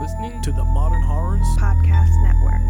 listening 0.00 0.40
to 0.40 0.50
the 0.50 0.64
Modern 0.64 1.02
Horrors 1.02 1.46
Podcast 1.58 2.08
Network. 2.22 2.60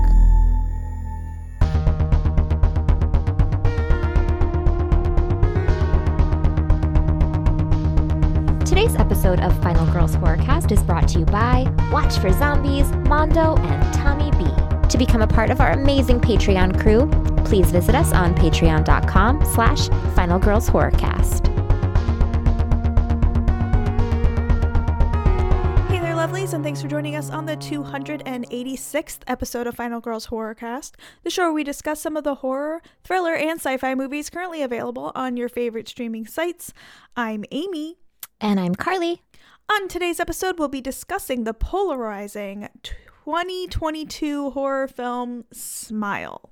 Today's 8.67 8.97
episode 8.97 9.39
of 9.41 9.57
Final 9.63 9.87
Girls 9.93 10.17
Horrorcast 10.17 10.73
is 10.73 10.83
brought 10.83 11.07
to 11.11 11.21
you 11.21 11.25
by 11.25 11.73
Watch 11.93 12.19
for 12.19 12.33
Zombies, 12.33 12.91
Mondo, 13.09 13.57
and 13.59 13.95
Tommy 13.95 14.33
B. 14.33 14.51
To 14.89 14.99
become 14.99 15.23
a 15.23 15.27
part 15.29 15.51
of 15.51 15.61
our 15.61 15.71
amazing 15.71 16.21
Patreon 16.21 16.81
crew, 16.81 17.09
please 17.45 17.71
visit 17.71 17.95
us 17.95 18.13
on 18.13 18.35
patreon.com 18.35 19.45
slash 19.45 19.89
Final 20.17 20.41
Girls 20.41 20.69
Horrorcast. 20.69 21.50
286th 27.71 29.21
episode 29.29 29.69
of 29.69 29.77
Final 29.77 30.01
Girls 30.01 30.27
Horrorcast, 30.27 30.95
the 31.23 31.31
show 31.31 31.45
where 31.45 31.53
we 31.53 31.63
discuss 31.63 32.01
some 32.01 32.17
of 32.17 32.25
the 32.25 32.35
horror, 32.37 32.83
thriller, 33.05 33.33
and 33.33 33.61
sci 33.61 33.77
fi 33.77 33.95
movies 33.95 34.29
currently 34.29 34.61
available 34.61 35.13
on 35.15 35.37
your 35.37 35.49
favorite 35.49 35.89
streaming 35.89 36.27
sites. 36.27 36.73
I'm 37.17 37.45
Amy. 37.53 37.99
And 38.41 38.59
I'm 38.59 38.75
Carly. 38.75 39.23
On 39.71 39.87
today's 39.87 40.19
episode, 40.19 40.59
we'll 40.59 40.67
be 40.67 40.81
discussing 40.81 41.45
the 41.45 41.55
polarizing 41.55 42.69
2022 42.83 44.51
horror 44.51 44.89
film 44.89 45.45
Smile. 45.53 46.51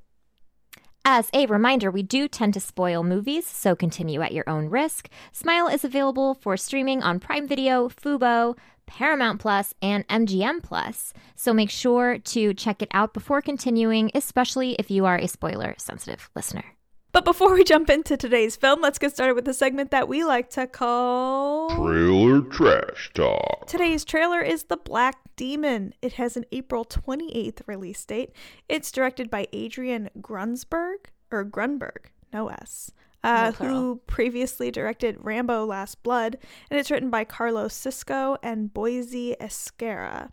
As 1.05 1.31
a 1.33 1.47
reminder, 1.47 1.91
we 1.91 2.05
do 2.05 2.29
tend 2.29 2.55
to 2.55 2.61
spoil 2.61 3.03
movies, 3.03 3.45
so 3.45 3.75
continue 3.75 4.23
at 4.23 4.33
your 4.33 4.49
own 4.49 4.69
risk. 4.69 5.09
Smile 5.33 5.67
is 5.67 5.83
available 5.83 6.35
for 6.35 6.57
streaming 6.57 7.03
on 7.03 7.19
Prime 7.19 7.49
Video, 7.49 7.89
Fubo, 7.89 8.57
Paramount 8.89 9.41
Plus, 9.41 9.75
and 9.81 10.07
MGM 10.09 10.63
Plus. 10.63 11.13
So 11.37 11.55
make 11.55 11.71
sure 11.71 12.19
to 12.19 12.55
check 12.55 12.83
it 12.83 12.89
out 12.93 13.15
before 13.15 13.41
continuing, 13.41 14.11
especially 14.15 14.73
if 14.73 14.91
you 14.91 15.07
are 15.07 15.17
a 15.17 15.29
spoiler 15.29 15.77
sensitive 15.79 16.29
listener. 16.35 16.65
But 17.13 17.25
before 17.25 17.55
we 17.55 17.65
jump 17.65 17.89
into 17.89 18.17
today's 18.17 18.57
film, 18.57 18.81
let's 18.83 18.99
get 18.99 19.13
started 19.13 19.35
with 19.35 19.45
the 19.45 19.55
segment 19.55 19.91
that 19.91 20.09
we 20.09 20.25
like 20.25 20.51
to 20.51 20.67
call 20.67 21.71
Trailer 21.71 22.43
Trash 22.43 23.13
Talk. 23.15 23.67
Today's 23.67 24.05
trailer 24.05 24.41
is 24.41 24.65
The 24.65 24.77
Black 24.77 25.17
Demon. 25.37 25.95
It 26.03 26.15
has 26.15 26.37
an 26.37 26.45
April 26.53 26.85
28th 26.85 27.63
release 27.67 28.05
date. 28.05 28.33
It's 28.69 28.93
directed 28.93 29.31
by 29.31 29.47
Adrian 29.53 30.11
Grunsberg, 30.21 31.07
or 31.31 31.45
Grunberg, 31.45 32.11
no 32.33 32.49
S, 32.49 32.93
uh, 33.29 33.53
who 33.53 34.01
previously 34.07 34.71
directed 34.71 35.17
Rambo 35.21 35.65
Last 35.67 36.03
Blood, 36.03 36.39
and 36.71 36.79
it's 36.81 36.91
written 36.91 37.11
by 37.11 37.25
Carlos 37.25 37.75
Cisco 37.75 38.37
and 38.43 38.73
Boise 38.73 39.37
Esquerra. 39.41 40.33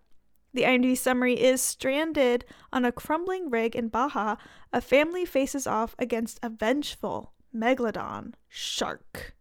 The 0.53 0.63
IMDb 0.63 0.97
summary 0.97 1.33
is 1.33 1.61
stranded 1.61 2.45
on 2.71 2.85
a 2.85 2.91
crumbling 2.91 3.49
rig 3.49 3.75
in 3.75 3.89
Baja, 3.89 4.37
a 4.71 4.79
family 4.79 5.25
faces 5.25 5.67
off 5.67 5.95
against 5.99 6.39
a 6.41 6.49
vengeful 6.49 7.33
megalodon 7.53 8.33
shark. 8.47 9.35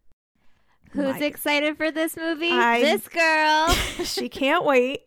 Who's 0.91 1.21
My- 1.21 1.27
excited 1.27 1.77
for 1.77 1.91
this 1.93 2.17
movie? 2.17 2.51
I- 2.51 2.81
This 2.81 3.09
girl. 3.09 3.69
she 4.05 4.29
can't 4.29 4.65
wait. 4.65 5.03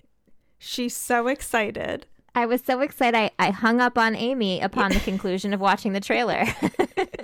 She's 0.58 0.96
so 0.96 1.28
excited. 1.28 2.06
I 2.34 2.46
was 2.46 2.62
so 2.62 2.82
excited. 2.82 3.18
I, 3.18 3.32
I 3.40 3.50
hung 3.50 3.82
up 3.82 3.98
on 3.98 4.16
Amy 4.16 4.62
upon 4.62 4.92
the 4.92 5.00
conclusion 5.00 5.54
of 5.54 5.60
watching 5.60 5.94
the 5.94 6.00
trailer. 6.00 6.46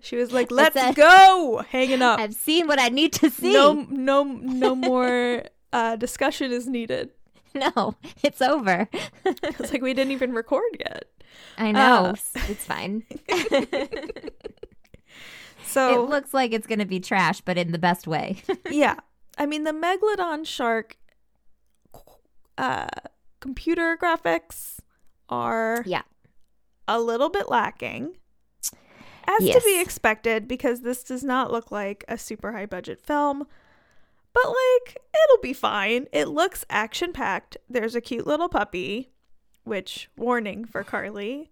She 0.00 0.16
was 0.16 0.32
like, 0.32 0.50
"Let's 0.50 0.76
a- 0.76 0.92
go!" 0.92 1.62
Hanging 1.68 2.02
up. 2.02 2.18
I've 2.18 2.34
seen 2.34 2.66
what 2.66 2.80
I 2.80 2.88
need 2.88 3.12
to 3.14 3.30
see. 3.30 3.52
No, 3.52 3.86
no, 3.90 4.24
no 4.24 4.74
more 4.74 5.44
uh, 5.72 5.96
discussion 5.96 6.52
is 6.52 6.66
needed. 6.66 7.10
No, 7.54 7.96
it's 8.22 8.42
over. 8.42 8.88
It's 9.24 9.72
like 9.72 9.80
we 9.80 9.94
didn't 9.94 10.12
even 10.12 10.32
record 10.32 10.76
yet. 10.78 11.04
I 11.56 11.72
know. 11.72 12.12
Uh. 12.12 12.14
it's 12.46 12.64
fine. 12.64 13.04
So 15.68 16.04
it 16.04 16.08
looks 16.08 16.32
like 16.32 16.52
it's 16.52 16.66
going 16.66 16.78
to 16.78 16.86
be 16.86 16.98
trash, 16.98 17.42
but 17.42 17.58
in 17.58 17.72
the 17.72 17.78
best 17.78 18.06
way. 18.06 18.42
yeah, 18.70 18.96
I 19.36 19.46
mean 19.46 19.64
the 19.64 19.72
megalodon 19.72 20.46
shark. 20.46 20.96
Uh, 22.56 22.88
computer 23.40 23.96
graphics 24.00 24.78
are 25.28 25.82
yeah. 25.86 26.02
a 26.88 26.98
little 27.00 27.28
bit 27.28 27.48
lacking. 27.48 28.16
As 29.28 29.40
to 29.40 29.62
be 29.64 29.80
expected, 29.80 30.48
because 30.48 30.80
this 30.80 31.04
does 31.04 31.22
not 31.22 31.52
look 31.52 31.70
like 31.70 32.04
a 32.08 32.16
super 32.16 32.52
high 32.52 32.66
budget 32.66 33.00
film. 33.00 33.46
But, 34.32 34.46
like, 34.46 34.96
it'll 34.96 35.42
be 35.42 35.52
fine. 35.52 36.06
It 36.12 36.28
looks 36.28 36.64
action 36.70 37.12
packed. 37.12 37.56
There's 37.68 37.94
a 37.94 38.00
cute 38.00 38.26
little 38.26 38.48
puppy, 38.48 39.10
which, 39.64 40.08
warning 40.16 40.64
for 40.64 40.82
Carly. 40.82 41.50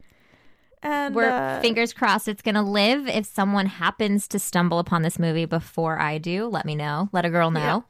And 0.82 1.14
We're 1.14 1.30
uh, 1.30 1.60
fingers 1.60 1.92
crossed 1.92 2.28
it's 2.28 2.42
going 2.42 2.54
to 2.54 2.62
live. 2.62 3.08
If 3.08 3.26
someone 3.26 3.66
happens 3.66 4.28
to 4.28 4.38
stumble 4.38 4.78
upon 4.78 5.02
this 5.02 5.18
movie 5.18 5.44
before 5.46 5.98
I 5.98 6.18
do, 6.18 6.46
let 6.46 6.64
me 6.64 6.74
know. 6.76 7.08
Let 7.12 7.24
a 7.24 7.30
girl 7.30 7.50
know. 7.50 7.84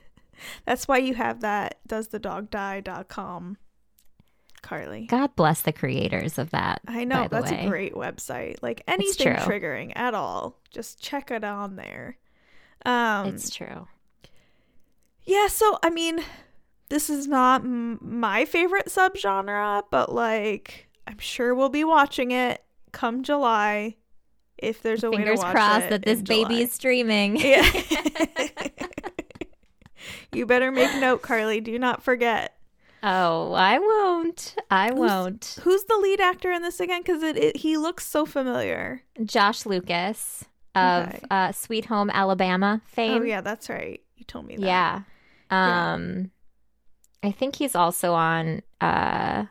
that's 0.64 0.88
why 0.88 0.98
you 0.98 1.14
have 1.14 1.40
that 1.40 1.80
does 1.86 2.08
the 2.08 2.18
dog 2.18 2.50
doesthedogdie.com, 2.50 3.58
Carly. 4.62 5.06
God 5.06 5.34
bless 5.36 5.62
the 5.62 5.72
creators 5.72 6.38
of 6.38 6.50
that. 6.50 6.80
I 6.86 7.04
know 7.04 7.28
that's 7.30 7.50
way. 7.50 7.66
a 7.66 7.68
great 7.68 7.94
website. 7.94 8.56
Like 8.62 8.82
anything 8.86 9.34
triggering 9.34 9.92
at 9.96 10.14
all, 10.14 10.58
just 10.70 11.02
check 11.02 11.30
it 11.30 11.44
on 11.44 11.76
there. 11.76 12.16
Um, 12.86 13.26
It's 13.28 13.50
true. 13.50 13.88
Yeah, 15.24 15.48
so 15.48 15.78
I 15.82 15.90
mean, 15.90 16.20
this 16.88 17.10
is 17.10 17.26
not 17.28 17.60
m- 17.62 17.98
my 18.00 18.44
favorite 18.44 18.86
subgenre, 18.86 19.82
but 19.90 20.12
like 20.12 20.88
I'm 21.06 21.18
sure 21.18 21.54
we'll 21.54 21.68
be 21.68 21.84
watching 21.84 22.30
it 22.30 22.62
come 22.92 23.22
July 23.22 23.96
if 24.58 24.82
there's 24.82 25.04
a 25.04 25.10
way 25.10 25.18
Fingers 25.18 25.40
to 25.40 25.46
watch 25.46 25.54
crossed 25.54 25.88
that 25.90 26.04
this 26.04 26.22
baby 26.22 26.54
July. 26.54 26.60
is 26.62 26.72
streaming. 26.72 27.36
Yeah. 27.36 27.70
you 30.32 30.46
better 30.46 30.70
make 30.70 30.94
note, 31.00 31.22
Carly. 31.22 31.60
Do 31.60 31.78
not 31.78 32.02
forget. 32.02 32.56
Oh, 33.02 33.52
I 33.54 33.78
won't. 33.78 34.56
I 34.70 34.92
won't. 34.92 35.58
Who's 35.62 35.84
the 35.84 35.96
lead 35.96 36.20
actor 36.20 36.50
in 36.52 36.62
this 36.62 36.80
again? 36.80 37.00
Because 37.02 37.22
it, 37.22 37.36
it 37.36 37.56
he 37.56 37.76
looks 37.76 38.06
so 38.06 38.26
familiar. 38.26 39.02
Josh 39.24 39.64
Lucas 39.66 40.44
of 40.74 41.08
Okay. 41.08 41.20
uh, 41.30 41.52
Sweet 41.52 41.86
Home 41.86 42.10
Alabama 42.10 42.82
fame. 42.86 43.22
Oh 43.22 43.24
yeah, 43.24 43.40
that's 43.40 43.68
right. 43.68 44.00
You 44.16 44.24
told 44.24 44.46
me 44.46 44.56
that. 44.56 44.62
Yeah. 44.62 45.00
Yeah. 45.50 45.92
Um 45.94 46.30
I 47.22 47.30
think 47.32 47.56
he's 47.56 47.74
also 47.74 48.12
on 48.14 48.62
uh 48.80 49.46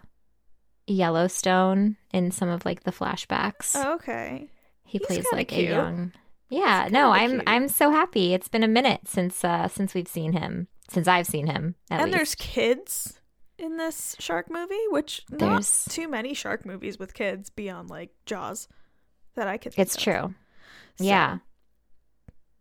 Yellowstone 0.88 1.98
in 2.14 2.32
some 2.32 2.50
of 2.50 2.66
like 2.66 2.84
the 2.84 2.92
flashbacks. 2.92 3.74
Oh, 3.76 3.96
okay. 3.96 4.50
he 4.86 4.98
he's 4.98 5.08
plays 5.08 5.26
like 5.32 5.50
cute. 5.50 5.70
a 5.70 5.74
young 5.74 6.14
Yeah, 6.50 6.84
He's 6.84 6.92
no, 6.92 7.12
I'm 7.12 7.30
cute. 7.32 7.44
I'm 7.48 7.68
so 7.68 7.92
happy. 7.92 8.34
It's 8.34 8.48
been 8.48 8.64
a 8.64 8.68
minute 8.68 9.02
since 9.06 9.44
uh 9.44 9.68
since 9.68 9.94
we've 9.94 10.08
seen 10.08 10.34
him. 10.34 10.68
Since 10.90 11.08
I've 11.08 11.28
seen 11.28 11.46
him 11.48 11.76
and 11.92 12.12
there's 12.12 12.34
kids 12.36 13.19
in 13.60 13.78
this 13.78 14.16
shark 14.20 14.50
movie, 14.50 14.80
which 14.90 15.24
not 15.30 15.40
There's- 15.40 15.88
too 15.90 16.08
many 16.08 16.34
shark 16.34 16.66
movies 16.66 16.98
with 16.98 17.14
kids 17.14 17.50
beyond 17.50 17.90
like 17.90 18.12
Jaws 18.26 18.68
that 19.36 19.48
I 19.48 19.58
could. 19.58 19.74
think 19.74 19.86
It's 19.88 19.96
of. 19.96 20.02
true. 20.04 20.34
So, 20.98 21.04
Yeah. 21.04 21.38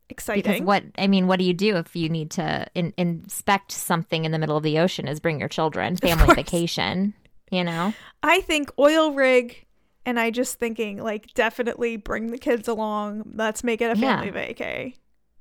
exciting. 0.08 0.42
Because 0.42 0.60
what 0.62 0.84
I 0.96 1.06
mean, 1.06 1.26
what 1.26 1.38
do 1.38 1.44
you 1.44 1.54
do 1.54 1.76
if 1.76 1.94
you 1.96 2.08
need 2.08 2.30
to 2.32 2.66
in- 2.74 2.94
inspect 2.96 3.72
something 3.72 4.24
in 4.24 4.32
the 4.32 4.38
middle 4.38 4.56
of 4.56 4.62
the 4.62 4.78
ocean? 4.78 5.08
Is 5.08 5.20
bring 5.20 5.40
your 5.40 5.48
children, 5.48 5.96
family 5.96 6.34
vacation. 6.34 7.14
You 7.50 7.64
know, 7.64 7.94
I 8.22 8.40
think 8.42 8.70
oil 8.78 9.12
rig, 9.12 9.64
and 10.04 10.20
I 10.20 10.30
just 10.30 10.58
thinking 10.58 10.98
like 11.02 11.32
definitely 11.34 11.96
bring 11.96 12.26
the 12.30 12.38
kids 12.38 12.68
along. 12.68 13.32
Let's 13.34 13.64
make 13.64 13.80
it 13.80 13.96
a 13.96 13.98
Yeah. 13.98 14.20
family 14.20 14.30
vacay. 14.32 14.94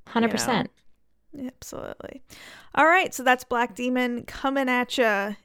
hundred 0.08 0.28
know. 0.28 0.32
percent. 0.32 0.72
Absolutely. 1.38 2.22
All 2.74 2.86
right, 2.86 3.14
so 3.14 3.22
that's 3.24 3.44
Black 3.44 3.76
Demon 3.76 4.24
coming 4.24 4.70
at 4.70 4.98
you 4.98 5.36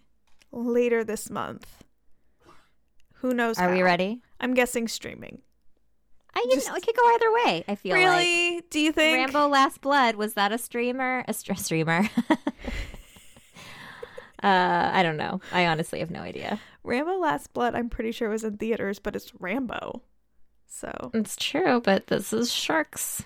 later 0.52 1.02
this 1.04 1.30
month. 1.30 1.66
Who 3.16 3.32
knows? 3.34 3.58
Are 3.58 3.70
we 3.70 3.82
ready? 3.82 4.20
I'm 4.40 4.54
guessing 4.54 4.88
streaming. 4.88 5.42
I 6.34 6.40
you 6.48 6.54
Just- 6.54 6.68
know, 6.68 6.74
it 6.74 6.84
could 6.84 6.96
go 6.96 7.14
either 7.14 7.32
way. 7.32 7.64
I 7.68 7.74
feel 7.74 7.94
like 7.96 8.04
Really? 8.04 8.62
Do 8.70 8.80
you 8.80 8.90
think? 8.92 9.18
Rambo 9.32 9.48
Last 9.48 9.80
Blood 9.80 10.16
was 10.16 10.34
that 10.34 10.50
a 10.52 10.58
streamer? 10.58 11.24
A 11.28 11.34
str- 11.34 11.54
streamer? 11.54 12.08
uh, 12.28 12.36
I 14.42 15.02
don't 15.02 15.16
know. 15.16 15.40
I 15.52 15.66
honestly 15.66 16.00
have 16.00 16.10
no 16.10 16.20
idea. 16.20 16.58
Rambo 16.84 17.18
Last 17.18 17.52
Blood, 17.52 17.74
I'm 17.74 17.88
pretty 17.88 18.12
sure 18.12 18.28
was 18.28 18.44
in 18.44 18.56
theaters, 18.56 18.98
but 18.98 19.14
it's 19.14 19.32
Rambo. 19.38 20.02
So 20.66 21.10
It's 21.14 21.36
true, 21.36 21.80
but 21.80 22.06
this 22.08 22.32
is 22.32 22.50
sharks. 22.52 23.22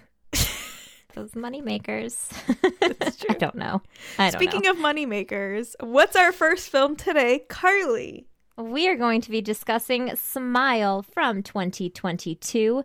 Those 1.16 1.34
money 1.34 1.62
makers. 1.62 2.28
It's 2.62 3.24
I 3.30 3.32
don't 3.32 3.54
know. 3.54 3.80
I 4.18 4.30
don't 4.30 4.38
speaking 4.38 4.62
know. 4.64 4.72
of 4.72 4.76
moneymakers, 4.76 5.74
what's 5.80 6.14
our 6.14 6.30
first 6.30 6.68
film 6.68 6.94
today? 6.94 7.38
Carly. 7.48 8.26
We 8.58 8.86
are 8.88 8.96
going 8.96 9.22
to 9.22 9.30
be 9.30 9.40
discussing 9.40 10.14
Smile 10.14 11.00
from 11.02 11.42
2022, 11.42 12.84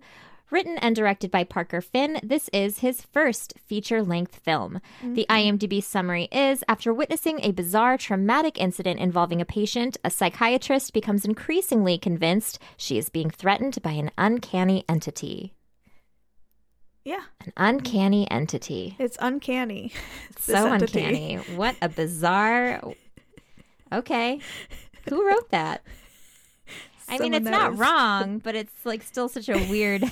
Written 0.50 0.78
and 0.80 0.96
directed 0.96 1.30
by 1.32 1.46
Parker 1.46 1.80
Finn, 1.80 2.20
this 2.24 2.50
is 2.52 2.80
his 2.80 3.02
first 3.02 3.54
feature 3.66 4.04
length 4.04 4.36
film. 4.36 4.82
The 5.02 5.26
mm-hmm. 5.30 5.56
IMDb 5.56 5.82
summary 5.82 6.28
is 6.32 6.62
After 6.68 6.94
witnessing 6.94 7.40
a 7.42 7.52
bizarre 7.52 7.98
traumatic 7.98 8.60
incident 8.60 9.00
involving 9.00 9.40
a 9.40 9.46
patient, 9.46 9.96
a 10.04 10.10
psychiatrist 10.10 10.94
becomes 10.94 11.24
increasingly 11.24 11.98
convinced 11.98 12.60
she 12.76 12.98
is 12.98 13.10
being 13.10 13.30
threatened 13.30 13.82
by 13.82 13.92
an 13.92 14.12
uncanny 14.18 14.84
entity. 14.90 15.54
Yeah, 17.04 17.22
An 17.46 17.54
uncanny 17.58 18.30
entity. 18.30 18.96
it's 19.00 19.18
uncanny. 19.20 19.92
so 20.40 20.72
uncanny. 20.72 21.38
What 21.56 21.76
a 21.82 21.90
bizarre. 21.90 22.82
Okay. 23.92 24.40
Who 25.10 25.28
wrote 25.28 25.50
that? 25.50 25.82
I 27.10 27.18
mean, 27.18 27.34
it's 27.34 27.46
not 27.50 27.74
is- 27.74 27.80
wrong, 27.80 28.38
but 28.44 28.56
it's 28.56 28.86
like 28.86 29.02
still 29.04 29.28
such 29.28 29.50
a 29.50 29.58
weird, 29.70 30.04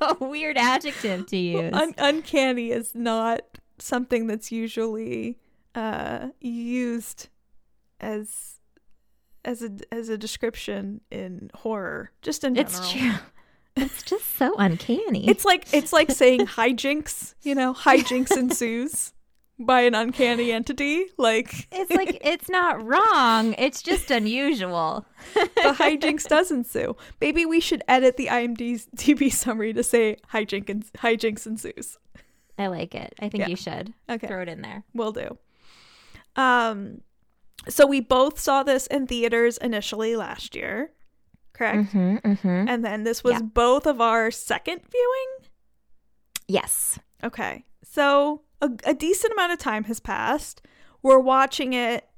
a 0.00 0.16
weird 0.24 0.56
adjective 0.56 1.26
to 1.26 1.36
use. 1.36 1.72
Un- 1.74 1.94
uncanny 1.98 2.70
is 2.70 2.94
not 2.94 3.42
something 3.78 4.26
that's 4.26 4.50
usually 4.50 5.38
uh, 5.74 6.28
used 6.40 7.28
as 8.00 8.58
as 9.44 9.62
a 9.62 9.70
as 9.92 10.08
a 10.08 10.16
description 10.18 11.00
in 11.10 11.50
horror, 11.54 12.10
just 12.22 12.42
in 12.42 12.54
general. 12.54 12.74
it's 12.74 12.90
true. 12.92 13.12
It's 13.76 14.02
just 14.02 14.36
so 14.36 14.54
uncanny. 14.58 15.28
It's 15.28 15.44
like 15.44 15.72
it's 15.72 15.92
like 15.92 16.10
saying 16.22 16.46
hijinks. 16.46 17.34
You 17.42 17.54
know, 17.54 17.72
hijinks 17.74 18.36
ensues 18.36 19.12
by 19.58 19.82
an 19.82 19.94
uncanny 19.94 20.52
entity. 20.52 21.06
Like 21.16 21.68
it's 21.72 21.90
like 21.90 22.18
it's 22.22 22.48
not 22.48 22.82
wrong. 22.84 23.54
It's 23.58 23.82
just 23.82 24.10
unusual. 24.10 25.06
the 25.34 25.74
hijinks 25.78 26.26
does 26.28 26.50
ensue. 26.50 26.96
Maybe 27.20 27.46
we 27.46 27.60
should 27.60 27.82
edit 27.88 28.16
the 28.16 28.26
IMDb 28.26 29.32
summary 29.32 29.72
to 29.72 29.82
say 29.82 30.16
hijink 30.32 30.68
and 30.68 30.84
hijinks 30.94 31.46
ensues. 31.46 31.98
I 32.58 32.66
like 32.66 32.94
it. 32.94 33.14
I 33.18 33.28
think 33.30 33.40
Yeah. 33.42 33.48
you 33.48 33.56
should 33.56 33.94
Okay. 34.10 34.26
throw 34.26 34.42
it 34.42 34.48
in 34.48 34.60
there. 34.60 34.84
We'll 34.94 35.12
do. 35.12 35.38
Um, 36.36 37.00
so 37.68 37.86
we 37.86 38.00
both 38.00 38.38
saw 38.38 38.62
this 38.62 38.86
in 38.88 39.06
theaters 39.06 39.56
initially 39.58 40.16
last 40.16 40.54
year, 40.54 40.90
correct? 41.62 41.92
Mm-hmm, 41.94 42.16
mm-hmm. 42.32 42.68
And 42.68 42.84
then 42.84 43.04
this 43.04 43.22
was 43.22 43.34
Yeah. 43.34 43.42
both 43.42 43.86
of 43.86 44.00
our 44.00 44.30
second 44.30 44.80
viewing. 44.90 45.50
Yes. 46.48 46.98
Okay, 47.24 47.64
so 47.84 48.42
a, 48.60 48.70
a 48.84 48.94
decent 48.94 49.32
amount 49.32 49.52
of 49.52 49.58
time 49.58 49.84
has 49.84 50.00
passed. 50.00 50.60
We're 51.02 51.18
watching 51.20 51.72
it 51.72 52.08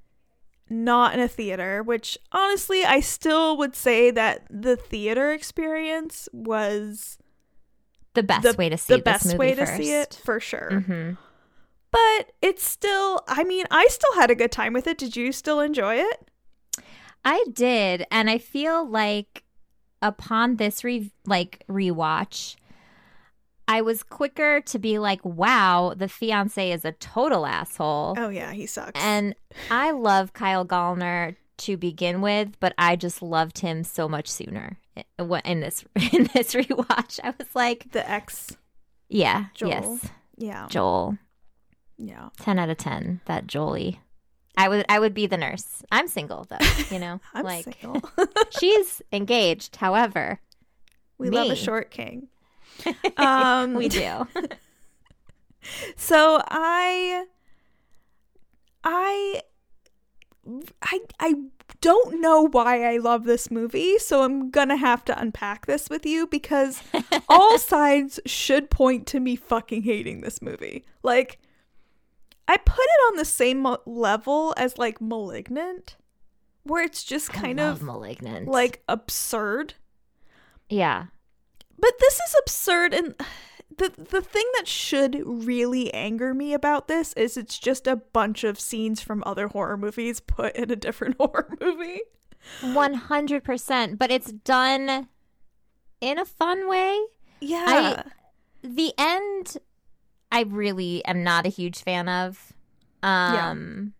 not 0.70 1.12
in 1.14 1.20
a 1.20 1.28
theater, 1.28 1.82
which 1.82 2.16
honestly, 2.32 2.84
I 2.84 3.00
still 3.00 3.56
would 3.58 3.76
say 3.76 4.10
that 4.10 4.46
the 4.50 4.76
theater 4.76 5.32
experience 5.32 6.28
was 6.32 7.18
The 8.14 8.22
best 8.22 8.42
the, 8.42 8.54
way 8.54 8.70
to 8.70 8.78
see 8.78 8.94
the 8.94 9.02
best 9.02 9.36
way 9.36 9.54
to 9.54 9.66
see 9.66 9.92
it 9.92 10.18
for 10.24 10.40
sure. 10.40 10.70
Mm-hmm. 10.72 11.12
But 11.90 12.32
it's 12.42 12.64
still, 12.64 13.20
I 13.28 13.44
mean, 13.44 13.66
I 13.70 13.86
still 13.88 14.14
had 14.14 14.30
a 14.30 14.34
good 14.34 14.50
time 14.50 14.72
with 14.72 14.86
it. 14.86 14.98
Did 14.98 15.16
you 15.16 15.32
still 15.32 15.60
enjoy 15.60 15.96
it? 15.96 16.30
I 17.24 17.44
did, 17.52 18.06
and 18.10 18.28
I 18.28 18.38
feel 18.38 18.86
like 18.86 19.44
upon 20.02 20.56
this 20.56 20.84
re- 20.84 21.10
like 21.26 21.64
rewatch, 21.68 22.56
I 23.66 23.80
was 23.80 24.02
quicker 24.02 24.60
to 24.60 24.78
be 24.78 24.98
like, 24.98 25.24
"Wow, 25.24 25.94
the 25.96 26.08
fiance 26.08 26.70
is 26.70 26.84
a 26.84 26.92
total 26.92 27.46
asshole," 27.46 28.14
Oh 28.18 28.28
yeah, 28.28 28.52
he 28.52 28.66
sucks. 28.66 29.00
and 29.02 29.34
I 29.70 29.90
love 29.92 30.32
Kyle 30.34 30.66
Gallner 30.66 31.36
to 31.56 31.76
begin 31.76 32.20
with, 32.20 32.58
but 32.60 32.74
I 32.76 32.96
just 32.96 33.22
loved 33.22 33.58
him 33.60 33.84
so 33.84 34.08
much 34.08 34.28
sooner 34.28 34.78
eh, 34.96 35.02
in 35.18 35.40
in 35.44 35.60
this 35.60 35.84
in 36.12 36.28
this 36.34 36.54
rewatch. 36.54 37.20
I 37.24 37.32
was 37.38 37.54
like, 37.54 37.90
the 37.92 38.08
ex, 38.08 38.56
"Yeah, 39.08 39.46
Joel. 39.54 39.68
yes, 39.70 40.08
yeah, 40.36 40.66
Joel, 40.68 41.16
yeah. 41.96 42.28
ten 42.38 42.58
out 42.58 42.68
of 42.68 42.76
ten. 42.76 43.22
That 43.24 43.46
Jolie." 43.46 44.00
I 44.56 44.68
would 44.68 44.84
I 44.88 44.98
would 44.98 45.14
be 45.14 45.26
the 45.26 45.36
nurse. 45.36 45.82
I'm 45.90 46.08
single 46.08 46.46
though, 46.48 46.66
you 46.90 46.98
know. 46.98 47.20
I'm 47.34 47.44
like 47.44 47.64
single. 47.64 48.02
she's 48.58 49.02
engaged, 49.12 49.76
however. 49.76 50.40
we 51.18 51.30
love 51.30 51.50
a 51.50 51.56
short 51.56 51.90
king. 51.90 52.28
Um, 53.16 53.74
we 53.74 53.88
do. 53.88 54.26
So 55.96 56.42
I, 56.48 57.24
I, 58.82 59.40
I, 60.82 61.00
I 61.20 61.34
don't 61.80 62.20
know 62.20 62.48
why 62.48 62.84
I 62.84 62.98
love 62.98 63.24
this 63.24 63.50
movie. 63.50 63.98
So 63.98 64.22
I'm 64.22 64.50
gonna 64.50 64.76
have 64.76 65.04
to 65.06 65.18
unpack 65.18 65.66
this 65.66 65.88
with 65.88 66.04
you 66.04 66.26
because 66.26 66.82
all 67.28 67.58
sides 67.58 68.20
should 68.26 68.70
point 68.70 69.06
to 69.08 69.20
me 69.20 69.36
fucking 69.36 69.82
hating 69.82 70.20
this 70.20 70.42
movie. 70.42 70.84
Like, 71.02 71.38
I 72.46 72.56
put 72.58 72.84
it 72.84 73.00
on 73.12 73.16
the 73.16 73.24
same 73.24 73.66
level 73.86 74.52
as 74.56 74.76
like 74.78 75.00
*Malignant*, 75.00 75.96
where 76.64 76.82
it's 76.84 77.02
just 77.04 77.32
kind 77.32 77.58
of 77.60 77.82
malignant. 77.82 78.48
like 78.48 78.82
absurd. 78.88 79.74
yeah, 80.68 81.06
But 81.78 81.92
this 82.00 82.14
is 82.14 82.34
absurd 82.42 82.94
and 82.94 83.14
the 83.76 83.90
the 83.96 84.20
thing 84.22 84.44
that 84.56 84.68
should 84.68 85.20
really 85.24 85.92
anger 85.92 86.32
me 86.34 86.52
about 86.54 86.86
this 86.86 87.12
is 87.14 87.36
it's 87.36 87.58
just 87.58 87.86
a 87.86 87.96
bunch 87.96 88.44
of 88.44 88.60
scenes 88.60 89.00
from 89.00 89.22
other 89.26 89.48
horror 89.48 89.76
movies 89.76 90.20
put 90.20 90.54
in 90.54 90.70
a 90.70 90.76
different 90.76 91.16
horror 91.20 91.56
movie. 91.60 92.00
one 92.62 92.94
hundred 92.94 93.42
percent. 93.42 93.98
But 93.98 94.10
it's 94.10 94.30
done 94.32 95.08
in 96.00 96.18
a 96.18 96.24
fun 96.24 96.68
way. 96.68 96.98
Yeah. 97.40 98.04
The 98.62 98.92
end, 98.96 99.56
I 100.34 100.42
really 100.42 101.04
am 101.04 101.22
not 101.22 101.46
a 101.46 101.48
huge 101.48 101.80
fan 101.80 102.08
of. 102.08 102.52
Um, 103.04 103.94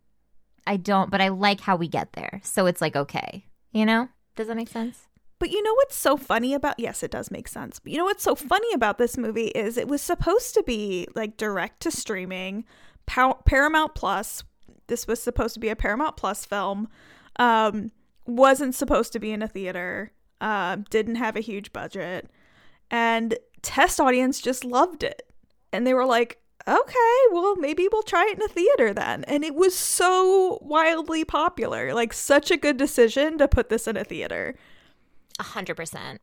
I 0.66 0.76
don't, 0.76 1.08
but 1.08 1.20
I 1.20 1.28
like 1.28 1.60
how 1.60 1.76
we 1.76 1.86
get 1.86 2.14
there. 2.14 2.40
So 2.42 2.66
it's 2.66 2.81
like 2.81 2.96
okay, 2.96 3.46
you 3.70 3.86
know. 3.86 4.08
Does 4.34 4.48
that 4.48 4.56
make 4.56 4.69
sense? 4.69 5.06
But 5.38 5.52
you 5.52 5.62
know 5.62 5.75
what's 5.75 5.94
so 5.94 6.16
funny 6.16 6.52
about 6.52 6.81
Yes, 6.81 7.04
it 7.04 7.12
does 7.12 7.31
make 7.31 7.46
sense. 7.46 7.78
But 7.78 7.92
you 7.92 7.98
know 7.98 8.04
what's 8.04 8.25
so 8.25 8.34
funny 8.34 8.72
about 8.75 8.98
this 8.98 9.16
movie 9.16 9.48
is 9.48 9.76
it 9.76 9.86
was 9.86 10.02
supposed 10.02 10.54
to 10.54 10.64
be 10.64 11.06
like 11.14 11.36
direct 11.36 11.81
to 11.81 11.92
streaming, 11.92 12.64
Pow- 13.06 13.40
Paramount 13.44 13.94
Plus. 13.94 14.42
This 14.88 15.06
was 15.06 15.22
supposed 15.22 15.54
to 15.54 15.60
be 15.60 15.69
a 15.69 15.76
Paramount 15.76 16.16
Plus 16.16 16.44
film. 16.44 16.88
Um 17.37 17.92
wasn't 18.26 18.75
supposed 18.75 19.12
to 19.12 19.20
be 19.20 19.30
in 19.30 19.40
a 19.40 19.46
theater. 19.48 20.10
Um 20.40 20.84
didn't 20.90 21.16
have 21.16 21.37
a 21.37 21.40
huge 21.40 21.72
budget. 21.72 22.28
And 22.90 23.38
test 23.62 24.00
audience 24.00 24.40
just 24.40 24.64
loved 24.64 25.04
it. 25.04 25.22
And 25.75 25.87
they 25.87 25.94
were 25.94 26.06
like, 26.06 26.38
"Okay, 26.67 27.19
well 27.32 27.56
maybe 27.56 27.88
we'll 27.93 28.03
try 28.03 28.26
it 28.31 28.37
in 28.38 28.43
a 28.43 28.49
theater 28.49 28.94
then." 28.94 29.25
And 29.25 29.44
it 29.44 29.55
was 29.55 29.75
so 29.75 30.59
wildly 30.62 31.25
popular. 31.25 31.93
Like 31.93 32.12
such 32.12 32.50
a 32.50 32.57
good 32.57 32.76
decision 32.76 33.37
to 33.38 33.49
put 33.49 33.69
this 33.69 33.87
in 33.87 33.97
a 33.97 34.04
theater 34.04 34.57
A 35.40 35.43
hundred 35.43 35.76
percent. 35.76 36.21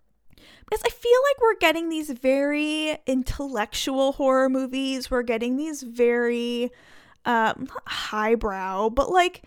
because 0.70 0.81
I 0.86 0.89
feel 0.89 1.20
like 1.29 1.41
we're 1.41 1.60
getting 1.60 1.89
these 1.89 2.10
very 2.12 2.98
intellectual 3.05 4.13
horror 4.13 4.50
movies. 4.50 5.12
We're 5.12 5.24
getting 5.24 5.58
these 5.58 5.84
very 5.84 6.72
um 7.25 7.67
highbrow, 7.86 8.89
but 8.89 9.12
like 9.12 9.43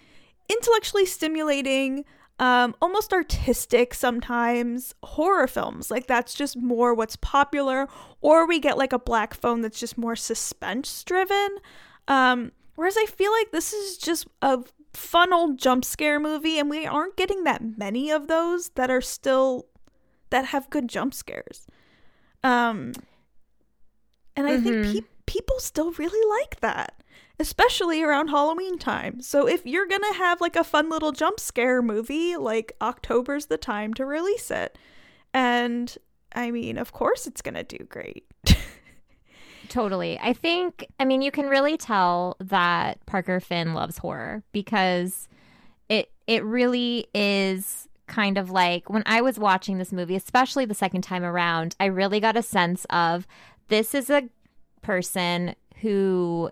intellectually 0.48 1.06
stimulating, 1.06 2.04
um 2.40 2.74
almost 2.82 3.12
artistic 3.12 3.94
sometimes 3.94 4.92
horror 5.04 5.46
films. 5.46 5.90
Like 5.90 6.06
that's 6.08 6.34
just 6.34 6.56
more 6.56 6.92
what's 6.94 7.16
popular 7.16 7.88
or 8.20 8.46
we 8.46 8.58
get 8.58 8.76
like 8.76 8.92
a 8.92 8.98
black 8.98 9.34
phone 9.34 9.60
that's 9.60 9.78
just 9.78 9.96
more 9.96 10.16
suspense 10.16 11.04
driven. 11.04 11.58
Um 12.08 12.50
whereas 12.74 12.96
I 12.98 13.06
feel 13.06 13.30
like 13.32 13.52
this 13.52 13.72
is 13.72 13.96
just 13.96 14.26
a 14.42 14.58
fun 14.94 15.32
old 15.32 15.58
jump 15.58 15.84
scare 15.84 16.18
movie 16.18 16.58
and 16.58 16.68
we 16.68 16.86
aren't 16.86 17.16
getting 17.16 17.44
that 17.44 17.62
many 17.78 18.10
of 18.10 18.26
those 18.26 18.70
that 18.70 18.90
are 18.90 19.00
still 19.00 19.66
that 20.30 20.46
have 20.46 20.70
good 20.70 20.88
jump 20.88 21.14
scares. 21.14 21.66
Um 22.42 22.92
and 24.36 24.46
I 24.48 24.56
think 24.60 24.76
Mhm. 24.84 24.92
pe- 24.94 25.08
people 25.26 25.60
still 25.60 25.92
really 25.92 26.40
like 26.42 26.58
that, 26.60 27.00
especially 27.38 28.02
around 28.02 28.28
Halloween 28.28 28.78
time. 28.78 29.20
So 29.20 29.46
if 29.46 29.66
you're 29.66 29.86
going 29.86 30.02
to 30.12 30.18
have 30.18 30.40
like 30.40 30.56
a 30.56 30.64
fun 30.64 30.88
little 30.88 31.12
jump 31.12 31.40
scare 31.40 31.82
movie, 31.82 32.36
like 32.36 32.76
October's 32.80 33.46
the 33.46 33.58
time 33.58 33.92
to 33.94 34.06
release 34.06 34.50
it. 34.50 34.78
And 35.32 35.96
I 36.32 36.50
mean, 36.50 36.78
of 36.78 36.92
course 36.92 37.26
it's 37.26 37.42
going 37.42 37.54
to 37.54 37.64
do 37.64 37.84
great. 37.84 38.26
Totally. 39.68 40.18
I 40.20 40.32
think, 40.32 40.86
I 41.00 41.04
mean, 41.04 41.22
you 41.22 41.30
can 41.30 41.46
really 41.46 41.76
tell 41.76 42.36
that 42.38 43.04
Parker 43.06 43.40
Finn 43.40 43.74
loves 43.74 43.98
horror 43.98 44.42
because 44.52 45.28
it 45.88 46.10
it 46.26 46.44
really 46.44 47.08
is 47.14 47.88
kind 48.06 48.38
of 48.38 48.50
like 48.50 48.88
when 48.90 49.02
I 49.06 49.20
was 49.22 49.38
watching 49.38 49.78
this 49.78 49.92
movie, 49.92 50.16
especially 50.16 50.64
the 50.64 50.74
second 50.74 51.02
time 51.02 51.24
around, 51.24 51.74
I 51.80 51.86
really 51.86 52.20
got 52.20 52.36
a 52.36 52.42
sense 52.42 52.86
of 52.90 53.26
this 53.68 53.94
is 53.94 54.10
a 54.10 54.28
person 54.82 55.54
who 55.80 56.50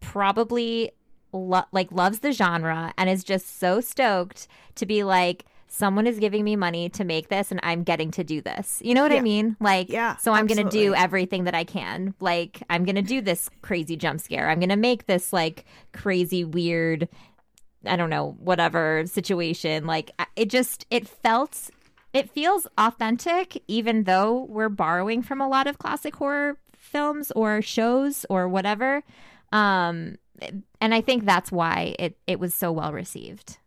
probably 0.00 0.92
lo- 1.32 1.64
like 1.72 1.92
loves 1.92 2.20
the 2.20 2.32
genre 2.32 2.92
and 2.98 3.08
is 3.08 3.24
just 3.24 3.58
so 3.58 3.80
stoked 3.80 4.48
to 4.76 4.86
be 4.86 5.04
like 5.04 5.44
someone 5.68 6.06
is 6.06 6.18
giving 6.18 6.42
me 6.42 6.56
money 6.56 6.88
to 6.88 7.04
make 7.04 7.28
this 7.28 7.52
and 7.52 7.60
I'm 7.62 7.84
getting 7.84 8.10
to 8.12 8.24
do 8.24 8.40
this. 8.40 8.82
You 8.84 8.92
know 8.92 9.02
what 9.02 9.12
I 9.12 9.20
mean? 9.20 9.56
Like, 9.60 9.88
Yeah, 9.88 10.16
so 10.16 10.32
I'm 10.32 10.48
going 10.48 10.64
to 10.64 10.68
do 10.68 10.94
everything 10.94 11.44
that 11.44 11.54
I 11.54 11.62
can. 11.62 12.12
Like, 12.18 12.60
I'm 12.68 12.84
going 12.84 12.96
to 12.96 13.02
do 13.02 13.20
this 13.20 13.48
crazy 13.62 13.96
jump 13.96 14.20
scare. 14.20 14.50
I'm 14.50 14.58
going 14.58 14.70
to 14.70 14.76
make 14.76 15.06
this 15.06 15.32
like 15.32 15.64
crazy, 15.92 16.44
weird, 16.44 17.08
I 17.86 17.94
don't 17.94 18.10
know, 18.10 18.36
whatever 18.40 19.04
situation. 19.06 19.86
Like, 19.86 20.10
it 20.34 20.50
just, 20.50 20.86
it 20.90 21.06
felt, 21.06 21.70
it 22.12 22.28
feels 22.30 22.66
authentic, 22.76 23.62
even 23.68 24.04
though 24.04 24.42
we're 24.48 24.68
borrowing 24.68 25.22
from 25.22 25.40
a 25.40 25.48
lot 25.48 25.68
of 25.68 25.78
classic 25.78 26.16
horror 26.16 26.58
films 26.76 27.30
or 27.36 27.62
shows 27.62 28.26
or 28.28 28.48
whatever. 28.48 29.04
Um, 29.52 30.16
and 30.80 30.94
I 30.94 31.00
think 31.00 31.24
that's 31.24 31.52
why 31.52 31.94
it, 31.98 32.16
it 32.26 32.38
was 32.38 32.54
so 32.54 32.72
well 32.72 32.92
received. 32.92 33.58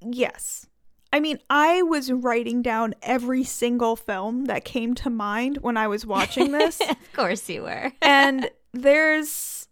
Yes. 0.00 0.66
I 1.12 1.20
mean, 1.20 1.38
I 1.48 1.82
was 1.82 2.12
writing 2.12 2.62
down 2.62 2.94
every 3.02 3.44
single 3.44 3.96
film 3.96 4.46
that 4.46 4.64
came 4.64 4.94
to 4.96 5.10
mind 5.10 5.58
when 5.58 5.76
I 5.76 5.88
was 5.88 6.04
watching 6.04 6.52
this. 6.52 6.80
of 6.90 7.12
course 7.12 7.48
you 7.48 7.62
were. 7.62 7.92
and 8.02 8.50
there's 8.72 9.68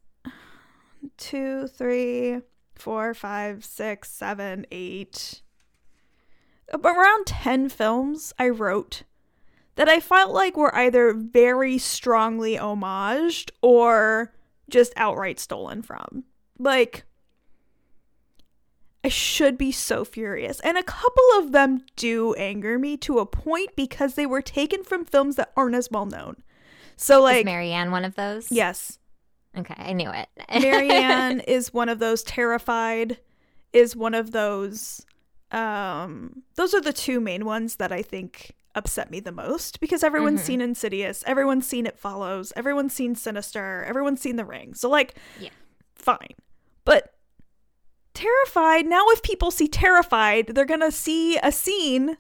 two, 1.17 1.67
three, 1.69 2.41
four, 2.75 3.15
five, 3.15 3.65
six, 3.65 4.11
seven, 4.11 4.67
eight, 4.71 5.43
around 6.73 7.27
10 7.27 7.69
films 7.69 8.33
I 8.39 8.49
wrote 8.49 9.03
that 9.77 9.89
I 9.89 10.01
felt 10.01 10.33
like 10.33 10.57
were 10.57 10.75
either 10.75 11.13
very 11.13 11.79
strongly 11.79 12.57
homaged 12.57 13.51
or 13.61 14.33
just 14.69 14.93
outright 14.97 15.39
stolen 15.39 15.83
from. 15.83 16.25
Like, 16.59 17.05
I 19.03 19.09
should 19.09 19.59
be 19.59 19.71
so 19.71 20.05
furious. 20.05 20.61
And 20.61 20.79
a 20.79 20.83
couple 20.83 21.25
of 21.37 21.53
them 21.53 21.85
do 21.97 22.35
anger 22.35 22.79
me 22.79 22.97
to 22.99 23.19
a 23.19 23.27
point 23.27 23.77
because 23.77 24.15
they 24.15 24.27
were 24.27 24.41
taken 24.43 24.83
from 24.83 25.05
films 25.05 25.37
that 25.37 25.53
aren't 25.57 25.75
as 25.75 25.91
well 25.91 26.07
known. 26.07 26.37
So, 26.97 27.19
Is 27.27 27.33
like, 27.35 27.45
Marianne 27.45 27.91
one 27.91 28.05
of 28.05 28.15
those? 28.15 28.51
yes, 28.51 28.99
Okay, 29.57 29.75
I 29.77 29.93
knew 29.93 30.11
it. 30.11 30.29
Marianne 30.61 31.39
is 31.41 31.73
one 31.73 31.89
of 31.89 32.01
those 32.01 32.23
terrified 32.25 33.19
is 33.73 33.95
one 33.95 34.15
of 34.15 34.33
those 34.33 35.05
um 35.53 36.43
those 36.57 36.75
are 36.75 36.81
the 36.81 36.93
two 36.93 37.21
main 37.21 37.45
ones 37.45 37.77
that 37.77 37.93
I 37.93 38.03
think 38.03 38.57
upset 38.75 39.11
me 39.11 39.21
the 39.21 39.33
most 39.33 39.81
because 39.81 40.03
everyone's 40.03 40.41
Mhm. 40.43 40.47
seen 40.47 40.61
Insidious, 40.61 41.23
everyone's 41.27 41.67
seen 41.67 41.87
It 41.87 41.99
Follows, 41.99 42.53
everyone's 42.57 42.95
seen 42.95 43.15
Sinister, 43.15 43.85
everyone's 43.87 44.21
seen 44.21 44.37
The 44.37 44.45
Ring. 44.45 44.75
So 44.75 44.89
like 44.89 45.15
Yeah. 45.39 45.51
fine. 45.95 46.35
But 46.85 47.11
Terrified, 48.15 48.87
now 48.87 49.05
if 49.09 49.23
people 49.23 49.51
see 49.51 49.67
Terrified, 49.67 50.49
they're 50.55 50.65
going 50.65 50.79
to 50.81 50.93
see 50.93 51.37
a 51.39 51.51
scene 51.51 52.17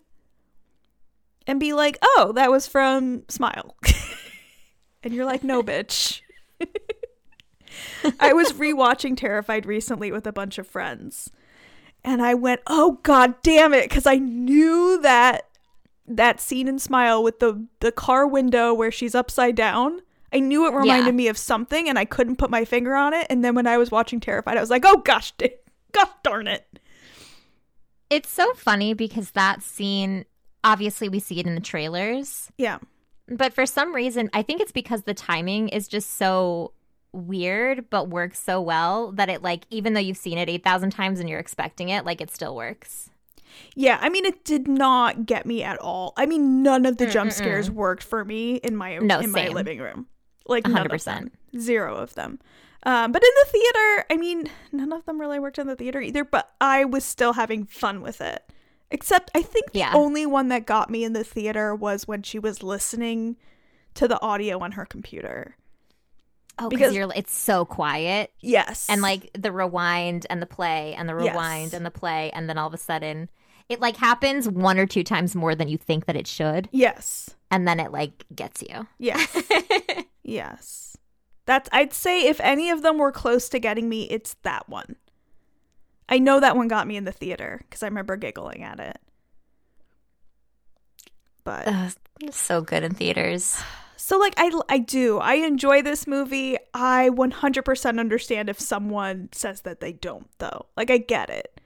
and 1.46 1.60
be 1.60 1.72
like, 1.72 1.96
"Oh, 2.02 2.32
that 2.34 2.50
was 2.50 2.66
from 2.66 3.22
Smile." 3.28 3.76
and 5.04 5.14
you're 5.14 5.24
like, 5.24 5.44
"No, 5.44 5.62
bitch." 5.62 6.20
I 8.18 8.32
was 8.32 8.52
rewatching 8.54 9.16
Terrified 9.16 9.66
recently 9.66 10.10
with 10.10 10.26
a 10.26 10.32
bunch 10.32 10.58
of 10.58 10.66
friends. 10.66 11.30
And 12.02 12.20
I 12.22 12.34
went, 12.34 12.60
"Oh 12.66 12.98
god 13.04 13.40
damn 13.42 13.72
it," 13.72 13.88
cuz 13.90 14.04
I 14.06 14.16
knew 14.16 15.00
that 15.02 15.48
that 16.06 16.40
scene 16.40 16.68
in 16.68 16.78
Smile 16.78 17.22
with 17.22 17.38
the 17.40 17.66
the 17.80 17.92
car 17.92 18.26
window 18.26 18.72
where 18.74 18.90
she's 18.90 19.14
upside 19.14 19.54
down. 19.56 20.00
I 20.32 20.40
knew 20.40 20.66
it 20.66 20.74
reminded 20.74 21.06
Yeah. 21.06 21.12
me 21.12 21.28
of 21.28 21.38
something 21.38 21.88
and 21.88 21.98
I 21.98 22.04
couldn't 22.04 22.36
put 22.36 22.50
my 22.50 22.64
finger 22.64 22.94
on 22.94 23.14
it. 23.14 23.26
And 23.30 23.44
then 23.44 23.54
when 23.54 23.66
I 23.68 23.78
was 23.78 23.90
watching 23.90 24.18
Terrified, 24.20 24.56
I 24.56 24.60
was 24.60 24.70
like, 24.70 24.84
"Oh 24.84 24.96
gosh, 24.98 25.32
da- 25.32 25.56
gosh 25.92 26.08
darn 26.22 26.46
it." 26.48 26.66
It's 28.10 28.28
so 28.30 28.52
funny 28.54 28.94
because 28.94 29.30
that 29.32 29.62
scene, 29.62 30.24
obviously, 30.62 31.08
we 31.08 31.20
see 31.20 31.40
it 31.40 31.46
in 31.46 31.54
the 31.54 31.60
trailers, 31.60 32.50
Yeah. 32.58 32.78
but 33.28 33.52
for 33.54 33.64
some 33.66 33.94
reason, 33.94 34.28
I 34.32 34.42
think 34.42 34.60
it's 34.60 34.72
because 34.72 35.02
the 35.02 35.14
timing 35.14 35.68
is 35.70 35.88
just 35.88 36.10
so 36.14 36.72
weird, 37.12 37.88
but 37.90 38.08
works 38.08 38.38
so 38.40 38.60
well 38.60 39.12
that 39.12 39.28
it, 39.30 39.42
like, 39.42 39.64
even 39.70 39.94
though 39.94 40.00
you've 40.00 40.16
seen 40.18 40.36
it 40.36 40.48
8,000 40.50 40.90
times 40.90 41.18
and 41.20 41.28
you're 41.28 41.38
expecting 41.40 41.88
it, 41.88 42.04
like, 42.04 42.20
it 42.20 42.30
still 42.30 42.54
works. 42.54 43.10
Yeah, 43.74 43.98
I 44.00 44.08
mean 44.08 44.24
it 44.24 44.44
did 44.44 44.68
not 44.68 45.26
get 45.26 45.46
me 45.46 45.62
at 45.62 45.78
all. 45.78 46.12
I 46.16 46.26
mean 46.26 46.62
none 46.62 46.86
of 46.86 46.96
the 46.98 47.06
jump 47.06 47.30
Mm-mm-mm. 47.30 47.34
scares 47.34 47.70
worked 47.70 48.02
for 48.02 48.24
me 48.24 48.56
in 48.56 48.76
my 48.76 48.98
No, 48.98 49.20
in 49.20 49.30
my 49.30 49.48
living 49.48 49.78
room. 49.80 50.06
Like 50.46 50.64
100%. 50.64 51.04
them. 51.04 51.30
Zero 51.58 51.96
of 51.96 52.14
them. 52.14 52.38
Um, 52.86 53.12
but 53.12 53.22
in 53.22 53.30
the 53.44 53.50
theater, 53.50 54.04
I 54.10 54.16
mean, 54.18 54.50
none 54.70 54.92
of 54.92 55.06
them 55.06 55.18
really 55.18 55.38
worked 55.38 55.58
in 55.58 55.66
the 55.66 55.74
theater 55.76 56.02
either, 56.02 56.22
but 56.22 56.52
I 56.60 56.84
was 56.84 57.02
still 57.02 57.32
having 57.32 57.64
fun 57.64 58.02
with 58.02 58.20
it. 58.20 58.42
Except 58.90 59.30
I 59.34 59.40
think 59.40 59.72
the 59.72 59.78
Yeah. 59.78 59.92
only 59.94 60.26
one 60.26 60.48
that 60.48 60.66
got 60.66 60.90
me 60.90 61.02
in 61.02 61.14
the 61.14 61.24
theater 61.24 61.74
was 61.74 62.06
when 62.06 62.22
she 62.22 62.38
was 62.38 62.62
listening 62.62 63.36
to 63.94 64.06
the 64.06 64.20
audio 64.20 64.58
on 64.58 64.72
her 64.72 64.84
computer. 64.84 65.56
Oh, 66.58 66.68
Because- 66.68 66.94
you're, 66.94 67.10
it's 67.16 67.34
so 67.34 67.64
quiet. 67.64 68.32
Yes. 68.40 68.86
And, 68.90 69.00
like, 69.02 69.30
the 69.36 69.50
rewind 69.50 70.26
and 70.28 70.40
the 70.42 70.46
play 70.46 70.94
and 70.94 71.08
the 71.08 71.16
Yes. 71.16 71.32
rewind 71.32 71.72
and 71.74 71.84
the 71.86 71.90
play, 71.90 72.30
and 72.32 72.48
then 72.50 72.58
all 72.58 72.68
of 72.68 72.74
a 72.74 72.78
sudden, 72.78 73.30
it, 73.68 73.80
like, 73.80 73.96
happens 73.96 74.48
one 74.48 74.78
or 74.78 74.86
two 74.86 75.04
times 75.04 75.34
more 75.34 75.54
than 75.54 75.68
you 75.68 75.78
think 75.78 76.06
that 76.06 76.16
it 76.16 76.26
should. 76.26 76.68
Yes. 76.72 77.30
And 77.50 77.66
then 77.66 77.80
it, 77.80 77.92
like, 77.92 78.24
gets 78.34 78.62
you. 78.62 78.86
Yes. 78.98 79.42
yes. 80.22 80.94
That's 81.46 81.68
I'd 81.72 81.92
say 81.92 82.26
if 82.26 82.40
any 82.40 82.70
of 82.70 82.82
them 82.82 82.98
were 82.98 83.12
close 83.12 83.48
to 83.50 83.58
getting 83.58 83.88
me, 83.88 84.04
it's 84.04 84.34
that 84.42 84.68
one. 84.68 84.96
I 86.08 86.18
know 86.18 86.40
that 86.40 86.56
one 86.56 86.68
got 86.68 86.86
me 86.86 86.96
in 86.96 87.04
the 87.04 87.12
theater 87.12 87.60
because 87.64 87.82
I 87.82 87.86
remember 87.86 88.16
giggling 88.16 88.62
at 88.62 88.80
it. 88.80 88.98
But 91.44 91.68
Ugh, 91.68 91.92
so 92.30 92.62
good 92.62 92.82
in 92.82 92.94
theaters. 92.94 93.60
so 93.96 94.18
like 94.18 94.34
I 94.36 94.50
I 94.68 94.78
do. 94.78 95.18
I 95.18 95.34
enjoy 95.34 95.82
this 95.82 96.06
movie. 96.06 96.56
I 96.72 97.10
100% 97.12 98.00
understand 98.00 98.48
if 98.48 98.60
someone 98.60 99.28
says 99.32 99.62
that 99.62 99.80
they 99.80 99.92
don't 99.92 100.28
though. 100.38 100.66
Like 100.76 100.90
I 100.90 100.98
get 100.98 101.28
it. 101.30 101.60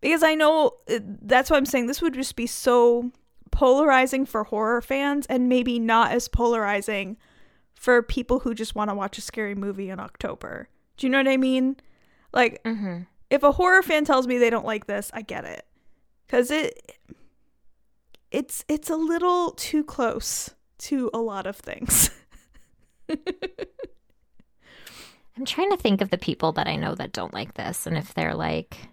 Because 0.00 0.22
I 0.22 0.34
know 0.34 0.72
uh, 0.90 0.98
that's 1.02 1.50
why 1.50 1.56
I'm 1.56 1.66
saying 1.66 1.86
this 1.86 2.00
would 2.02 2.14
just 2.14 2.36
be 2.36 2.46
so 2.46 3.12
polarizing 3.50 4.24
for 4.24 4.44
horror 4.44 4.80
fans 4.80 5.26
and 5.26 5.48
maybe 5.48 5.78
not 5.78 6.12
as 6.12 6.28
polarizing 6.28 7.16
for 7.74 8.02
people 8.02 8.40
who 8.40 8.54
just 8.54 8.74
want 8.74 8.90
to 8.90 8.94
watch 8.94 9.18
a 9.18 9.20
scary 9.20 9.54
movie 9.54 9.90
in 9.90 9.98
October. 10.00 10.68
Do 10.96 11.06
you 11.06 11.10
know 11.10 11.18
what 11.18 11.28
I 11.28 11.36
mean? 11.36 11.76
Like 12.32 12.62
Mm-hmm. 12.64 13.00
if 13.30 13.42
a 13.42 13.52
horror 13.52 13.82
fan 13.82 14.04
tells 14.04 14.26
me 14.26 14.38
they 14.38 14.50
don't 14.50 14.64
like 14.66 14.86
this, 14.86 15.10
I 15.12 15.22
get 15.22 15.44
it. 15.44 15.66
Cuz 16.28 16.50
it 16.50 16.96
it's 18.30 18.64
it's 18.68 18.88
a 18.88 18.96
little 18.96 19.50
too 19.52 19.82
close 19.82 20.50
to 20.78 21.10
a 21.12 21.18
lot 21.18 21.46
of 21.46 21.56
things. 21.56 22.10
I'm 25.36 25.44
trying 25.44 25.70
to 25.70 25.76
think 25.76 26.00
of 26.00 26.10
the 26.10 26.18
people 26.18 26.52
that 26.52 26.66
I 26.66 26.76
know 26.76 26.94
that 26.94 27.12
don't 27.12 27.32
like 27.34 27.54
this 27.54 27.86
and 27.86 27.96
if 27.96 28.14
they're 28.14 28.34
like 28.34 28.88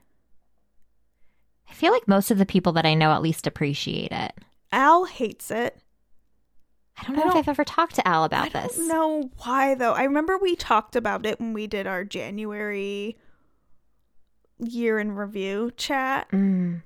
feel 1.78 1.94
like 1.94 2.08
most 2.08 2.32
of 2.32 2.38
the 2.38 2.46
people 2.46 2.74
that 2.74 2.86
I 2.86 2.94
know 2.94 3.12
at 3.12 3.22
least 3.22 3.48
appreciate 3.48 4.12
it. 4.12 4.34
Al 4.72 5.06
hates 5.06 5.50
it. 5.52 5.78
I 7.00 7.04
don't 7.06 7.16
know 7.16 7.22
if 7.24 7.28
don't- 7.30 7.38
I've 7.38 7.48
ever 7.50 7.64
talked 7.64 7.96
to 7.96 8.08
Al 8.08 8.24
about 8.24 8.52
this. 8.52 8.56
I 8.56 8.68
this. 8.68 8.76
don't 8.78 8.88
know 8.88 9.30
why 9.44 9.76
though. 9.76 9.94
I 9.94 10.04
remember 10.04 10.38
we 10.38 10.56
talked 10.56 10.96
about 10.96 11.26
it 11.26 11.40
when 11.40 11.54
we 11.54 11.68
did 11.68 11.86
our 11.88 12.04
January 12.04 13.18
year 14.60 14.98
in 14.98 15.12
review 15.12 15.72
chat, 15.78 16.30
Mm. 16.32 16.82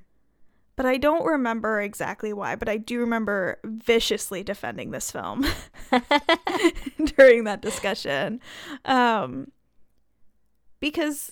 but 0.75 0.85
I 0.85 0.97
don't 0.97 1.25
remember 1.25 1.79
exactly 1.81 2.33
why, 2.33 2.57
but 2.57 2.67
I 2.67 2.75
do 2.75 2.99
remember 2.99 3.59
viciously 3.63 4.43
defending 4.43 4.91
this 4.91 5.09
film 5.09 5.45
during 7.15 7.45
that 7.45 7.61
discussion. 7.61 8.41
Um 8.85 9.51
because 10.81 11.31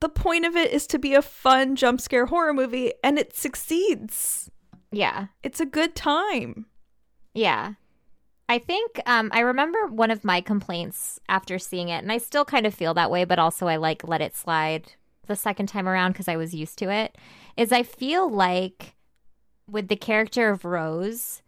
the 0.00 0.08
point 0.08 0.44
of 0.44 0.56
it 0.56 0.72
is 0.72 0.86
to 0.88 0.98
be 0.98 1.14
a 1.14 1.22
fun 1.22 1.76
jump 1.76 2.00
scare 2.00 2.26
horror 2.26 2.52
movie 2.52 2.92
and 3.02 3.18
it 3.18 3.36
succeeds. 3.36 4.50
yeah. 4.90 5.26
It's 5.42 5.60
a 5.60 5.66
good 5.66 5.94
time. 5.94 6.66
Yeah. 7.34 7.74
I 8.48 8.58
think 8.58 9.00
um, 9.06 9.30
I 9.32 9.40
remember 9.40 9.86
one 9.86 10.10
of 10.10 10.24
my 10.24 10.40
complaints 10.40 11.18
after 11.28 11.58
seeing 11.58 11.88
it, 11.88 12.02
and 12.02 12.12
I 12.12 12.18
still 12.18 12.44
kind 12.44 12.64
of 12.64 12.74
feel 12.74 12.94
that 12.94 13.10
way, 13.10 13.24
but 13.24 13.38
also 13.40 13.66
I 13.66 13.76
like 13.76 14.06
let 14.06 14.20
it 14.20 14.36
slide 14.36 14.92
the 15.26 15.34
second 15.34 15.66
time 15.66 15.88
around 15.88 16.12
because 16.12 16.28
I 16.28 16.36
was 16.36 16.54
used 16.54 16.78
to 16.78 16.90
it. 16.90 17.18
Is 17.56 17.72
I 17.72 17.82
feel 17.82 18.30
like 18.30 18.94
with 19.68 19.88
the 19.88 19.96
character 19.96 20.48
of 20.50 20.64
Rose, 20.64 21.42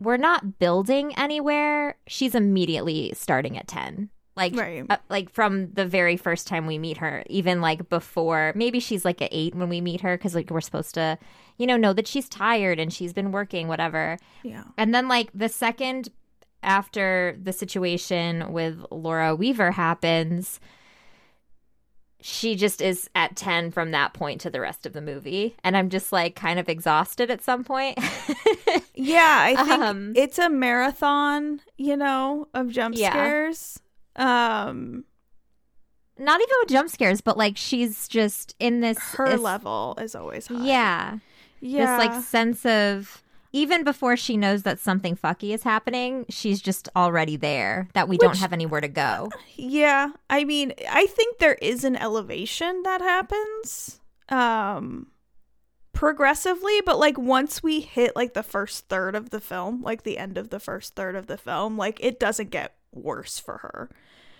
we're 0.00 0.16
not 0.16 0.58
building 0.58 1.16
anywhere. 1.16 1.96
She's 2.08 2.34
immediately 2.34 3.12
starting 3.14 3.56
at 3.56 3.68
10. 3.68 4.10
Like, 4.38 4.56
Right. 4.56 4.86
uh, 4.88 4.96
like 5.10 5.28
from 5.30 5.72
the 5.72 5.84
very 5.84 6.16
first 6.16 6.46
time 6.46 6.64
we 6.66 6.78
meet 6.78 6.96
her, 6.98 7.24
even 7.28 7.60
like 7.60 7.88
before, 7.90 8.52
maybe 8.54 8.80
she's 8.80 9.04
like 9.04 9.20
at 9.20 9.28
eight 9.32 9.54
when 9.54 9.68
we 9.68 9.80
meet 9.82 10.00
her 10.00 10.16
because 10.16 10.34
like 10.34 10.48
we're 10.50 10.60
supposed 10.62 10.94
to, 10.94 11.18
you 11.58 11.66
know, 11.66 11.76
know 11.76 11.92
that 11.92 12.06
she's 12.08 12.28
tired 12.28 12.78
and 12.78 12.92
she's 12.92 13.12
been 13.12 13.32
working, 13.32 13.68
whatever. 13.68 14.16
Yeah. 14.42 14.62
And 14.78 14.94
then, 14.94 15.08
like, 15.08 15.28
the 15.34 15.48
second 15.50 16.08
after 16.62 17.36
the 17.42 17.52
situation 17.52 18.52
with 18.52 18.82
Laura 18.90 19.34
Weaver 19.36 19.72
happens, 19.72 20.58
she 22.20 22.56
just 22.56 22.80
is 22.80 23.08
at 23.14 23.36
10 23.36 23.70
from 23.70 23.92
that 23.92 24.12
point 24.12 24.40
to 24.40 24.50
the 24.50 24.60
rest 24.60 24.86
of 24.86 24.92
the 24.92 25.00
movie. 25.00 25.54
And 25.62 25.76
I'm 25.76 25.88
just 25.88 26.10
like 26.12 26.34
kind 26.34 26.58
of 26.58 26.68
exhausted 26.68 27.30
at 27.30 27.42
some 27.42 27.64
point. 27.64 27.98
Yeah, 29.00 29.38
I 29.40 29.54
think 29.64 29.80
Um, 29.80 30.12
it's 30.16 30.40
a 30.40 30.48
marathon, 30.50 31.60
you 31.76 31.96
know, 31.96 32.48
of 32.52 32.68
jump 32.70 32.96
Yeah. 32.98 33.10
scares. 33.10 33.78
Um 34.18 35.04
Not 36.18 36.40
even 36.40 36.54
with 36.60 36.68
jump 36.68 36.90
scares, 36.90 37.20
but 37.20 37.38
like 37.38 37.56
she's 37.56 38.08
just 38.08 38.54
in 38.58 38.80
this. 38.80 38.98
her 39.14 39.30
this- 39.30 39.40
level 39.40 39.96
is 40.00 40.14
always 40.14 40.48
high. 40.48 40.64
Yeah. 40.64 41.18
Yeah. 41.60 41.96
This 41.96 42.06
like 42.06 42.22
sense 42.22 42.66
of. 42.66 43.22
Even 43.50 43.82
before 43.82 44.14
she 44.14 44.36
knows 44.36 44.62
that 44.64 44.78
something 44.78 45.16
fucky 45.16 45.54
is 45.54 45.62
happening, 45.62 46.26
she's 46.28 46.60
just 46.60 46.86
already 46.94 47.34
there, 47.34 47.88
that 47.94 48.06
we 48.06 48.18
don't 48.18 48.36
have 48.36 48.52
anywhere 48.52 48.82
to 48.82 48.88
go. 48.88 49.30
Yeah, 49.56 50.10
I 50.28 50.44
mean, 50.44 50.74
I 50.90 51.06
think 51.06 51.38
there 51.38 51.54
is 51.54 51.82
an 51.82 51.96
elevation 51.96 52.82
that 52.82 53.00
happens 53.00 54.00
um 54.28 55.06
progressively, 55.94 56.80
but 56.84 56.98
like 56.98 57.16
once 57.16 57.62
we 57.62 57.80
hit 57.80 58.14
like 58.14 58.34
the 58.34 58.42
first 58.42 58.88
third 58.88 59.14
of 59.14 59.30
the 59.30 59.40
film, 59.40 59.82
like 59.82 60.02
the 60.02 60.18
end 60.18 60.36
of 60.36 60.50
the 60.50 60.60
first 60.60 60.94
third 60.94 61.16
of 61.16 61.26
the 61.26 61.38
film, 61.38 61.78
like 61.78 61.98
it 62.00 62.20
doesn't 62.20 62.50
get 62.50 62.74
worse 62.92 63.38
for 63.38 63.58
her. 63.58 63.90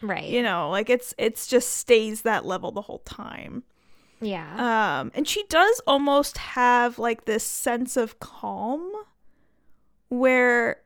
Right. 0.02 0.28
You 0.28 0.42
know, 0.42 0.70
like 0.70 0.88
it's 0.90 1.14
it's 1.18 1.46
just 1.46 1.76
stays 1.76 2.22
that 2.22 2.44
level 2.44 2.70
the 2.72 2.82
whole 2.82 3.00
time. 3.00 3.64
yeah. 4.20 5.00
Um 5.00 5.12
and 5.14 5.26
she 5.26 5.44
does 5.48 5.80
almost 5.86 6.38
have 6.38 6.98
like 6.98 7.24
this 7.24 7.44
sense 7.44 7.96
of 7.96 8.18
calm 8.20 8.92
where 10.08 10.80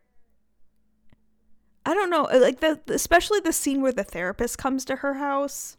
I 1.85 1.95
don't 1.95 2.11
know, 2.11 2.23
like 2.33 2.61
the 2.61 2.81
especially 2.88 3.40
the 3.40 3.52
scene 3.52 3.83
where 3.83 3.92
the 3.92 4.04
therapist 4.04 4.59
comes 4.59 4.85
to 4.87 4.97
her 4.97 5.14
house. 5.14 5.76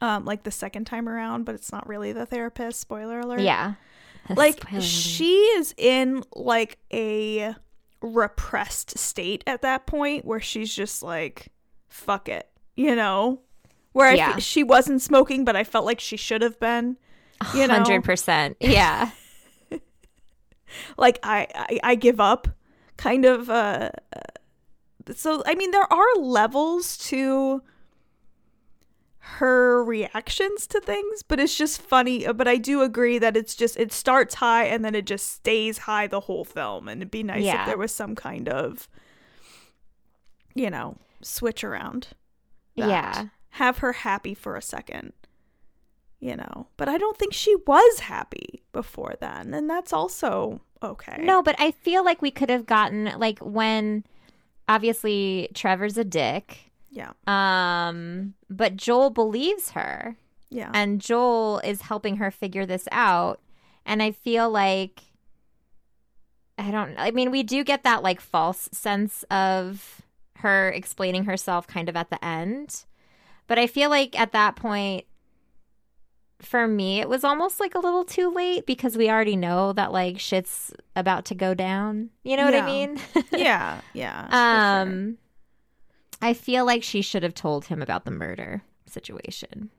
Um 0.00 0.24
like 0.24 0.42
the 0.42 0.50
second 0.50 0.86
time 0.86 1.08
around, 1.08 1.44
but 1.44 1.54
it's 1.54 1.70
not 1.70 1.86
really 1.88 2.12
the 2.12 2.26
therapist, 2.26 2.80
spoiler 2.80 3.20
alert. 3.20 3.40
yeah. 3.40 3.74
Like 4.36 4.62
she 4.80 5.34
is 5.58 5.74
in 5.76 6.22
like 6.36 6.78
a 6.92 7.56
repressed 8.00 8.96
state 8.96 9.42
at 9.48 9.62
that 9.62 9.84
point 9.86 10.24
where 10.24 10.38
she's 10.40 10.72
just 10.72 11.02
like 11.02 11.48
fuck 11.92 12.28
it, 12.28 12.48
you 12.74 12.96
know? 12.96 13.40
Where 13.92 14.08
I 14.08 14.34
fe- 14.34 14.40
she 14.40 14.62
wasn't 14.62 15.02
smoking 15.02 15.44
but 15.44 15.54
I 15.54 15.64
felt 15.64 15.84
like 15.84 16.00
she 16.00 16.16
should 16.16 16.42
have 16.42 16.58
been. 16.58 16.96
You 17.54 17.66
know? 17.66 17.74
Hundred 17.74 18.04
percent. 18.04 18.56
Yeah. 18.60 19.10
like 20.96 21.18
I, 21.22 21.46
I 21.54 21.80
I 21.82 21.94
give 21.94 22.20
up 22.20 22.48
kind 22.96 23.24
of 23.24 23.50
uh 23.50 23.90
uh, 24.16 25.12
so 25.14 25.42
I 25.44 25.54
mean 25.54 25.70
there 25.70 25.92
are 25.92 26.14
levels 26.18 26.96
to 27.08 27.62
her 29.18 29.84
reactions 29.84 30.66
to 30.68 30.80
things 30.80 31.22
but 31.22 31.38
it's 31.38 31.56
just 31.56 31.80
funny 31.80 32.26
uh, 32.26 32.32
but 32.32 32.48
I 32.48 32.56
do 32.56 32.82
agree 32.82 33.18
that 33.18 33.36
it's 33.36 33.54
just 33.54 33.76
it 33.76 33.92
starts 33.92 34.36
high 34.36 34.64
and 34.64 34.84
then 34.84 34.94
it 34.94 35.04
just 35.06 35.30
stays 35.32 35.78
high 35.78 36.06
the 36.06 36.20
whole 36.20 36.44
film 36.44 36.88
and 36.88 37.02
it'd 37.02 37.10
be 37.10 37.22
nice 37.22 37.42
Yeah. 37.44 37.60
if 37.62 37.66
there 37.66 37.78
was 37.78 37.94
some 37.94 38.14
kind 38.14 38.48
of 38.48 38.88
you 40.54 40.70
know 40.70 40.96
switch 41.22 41.62
around 41.64 42.08
that. 42.76 42.88
Yeah. 42.88 43.26
have 43.50 43.78
her 43.78 43.92
happy 43.92 44.34
for 44.34 44.56
a 44.56 44.62
second 44.62 45.12
you 46.20 46.36
know 46.36 46.68
but 46.76 46.88
I 46.88 46.98
don't 46.98 47.16
think 47.18 47.32
she 47.32 47.54
was 47.66 48.00
happy 48.00 48.62
before 48.72 49.14
then 49.20 49.52
and 49.54 49.68
that's 49.68 49.92
also 49.92 50.60
okay 50.82 51.16
No, 51.20 51.42
but 51.42 51.56
I 51.58 51.70
feel 51.72 52.04
like 52.04 52.22
we 52.22 52.30
could 52.30 52.48
have 52.50 52.66
gotten 52.66 53.12
like 53.18 53.38
when 53.40 54.04
obviously 54.68 55.48
Trevor's 55.54 55.96
a 55.98 56.04
dick. 56.04 56.70
yeah 56.90 57.12
Um, 57.26 58.34
but 58.48 58.76
Joel 58.76 59.10
believes 59.10 59.70
her 59.72 60.16
yeah 60.50 60.70
and 60.74 61.00
Joel 61.00 61.60
is 61.64 61.82
helping 61.82 62.16
her 62.16 62.30
figure 62.30 62.66
this 62.66 62.86
out. 62.92 63.40
And 63.84 64.02
I 64.02 64.12
feel 64.12 64.48
like 64.50 65.02
I 66.58 66.70
don't 66.70 66.94
I 66.98 67.10
mean, 67.10 67.30
we 67.30 67.42
do 67.42 67.64
get 67.64 67.82
that 67.82 68.02
like 68.02 68.20
false 68.20 68.68
sense 68.72 69.24
of 69.30 70.01
her 70.42 70.68
explaining 70.70 71.24
herself 71.24 71.66
kind 71.66 71.88
of 71.88 71.96
at 71.96 72.10
the 72.10 72.24
end. 72.24 72.84
But 73.48 73.58
I 73.58 73.66
feel 73.66 73.90
like 73.90 74.18
at 74.18 74.32
that 74.32 74.54
point 74.56 75.06
for 76.40 76.66
me 76.66 77.00
it 77.00 77.08
was 77.08 77.22
almost 77.22 77.60
like 77.60 77.74
a 77.76 77.78
little 77.78 78.04
too 78.04 78.28
late 78.32 78.66
because 78.66 78.96
we 78.96 79.08
already 79.08 79.36
know 79.36 79.72
that 79.72 79.92
like 79.92 80.18
shit's 80.18 80.72
about 80.96 81.24
to 81.26 81.34
go 81.36 81.54
down. 81.54 82.10
You 82.24 82.36
know 82.36 82.44
what 82.44 82.54
Yeah. 82.54 82.64
I 82.64 82.66
mean? 82.66 82.98
yeah 83.32 83.80
yeah 83.94 84.26
for 84.26 84.30
sure. 84.32 84.92
um 84.94 85.18
I 86.20 86.34
feel 86.34 86.64
like 86.64 86.82
she 86.82 87.00
should 87.02 87.22
have 87.22 87.34
told 87.34 87.66
him 87.66 87.80
about 87.82 88.04
the 88.04 88.10
murder 88.10 88.62
situation. 88.86 89.70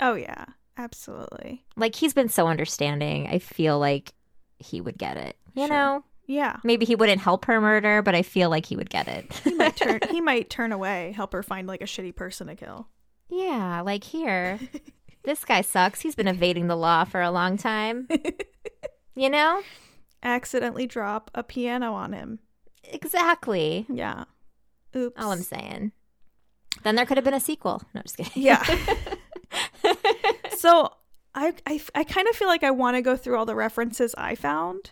oh 0.00 0.14
yeah 0.14 0.44
absolutely 0.76 1.64
Like 1.76 1.94
he's 1.94 2.12
been 2.14 2.28
so 2.28 2.48
understanding. 2.48 3.26
I 3.28 3.38
feel 3.38 3.78
like 3.78 4.12
he 4.58 4.80
would 4.80 4.98
get 4.98 5.16
it. 5.16 5.36
You 5.54 5.66
Sure. 5.66 5.74
know? 5.76 6.04
Yeah 6.26 6.56
Maybe 6.64 6.86
he 6.86 6.94
wouldn't 6.96 7.20
help 7.20 7.44
her 7.46 7.60
murder, 7.60 8.00
but 8.02 8.14
I 8.14 8.22
feel 8.22 8.48
like 8.50 8.66
he 8.66 8.76
would 8.76 8.90
get 8.90 9.08
it. 9.08 9.32
he 9.44 9.54
might 9.54 9.76
turn 9.82 10.00
he 10.10 10.20
might 10.20 10.48
turn 10.50 10.72
away 10.72 11.12
help 11.16 11.32
her 11.32 11.42
find 11.42 11.66
like 11.68 11.80
a 11.82 11.86
shitty 11.86 12.14
person 12.16 12.46
to 12.48 12.54
kill 12.54 12.88
yeah, 13.30 13.80
like 13.80 14.04
here. 14.04 14.60
this 15.24 15.44
guy 15.46 15.62
sucks. 15.62 16.02
He's 16.02 16.14
been 16.14 16.28
evading 16.28 16.66
the 16.68 16.76
law 16.76 17.04
for 17.04 17.20
a 17.22 17.30
long 17.30 17.56
time. 17.56 18.06
You 19.16 19.30
know? 19.30 19.62
accidentally 20.24 20.86
drop 20.86 21.30
a 21.34 21.42
piano 21.44 21.92
on 21.94 22.12
him 22.12 22.40
Exactly. 22.84 23.86
yeah 23.88 24.24
oops 24.96 25.14
All 25.22 25.30
I'm 25.32 25.42
saying. 25.42 25.92
Then 26.82 26.96
there 26.96 27.06
could 27.06 27.16
have 27.16 27.24
been 27.24 27.32
a 27.34 27.40
sequel. 27.40 27.82
No, 27.94 28.02
just 28.02 28.16
kidding. 28.16 28.42
yeah 28.42 28.62
so 30.58 30.90
I 31.34 31.52
I, 31.66 31.80
I 31.94 32.04
kind 32.04 32.26
of 32.28 32.34
feel 32.36 32.48
like 32.48 32.64
I 32.64 32.70
want 32.70 32.96
to 32.96 33.02
go 33.02 33.16
through 33.16 33.36
all 33.36 33.46
the 33.46 33.54
references 33.54 34.14
I 34.18 34.34
found 34.34 34.90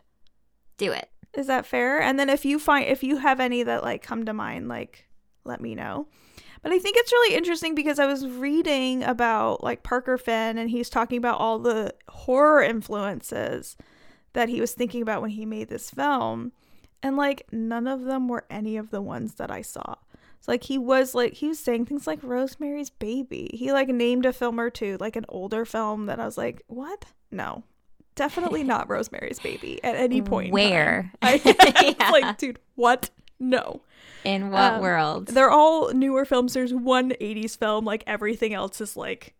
Do 0.78 0.92
it. 0.92 1.08
Is 1.34 1.46
that 1.46 1.66
fair? 1.66 2.00
And 2.00 2.18
then 2.18 2.28
if 2.28 2.44
you 2.44 2.58
find 2.58 2.86
if 2.86 3.02
you 3.02 3.16
have 3.16 3.40
any 3.40 3.62
that 3.62 3.82
like 3.82 4.02
come 4.02 4.24
to 4.26 4.32
mind, 4.32 4.68
like 4.68 5.06
let 5.44 5.60
me 5.60 5.74
know. 5.74 6.06
But 6.62 6.72
I 6.72 6.78
think 6.78 6.96
it's 6.96 7.12
really 7.12 7.34
interesting 7.34 7.74
because 7.74 7.98
I 7.98 8.06
was 8.06 8.26
reading 8.26 9.02
about 9.02 9.64
like 9.64 9.82
Parker 9.82 10.16
Finn 10.16 10.58
and 10.58 10.70
he's 10.70 10.88
talking 10.88 11.18
about 11.18 11.40
all 11.40 11.58
the 11.58 11.94
horror 12.08 12.62
influences 12.62 13.76
that 14.32 14.48
he 14.48 14.60
was 14.60 14.72
thinking 14.72 15.02
about 15.02 15.22
when 15.22 15.30
he 15.30 15.44
made 15.44 15.68
this 15.68 15.90
film. 15.90 16.52
And 17.02 17.16
like 17.16 17.46
none 17.50 17.88
of 17.88 18.02
them 18.02 18.28
were 18.28 18.44
any 18.48 18.76
of 18.76 18.90
the 18.90 19.02
ones 19.02 19.34
that 19.34 19.50
I 19.50 19.62
saw. 19.62 19.96
So 20.40 20.52
like 20.52 20.64
he 20.64 20.78
was 20.78 21.14
like 21.14 21.34
he 21.34 21.48
was 21.48 21.58
saying 21.58 21.86
things 21.86 22.06
like 22.06 22.22
Rosemary's 22.22 22.90
Baby. 22.90 23.50
He 23.54 23.72
like 23.72 23.88
named 23.88 24.26
a 24.26 24.32
film 24.32 24.60
or 24.60 24.70
two, 24.70 24.96
like 25.00 25.16
an 25.16 25.26
older 25.28 25.64
film 25.64 26.06
that 26.06 26.20
I 26.20 26.24
was 26.24 26.38
like, 26.38 26.62
"What? 26.68 27.06
No. 27.30 27.64
Definitely 28.14 28.62
not 28.64 28.88
Rosemary's 28.88 29.38
Baby 29.40 29.82
at 29.84 29.94
any 29.96 30.20
point. 30.22 30.52
Where? 30.52 31.12
I, 31.22 31.96
Yeah. 32.00 32.10
like, 32.10 32.38
dude, 32.38 32.58
what? 32.74 33.10
No. 33.40 33.82
In 34.24 34.50
what 34.50 34.74
Um, 34.74 34.80
world? 34.82 35.26
They're 35.28 35.50
all 35.50 35.92
newer 35.92 36.24
films. 36.24 36.52
There's 36.54 36.72
one 36.72 37.10
80s 37.20 37.58
film. 37.58 37.84
Like 37.84 38.04
everything 38.06 38.54
else 38.54 38.80
is 38.80 38.96
like 38.96 39.34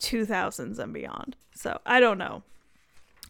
2000s 0.00 0.78
and 0.78 0.92
beyond. 0.92 1.36
So 1.54 1.80
I 1.86 2.00
don't 2.00 2.18
know. 2.18 2.42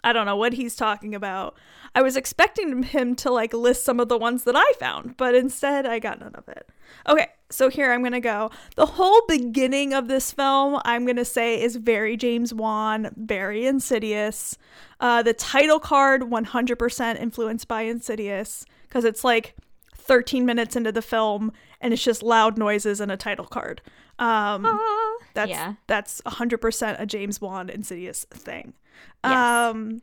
I 0.05 0.13
don't 0.13 0.27
know 0.27 0.37
what 0.37 0.53
he's 0.53 0.77
talking 0.77 1.15
about. 1.15 1.57
I 1.95 2.03
was 2.03 2.17
expecting 2.17 2.83
him 2.83 3.17
to 3.17 3.31
like 3.31 3.53
list 3.53 3.85
some 3.85 3.99
of 3.99 4.09
the 4.09 4.19
ones 4.19 4.45
that 4.45 4.55
I 4.57 4.71
found, 4.79 5.17
but 5.17 5.35
instead 5.35 5.87
I 5.87 5.99
got 5.99 6.21
none 6.21 6.35
of 6.35 6.49
it. 6.49 6.69
Okay, 7.09 7.27
so 7.51 7.69
here 7.69 7.93
I'm 7.93 8.03
gonna 8.03 8.21
go. 8.21 8.51
The 8.77 8.87
whole 8.87 9.23
beginning 9.27 9.95
of 9.95 10.07
this 10.09 10.31
film, 10.31 10.81
I'm 10.85 11.07
gonna 11.07 11.25
say, 11.25 11.61
is 11.63 11.77
very 11.77 12.17
James 12.17 12.53
Wan, 12.53 13.11
very 13.17 13.67
Insidious. 13.67 14.59
Uh, 15.01 15.23
the 15.23 15.33
title 15.35 15.81
card, 15.81 16.23
100% 16.23 17.21
influenced 17.21 17.67
by 17.69 17.83
Insidious, 17.83 18.65
because 18.83 19.05
it's 19.05 19.25
like 19.25 19.55
13 19.97 20.45
minutes 20.45 20.77
into 20.77 20.93
the 20.93 21.03
film 21.03 21.51
and 21.81 21.93
it's 21.95 22.03
just 22.05 22.23
loud 22.23 22.59
noises 22.59 23.01
and 23.01 23.11
a 23.11 23.17
title 23.17 23.47
card. 23.47 23.81
Um, 24.19 24.65
Ah. 24.67 25.17
that's 25.35 25.51
yeah. 25.51 25.75
that's 25.87 26.21
100% 26.23 27.01
a 27.01 27.07
James 27.07 27.41
Wan 27.41 27.69
Insidious 27.71 28.25
thing. 28.31 28.75
Um 29.23 30.03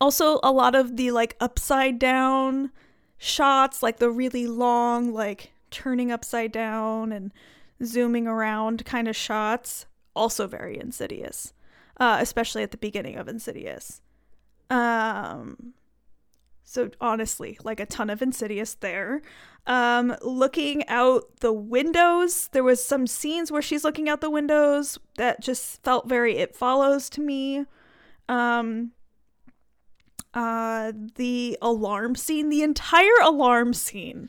also 0.00 0.40
a 0.42 0.52
lot 0.52 0.74
of 0.74 0.96
the 0.96 1.10
like 1.10 1.36
upside 1.40 1.98
down 1.98 2.70
shots, 3.18 3.82
like 3.82 3.98
the 3.98 4.10
really 4.10 4.46
long 4.46 5.12
like 5.12 5.52
turning 5.70 6.12
upside 6.12 6.52
down 6.52 7.12
and 7.12 7.32
zooming 7.84 8.26
around 8.26 8.84
kind 8.84 9.08
of 9.08 9.16
shots, 9.16 9.86
also 10.14 10.46
very 10.46 10.78
Insidious. 10.78 11.52
Uh 11.98 12.18
especially 12.20 12.62
at 12.62 12.70
the 12.70 12.76
beginning 12.76 13.16
of 13.16 13.28
Insidious. 13.28 14.00
Um 14.70 15.74
so 16.68 16.90
honestly, 17.00 17.56
like 17.62 17.78
a 17.78 17.86
ton 17.86 18.10
of 18.10 18.20
Insidious 18.20 18.74
there. 18.74 19.22
Um, 19.68 20.16
looking 20.20 20.86
out 20.88 21.38
the 21.40 21.52
windows, 21.52 22.48
there 22.52 22.64
was 22.64 22.84
some 22.84 23.06
scenes 23.06 23.52
where 23.52 23.62
she's 23.62 23.84
looking 23.84 24.08
out 24.08 24.20
the 24.20 24.30
windows 24.30 24.98
that 25.16 25.40
just 25.40 25.82
felt 25.84 26.08
very 26.08 26.36
It 26.38 26.56
Follows 26.56 27.08
to 27.10 27.20
me. 27.20 27.66
Um, 28.28 28.92
uh, 30.34 30.92
the 31.14 31.56
alarm 31.62 32.14
scene, 32.14 32.48
the 32.48 32.62
entire 32.62 33.08
alarm 33.22 33.72
scene 33.72 34.28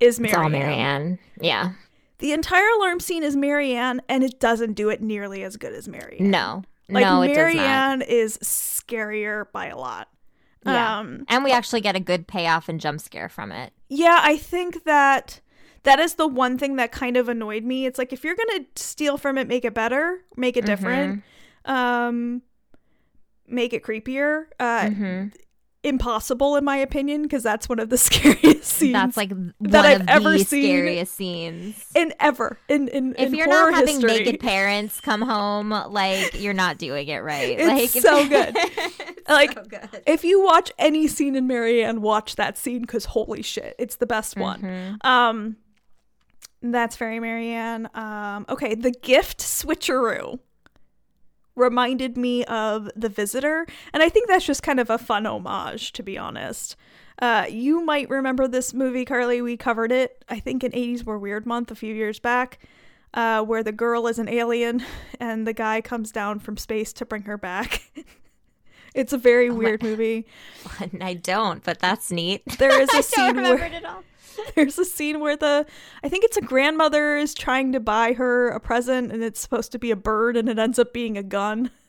is 0.00 0.18
It's 0.18 0.34
all 0.34 0.48
Marianne. 0.48 0.68
Marianne. 0.68 1.18
Yeah. 1.40 1.72
The 2.18 2.32
entire 2.32 2.66
alarm 2.78 3.00
scene 3.00 3.22
is 3.22 3.36
Marianne, 3.36 4.00
and 4.08 4.24
it 4.24 4.40
doesn't 4.40 4.74
do 4.74 4.88
it 4.88 5.00
nearly 5.02 5.42
as 5.44 5.56
good 5.56 5.72
as 5.72 5.88
Marianne. 5.88 6.30
No. 6.30 6.62
Like 6.88 7.04
no, 7.04 7.22
it 7.22 7.28
does 7.28 7.54
not. 7.54 7.62
Marianne 7.62 8.02
is 8.02 8.38
scarier 8.38 9.46
by 9.52 9.66
a 9.66 9.76
lot. 9.76 10.08
Yeah. 10.66 10.98
Um, 10.98 11.24
and 11.28 11.44
we 11.44 11.52
actually 11.52 11.82
get 11.82 11.94
a 11.96 12.00
good 12.00 12.26
payoff 12.26 12.68
and 12.68 12.80
jump 12.80 13.00
scare 13.00 13.28
from 13.28 13.52
it. 13.52 13.72
yeah, 13.88 14.20
I 14.22 14.36
think 14.38 14.84
that 14.84 15.40
that 15.82 15.98
is 15.98 16.14
the 16.14 16.26
one 16.26 16.56
thing 16.56 16.76
that 16.76 16.90
kind 16.90 17.16
of 17.18 17.28
annoyed 17.28 17.64
me. 17.64 17.84
It's 17.84 17.98
like 17.98 18.12
if 18.12 18.24
you're 18.24 18.34
gonna 18.36 18.64
steal 18.74 19.18
from 19.18 19.36
it, 19.38 19.46
make 19.46 19.64
it 19.66 19.74
better, 19.74 20.20
make 20.36 20.56
it 20.56 20.64
different, 20.64 21.22
um, 21.66 22.40
make 23.46 23.72
it 23.72 23.82
creepier. 23.82 24.44
Uh, 24.58 24.90
hmm 24.90 25.24
Impossible, 25.86 26.56
in 26.56 26.64
my 26.64 26.78
opinion, 26.78 27.24
because 27.24 27.42
that's 27.42 27.68
one 27.68 27.78
of 27.78 27.90
the 27.90 27.98
scariest 28.08 28.64
scenes. 28.64 28.94
That's 28.94 29.18
like 29.18 29.28
one 29.32 29.52
that 29.60 29.84
I've 29.84 30.00
of 30.00 30.08
ever 30.08 30.30
the 30.30 30.38
seen. 30.38 30.62
scariest 30.64 31.14
scenes. 31.14 31.84
in 31.94 32.14
ever 32.20 32.56
in 32.70 32.88
in 32.88 33.14
If 33.18 33.26
in 33.28 33.34
you're 33.34 33.46
not 33.46 33.74
having 33.74 33.96
history. 34.00 34.10
naked 34.24 34.40
parents 34.40 34.98
come 35.02 35.20
home, 35.20 35.68
like 35.90 36.40
you're 36.40 36.54
not 36.54 36.78
doing 36.78 37.06
it 37.08 37.18
right. 37.18 37.58
It's 37.60 37.94
like 37.94 38.02
so 38.02 38.26
good. 38.30 38.54
It's 38.56 39.28
Like, 39.28 39.52
so 39.52 39.62
good. 39.64 40.02
if 40.06 40.24
you 40.24 40.42
watch 40.42 40.72
any 40.78 41.06
scene 41.06 41.36
in 41.36 41.46
Marianne, 41.46 42.00
watch 42.00 42.36
that 42.36 42.56
scene 42.56 42.80
because 42.80 43.04
holy 43.04 43.42
shit, 43.42 43.74
it's 43.78 43.96
the 43.96 44.06
best 44.06 44.38
one. 44.38 44.62
Mhm. 44.62 45.04
Um, 45.06 45.56
that's 46.62 46.96
very 46.96 47.20
Marianne. 47.20 47.90
Um, 47.92 48.46
okay, 48.48 48.74
the 48.74 48.90
gift 48.90 49.40
switcheroo 49.40 50.38
reminded 51.56 52.16
me 52.16 52.44
of 52.44 52.90
The 52.96 53.08
Visitor, 53.08 53.66
and 53.92 54.02
I 54.02 54.08
think 54.08 54.28
that's 54.28 54.44
just 54.44 54.62
kind 54.62 54.80
of 54.80 54.90
a 54.90 54.98
fun 54.98 55.26
homage, 55.26 55.92
to 55.92 56.02
be 56.02 56.18
honest. 56.18 56.76
Uh, 57.20 57.46
you 57.48 57.84
might 57.84 58.10
remember 58.10 58.48
this 58.48 58.74
movie, 58.74 59.04
Carly. 59.04 59.40
We 59.40 59.56
covered 59.56 59.92
it, 59.92 60.24
I 60.28 60.40
think, 60.40 60.64
in 60.64 60.72
80s 60.72 61.04
Were 61.04 61.18
Weird 61.18 61.46
Month 61.46 61.70
a 61.70 61.74
few 61.74 61.94
years 61.94 62.18
back, 62.18 62.58
uh, 63.12 63.42
where 63.42 63.62
the 63.62 63.72
girl 63.72 64.06
is 64.06 64.18
an 64.18 64.28
alien 64.28 64.84
and 65.20 65.46
the 65.46 65.52
guy 65.52 65.80
comes 65.80 66.10
down 66.10 66.40
from 66.40 66.56
space 66.56 66.92
to 66.94 67.06
bring 67.06 67.22
her 67.22 67.38
back. 67.38 67.90
it's 68.94 69.12
a 69.12 69.18
very 69.18 69.50
weird 69.50 69.82
movie. 69.84 70.26
I 71.00 71.14
don't, 71.14 71.62
but 71.62 71.78
that's 71.78 72.10
neat. 72.10 72.42
There 72.58 72.80
is 72.80 72.92
a 72.92 73.02
scene 73.02 73.36
where 73.36 73.64
it 73.64 73.74
at 73.74 73.84
all. 73.84 74.02
there's 74.54 74.78
a 74.78 74.84
scene 74.84 75.20
where 75.20 75.36
the 75.36 75.66
I 76.02 76.08
think 76.08 76.24
it's 76.24 76.36
a 76.36 76.42
grandmother 76.42 77.16
is 77.16 77.34
trying 77.34 77.72
to 77.72 77.80
buy 77.80 78.12
her 78.14 78.48
a 78.48 78.60
present 78.60 79.12
and 79.12 79.22
it's 79.22 79.40
supposed 79.40 79.72
to 79.72 79.78
be 79.78 79.90
a 79.90 79.96
bird 79.96 80.36
and 80.36 80.48
it 80.48 80.58
ends 80.58 80.78
up 80.78 80.92
being 80.92 81.16
a 81.16 81.22
gun. 81.22 81.70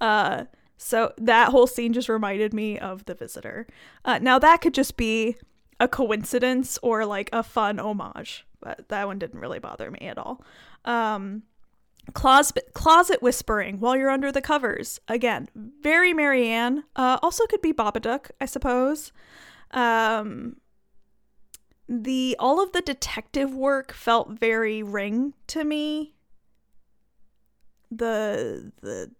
Uh 0.00 0.46
so 0.76 1.12
that 1.18 1.50
whole 1.50 1.68
scene 1.68 1.92
just 1.92 2.08
reminded 2.08 2.52
me 2.52 2.76
of 2.76 3.04
the 3.04 3.14
visitor. 3.14 3.68
Uh, 4.04 4.18
now 4.18 4.40
that 4.40 4.60
could 4.60 4.74
just 4.74 4.96
be 4.96 5.36
a 5.78 5.86
coincidence 5.86 6.76
or 6.82 7.06
like 7.06 7.30
a 7.32 7.44
fun 7.44 7.78
homage, 7.78 8.44
but 8.60 8.88
that 8.88 9.06
one 9.06 9.20
didn't 9.20 9.38
really 9.38 9.60
bother 9.60 9.88
me 9.88 10.00
at 10.00 10.18
all. 10.18 10.42
Um 10.84 11.44
closet 12.14 12.70
closet 12.74 13.22
whispering 13.22 13.78
while 13.78 13.94
you're 13.96 14.10
under 14.10 14.32
the 14.32 14.40
covers 14.40 14.98
again 15.06 15.48
very 15.54 16.12
marianne 16.12 16.82
uh 16.96 17.16
also 17.22 17.46
could 17.46 17.62
be 17.62 17.72
babadook 17.72 18.30
i 18.40 18.44
suppose 18.44 19.12
um 19.70 20.56
the 21.88 22.36
all 22.38 22.62
of 22.62 22.72
the 22.72 22.80
detective 22.82 23.54
work 23.54 23.92
felt 23.92 24.30
very 24.30 24.82
ring 24.82 25.34
to 25.48 25.64
me 25.64 26.14
the 27.90 28.72
the 28.80 29.10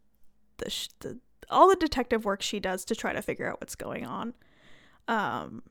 the, 0.59 0.71
sh- 0.71 0.89
the 1.01 1.19
all 1.51 1.69
the 1.69 1.77
detective 1.77 2.25
work 2.25 2.41
she 2.41 2.61
does 2.61 2.85
to 2.87 2.95
try 2.95 3.13
to 3.13 3.21
figure 3.23 3.49
out 3.51 3.61
what's 3.61 3.75
going 3.75 4.07
on 4.07 4.35
um 5.09 5.63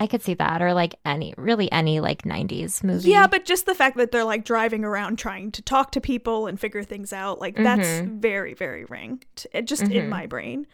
I 0.00 0.06
could 0.06 0.22
see 0.22 0.34
that, 0.34 0.62
or 0.62 0.74
like 0.74 0.94
any, 1.04 1.34
really 1.36 1.72
any 1.72 1.98
like 1.98 2.22
'90s 2.22 2.84
movie. 2.84 3.10
yeah 3.10 3.26
but 3.26 3.44
just 3.44 3.66
the 3.66 3.74
fact 3.74 3.96
that 3.96 4.12
they're 4.12 4.22
like 4.22 4.44
driving 4.44 4.84
around 4.84 5.18
trying 5.18 5.50
to 5.52 5.60
talk 5.60 5.90
to 5.92 6.00
people 6.00 6.46
and 6.46 6.58
figure 6.58 6.84
things 6.84 7.12
out 7.12 7.40
like 7.40 7.56
that's 7.56 7.80
Mhm. 7.88 8.20
very 8.20 8.54
very 8.54 8.84
ring 8.84 9.24
t- 9.34 9.48
it 9.52 9.66
just 9.66 9.82
in 9.82 9.90
Mhm. 10.06 10.08
my 10.08 10.26
brain 10.26 10.68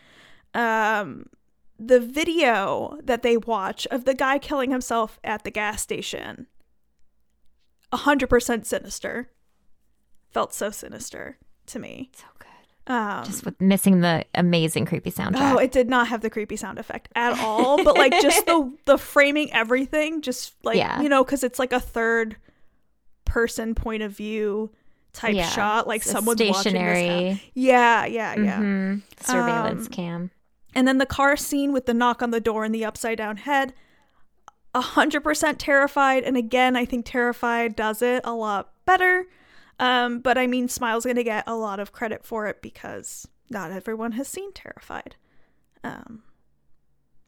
um 0.53 1.25
the 1.87 2.01
video 2.01 2.99
that 3.03 3.23
they 3.23 3.37
watch 3.37 3.87
of 3.91 4.05
the 4.05 4.15
guy 4.15 4.39
killing 4.39 4.71
himself 4.71 5.19
at 5.25 5.45
the 5.45 5.51
gas 5.51 5.83
station 5.83 6.47
100% 7.93 8.67
sinister 8.67 9.31
felt 10.31 10.53
so 10.53 10.71
sinister 10.71 11.39
to 11.67 11.79
me 11.79 12.11
so 12.15 12.25
good. 12.39 12.93
um 12.93 13.25
Just 13.25 13.45
with 13.45 13.61
missing 13.61 14.01
the 14.01 14.25
amazing 14.35 14.85
creepy 14.85 15.11
sound. 15.11 15.37
Oh, 15.39 15.59
it 15.59 15.71
did 15.71 15.89
not 15.89 16.09
have 16.09 16.21
the 16.21 16.31
creepy 16.31 16.57
sound 16.57 16.79
effect 16.79 17.09
at 17.15 17.39
all. 17.39 17.83
But 17.85 17.97
like 17.97 18.13
just 18.21 18.45
the 18.47 18.73
the 18.85 18.99
framing 18.99 19.53
everything, 19.53 20.23
just 20.23 20.55
like 20.65 20.77
Yeah. 20.77 21.01
you 21.01 21.09
know, 21.09 21.23
because 21.25 21.45
it's 21.45 21.59
like 21.59 21.73
a 21.73 21.81
third 21.81 22.37
person 23.25 23.75
point 23.75 24.03
of 24.03 24.11
view 24.13 24.73
type 25.13 25.35
Yeah. 25.37 25.49
shot, 25.49 25.87
like 25.87 26.03
It's 26.03 26.11
someone's 26.11 26.41
watching 26.43 26.75
this. 26.75 26.99
stationary. 26.99 27.43
Yeah, 27.55 28.05
yeah, 28.07 28.35
yeah. 28.35 28.59
Mhm. 28.61 29.03
Surveillance 29.21 29.87
Um, 29.87 29.93
cam. 29.93 30.31
And 30.75 30.87
then 30.89 30.99
the 30.99 31.07
car 31.07 31.37
scene 31.37 31.73
with 31.73 31.87
the 31.87 31.95
knock 31.95 32.23
on 32.23 32.31
the 32.31 32.41
door 32.41 32.65
and 32.65 32.75
the 32.75 32.85
upside 32.85 33.19
down 33.19 33.39
head. 33.39 33.73
A 34.75 34.81
hundred 34.81 35.21
percent 35.21 35.61
terrified, 35.61 36.25
and 36.25 36.37
again, 36.37 36.75
I 36.75 36.85
think 36.85 37.07
terrified 37.07 37.77
does 37.77 38.03
it 38.03 38.23
a 38.25 38.35
lot 38.35 38.73
better. 38.85 39.27
Um, 39.79 40.19
but 40.19 40.37
I 40.37 40.49
mean, 40.49 40.69
Smile's 40.69 41.07
gonna 41.07 41.23
get 41.23 41.45
a 41.47 41.55
lot 41.55 41.79
of 41.79 41.93
credit 41.93 42.25
for 42.25 42.49
it 42.49 42.61
because 42.61 43.29
not 43.51 43.71
everyone 43.71 44.13
has 44.13 44.29
seen 44.29 44.53
Terrified. 44.53 45.17
Um, 45.83 46.23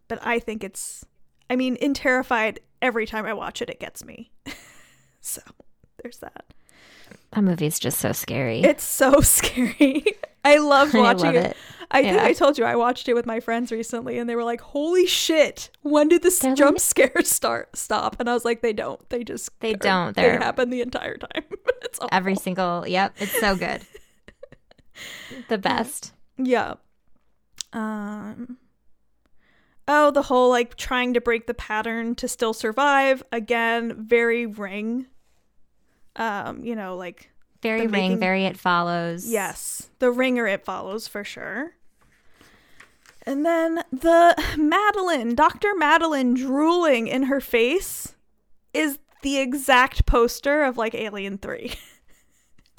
but 0.08 0.18
I 0.22 0.38
think 0.38 0.64
it's, 0.64 1.04
I 1.50 1.56
mean, 1.56 1.76
in 1.76 1.94
Terrified, 1.94 2.60
every 2.80 3.06
time 3.06 3.26
I 3.26 3.32
watch 3.32 3.60
it, 3.62 3.70
it 3.70 3.80
gets 3.80 4.04
me. 4.04 4.30
so 5.20 5.42
there's 6.02 6.18
that. 6.18 6.46
That 7.32 7.42
movie's 7.42 7.78
just 7.78 7.98
so 7.98 8.12
scary. 8.12 8.62
It's 8.62 8.84
so 8.84 9.20
scary. 9.20 10.04
I 10.44 10.58
love 10.58 10.94
I 10.94 10.98
watching 10.98 11.26
love 11.26 11.34
it. 11.36 11.46
it. 11.50 11.56
I 11.90 12.02
think 12.02 12.18
I 12.20 12.32
told 12.32 12.58
you 12.58 12.64
I 12.64 12.76
watched 12.76 13.08
it 13.08 13.14
with 13.14 13.26
my 13.26 13.40
friends 13.40 13.70
recently, 13.72 14.18
and 14.18 14.28
they 14.28 14.34
were 14.36 14.44
like, 14.44 14.60
"Holy 14.60 15.06
shit! 15.06 15.70
When 15.82 16.08
did 16.08 16.22
this 16.22 16.38
They're 16.40 16.54
jump 16.54 16.76
like- 16.76 16.80
scare 16.82 17.12
start 17.24 17.76
stop?" 17.76 18.16
And 18.18 18.28
I 18.28 18.34
was 18.34 18.44
like, 18.44 18.60
"They 18.60 18.72
don't. 18.72 19.08
They 19.10 19.22
just 19.24 19.50
They 19.60 19.74
don't. 19.74 20.14
They 20.16 20.22
They're- 20.22 20.38
happen 20.38 20.70
the 20.70 20.80
entire 20.82 21.16
time. 21.16 21.44
it's 21.82 21.98
awful. 21.98 22.08
Every 22.12 22.34
single. 22.36 22.86
Yep, 22.86 23.14
it's 23.18 23.38
so 23.38 23.56
good. 23.56 23.82
the 25.48 25.58
best. 25.58 26.12
Yeah. 26.38 26.74
Um 27.72 28.58
Oh, 29.88 30.10
the 30.10 30.22
whole 30.22 30.50
like 30.50 30.74
trying 30.76 31.14
to 31.14 31.20
break 31.20 31.46
the 31.46 31.54
pattern 31.54 32.16
to 32.16 32.26
still 32.26 32.52
survive. 32.52 33.22
Again, 33.30 33.94
very 34.04 34.44
ring. 34.44 35.06
Um, 36.16 36.64
you 36.64 36.74
know, 36.74 36.96
like 36.96 37.30
Very 37.62 37.82
ring. 37.82 37.90
making- 37.90 38.18
Very 38.18 38.44
it 38.46 38.58
follows. 38.58 39.28
yes, 39.30 39.88
the 40.00 40.10
ringer 40.10 40.46
it 40.48 40.64
follows 40.64 41.06
for 41.06 41.22
sure. 41.22 41.74
And 43.26 43.44
then 43.44 43.82
the 43.92 44.34
Madeline, 44.56 45.34
Dr. 45.34 45.74
Madeline 45.74 46.34
drooling 46.34 47.08
in 47.08 47.24
her 47.24 47.40
face 47.40 48.14
is 48.72 48.98
the 49.22 49.38
exact 49.38 50.06
poster 50.06 50.62
of 50.64 50.76
like 50.76 50.94
Alien 50.94 51.38
3. 51.38 51.72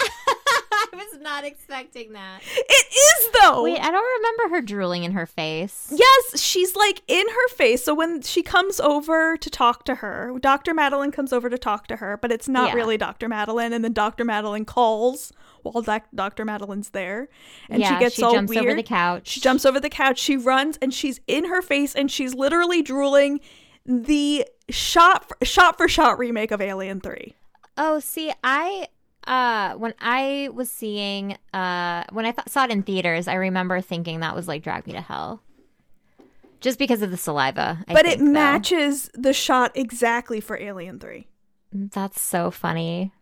I 0.00 0.86
was 0.94 1.20
not 1.20 1.44
expecting 1.44 2.12
that. 2.12 2.40
it 2.42 2.86
is 2.94 3.30
though. 3.42 3.64
Wait, 3.64 3.78
I 3.80 3.90
don't 3.90 4.22
remember 4.22 4.56
her 4.56 4.62
drooling 4.62 5.02
in 5.04 5.12
her 5.12 5.26
face. 5.26 5.92
Yes, 5.94 6.40
she's 6.40 6.74
like 6.76 7.02
in 7.08 7.26
her 7.28 7.48
face. 7.48 7.84
So 7.84 7.94
when 7.94 8.22
she 8.22 8.42
comes 8.42 8.78
over 8.80 9.36
to 9.36 9.50
talk 9.50 9.84
to 9.86 9.96
her, 9.96 10.32
Dr. 10.40 10.74
Madeline 10.74 11.10
comes 11.10 11.32
over 11.32 11.50
to 11.50 11.58
talk 11.58 11.88
to 11.88 11.96
her, 11.96 12.16
but 12.16 12.30
it's 12.32 12.48
not 12.48 12.68
Yeah. 12.70 12.74
really 12.74 12.96
Dr. 12.96 13.28
Madeline. 13.28 13.72
And 13.72 13.84
then 13.84 13.92
Dr. 13.92 14.24
Madeline 14.24 14.64
calls 14.64 15.32
while 15.62 15.82
doc- 15.82 16.08
Dr. 16.14 16.44
Madeline's 16.44 16.90
there. 16.90 17.28
And 17.68 17.80
yeah, 17.80 17.94
she 17.94 17.98
gets 18.04 18.22
all 18.22 18.32
jumps 18.34 18.50
weird. 18.50 18.64
over 18.66 18.74
the 18.74 18.82
couch. 18.82 19.28
She 19.28 19.40
jumps 19.40 19.64
over 19.66 19.80
the 19.80 19.90
couch. 19.90 20.18
She 20.18 20.36
runs 20.36 20.78
and 20.82 20.92
she's 20.92 21.20
in 21.26 21.44
her 21.46 21.62
face 21.62 21.94
and 21.94 22.10
she's 22.10 22.34
literally 22.34 22.82
drooling 22.82 23.40
the 23.84 24.46
shot 24.68 25.26
for, 25.28 25.44
shot 25.44 25.78
for 25.78 25.88
shot 25.88 26.18
remake 26.18 26.50
of 26.50 26.60
Alien 26.60 27.00
3. 27.00 27.34
Oh, 27.76 28.00
see, 28.00 28.32
I 28.42 28.88
uh 29.26 29.74
when 29.74 29.94
I 30.00 30.48
was 30.54 30.70
seeing 30.70 31.36
uh 31.52 32.04
when 32.12 32.24
I 32.24 32.30
th- 32.32 32.48
saw 32.48 32.64
it 32.64 32.70
in 32.70 32.82
theaters, 32.82 33.28
I 33.28 33.34
remember 33.34 33.80
thinking 33.80 34.20
that 34.20 34.34
was 34.34 34.48
like 34.48 34.62
Drag 34.62 34.86
Me 34.86 34.92
to 34.94 35.00
Hell. 35.00 35.42
Just 36.60 36.78
because 36.78 37.02
of 37.02 37.10
the 37.12 37.16
saliva. 37.16 37.84
I 37.86 37.92
but 37.92 38.04
think, 38.04 38.16
it 38.20 38.24
though. 38.24 38.30
matches 38.32 39.08
the 39.14 39.32
shot 39.32 39.72
exactly 39.76 40.40
for 40.40 40.58
Alien 40.58 40.98
3. 40.98 41.26
That's 41.72 42.20
so 42.20 42.50
funny. 42.50 43.12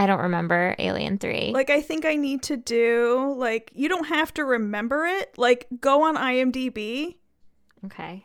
I 0.00 0.06
don't 0.06 0.20
remember 0.20 0.74
Alien 0.78 1.18
3. 1.18 1.50
Like 1.52 1.68
I 1.68 1.82
think 1.82 2.06
I 2.06 2.16
need 2.16 2.42
to 2.44 2.56
do 2.56 3.34
like 3.36 3.70
you 3.74 3.86
don't 3.86 4.06
have 4.06 4.32
to 4.34 4.44
remember 4.46 5.04
it. 5.04 5.36
Like 5.36 5.66
go 5.78 6.04
on 6.04 6.16
IMDb, 6.16 7.16
okay. 7.84 8.24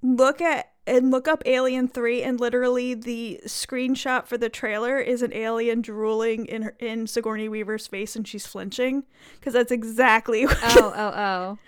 look 0.00 0.40
at 0.40 0.70
and 0.86 1.10
look 1.10 1.26
up 1.26 1.42
Alien 1.44 1.88
3 1.88 2.22
and 2.22 2.38
literally 2.38 2.94
the 2.94 3.40
screenshot 3.46 4.26
for 4.26 4.38
the 4.38 4.48
trailer 4.48 4.98
is 5.00 5.20
an 5.20 5.34
alien 5.34 5.82
drooling 5.82 6.46
in 6.46 6.62
her, 6.62 6.76
in 6.78 7.08
Sigourney 7.08 7.48
Weaver's 7.48 7.88
face 7.88 8.14
and 8.14 8.26
she's 8.26 8.46
flinching 8.46 9.02
cuz 9.40 9.54
that's 9.54 9.72
exactly 9.72 10.46
Oh, 10.48 10.92
oh, 10.94 11.12
oh. 11.16 11.58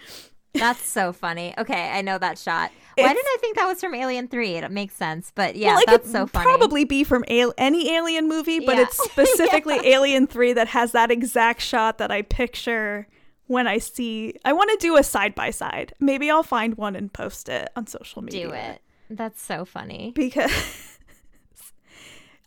That's 0.55 0.85
so 0.85 1.13
funny. 1.13 1.55
Okay, 1.59 1.91
I 1.91 2.03
know 2.03 2.19
that 2.19 2.39
shot. 2.39 2.71
Why 2.97 3.05
It's- 3.05 3.15
didn't 3.15 3.29
I 3.29 3.37
think 3.41 3.57
that 3.57 3.67
was 3.67 3.81
from 3.81 3.95
Alien 3.95 4.29
3? 4.29 4.57
It 4.57 4.71
makes 4.71 4.95
sense. 4.95 5.33
But 5.35 5.57
yeah, 5.57 5.75
well, 5.75 5.81
it 5.83 5.87
that's 5.87 6.11
so 6.11 6.27
funny. 6.27 6.45
Probably 6.45 6.85
be 6.85 7.05
from 7.05 7.25
al- 7.29 7.55
any 7.57 7.95
alien 7.95 8.29
movie, 8.29 8.61
but 8.61 8.77
Yeah. 8.77 8.83
it's 8.83 9.03
specifically 9.05 9.79
Alien 9.85 10.27
3 10.27 10.53
that 10.55 10.69
has 10.69 10.93
that 10.93 11.11
exact 11.11 11.63
shot 11.63 11.99
that 11.99 12.11
I 12.11 12.23
picture 12.23 13.07
when 13.47 13.67
I 13.67 13.79
see. 13.79 14.35
I 14.45 14.53
want 14.53 14.71
to 14.71 14.77
do 14.79 14.97
a 14.97 15.03
side 15.03 15.35
by 15.35 15.51
side. 15.51 15.95
Maybe 16.01 16.31
I'll 16.31 16.43
find 16.43 16.77
one 16.77 16.97
and 16.97 17.13
post 17.13 17.49
it 17.49 17.71
on 17.77 17.87
social 17.87 18.23
media. 18.23 18.49
Do 18.49 18.53
it. 18.55 18.83
That's 19.09 19.41
so 19.43 19.65
funny. 19.65 20.13
Because 20.15 20.53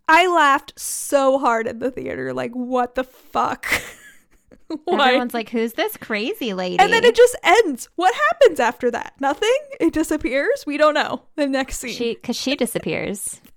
I 0.07 0.27
laughed 0.27 0.79
so 0.79 1.39
hard 1.39 1.67
in 1.67 1.79
the 1.79 1.91
theater. 1.91 2.33
Like, 2.33 2.51
what 2.51 2.95
the 2.95 3.03
fuck? 3.03 3.65
Why? 4.85 5.07
Everyone's 5.09 5.33
like, 5.33 5.49
who's 5.49 5.73
this 5.73 5.97
crazy 5.97 6.53
lady? 6.53 6.79
and 6.79 6.91
then 6.93 7.03
it 7.03 7.15
just 7.15 7.35
ends. 7.43 7.89
What 7.95 8.13
happens 8.31 8.59
after 8.59 8.89
that? 8.91 9.13
Nothing? 9.19 9.55
It 9.79 9.93
disappears? 9.93 10.65
We 10.65 10.77
don't 10.77 10.93
know. 10.93 11.23
The 11.35 11.47
next 11.47 11.79
scene. 11.79 11.93
she, 11.93 12.13
because 12.15 12.35
she 12.35 12.55
disappears. 12.55 13.39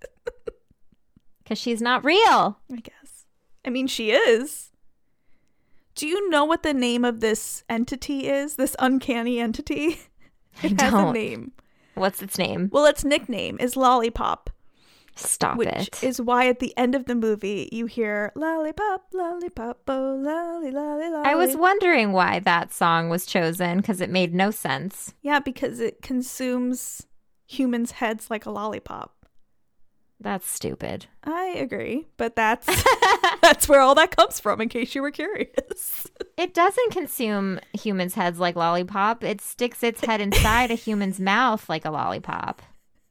Because 1.44 1.58
she's 1.58 1.80
not 1.80 2.04
real. 2.04 2.58
I 2.72 2.76
guess. 2.82 3.24
I 3.64 3.70
mean, 3.70 3.86
she 3.86 4.10
is. 4.10 4.72
Do 5.94 6.08
you 6.08 6.28
know 6.28 6.44
what 6.44 6.64
the 6.64 6.74
name 6.74 7.04
of 7.04 7.20
this 7.20 7.62
entity 7.68 8.26
is? 8.28 8.56
This 8.56 8.74
uncanny 8.80 9.38
entity? 9.38 10.00
I 10.62 10.66
It 10.66 10.80
has 10.80 10.92
a 10.92 10.96
don't. 10.96 11.12
name. 11.14 11.52
What's 11.94 12.20
its 12.20 12.36
name? 12.36 12.68
Well, 12.72 12.84
its 12.86 13.04
nickname 13.04 13.58
is 13.60 13.76
Lollipop, 13.76 14.50
Stop 15.16 15.56
which 15.56 15.68
it. 15.68 16.04
is 16.04 16.20
why 16.20 16.48
at 16.48 16.58
the 16.58 16.76
end 16.76 16.94
of 16.94 17.06
the 17.06 17.14
movie 17.14 17.68
you 17.72 17.86
hear 17.86 18.32
Lollipop, 18.34 19.06
Lollipop, 19.12 19.80
oh, 19.88 20.20
lolly, 20.22 20.70
lolly, 20.70 21.10
lolly. 21.10 21.26
I 21.26 21.34
was 21.34 21.56
wondering 21.56 22.12
why 22.12 22.38
that 22.40 22.72
song 22.72 23.08
was 23.08 23.26
chosen 23.26 23.78
because 23.78 24.00
it 24.00 24.10
made 24.10 24.34
no 24.34 24.50
sense. 24.50 25.14
Yeah, 25.22 25.40
because 25.40 25.80
it 25.80 26.02
consumes 26.02 27.06
humans' 27.46 27.92
heads 27.92 28.30
like 28.30 28.44
a 28.46 28.50
lollipop. 28.50 29.14
That's 30.20 30.48
stupid. 30.48 31.06
I 31.24 31.54
agree, 31.58 32.06
but 32.16 32.36
that's 32.36 32.66
that's 33.42 33.68
where 33.68 33.80
all 33.80 33.94
that 33.96 34.16
comes 34.16 34.40
from. 34.40 34.60
In 34.60 34.68
case 34.68 34.94
you 34.94 35.02
were 35.02 35.10
curious. 35.10 36.06
It 36.38 36.52
doesn't 36.52 36.92
consume 36.92 37.60
humans' 37.72 38.12
heads 38.12 38.38
like 38.38 38.56
lollipop. 38.56 39.24
It 39.24 39.40
sticks 39.40 39.82
its 39.82 40.04
head 40.04 40.20
inside 40.20 40.70
a 40.70 40.74
human's 40.74 41.18
mouth 41.18 41.66
like 41.66 41.86
a 41.86 41.90
lollipop. 41.90 42.60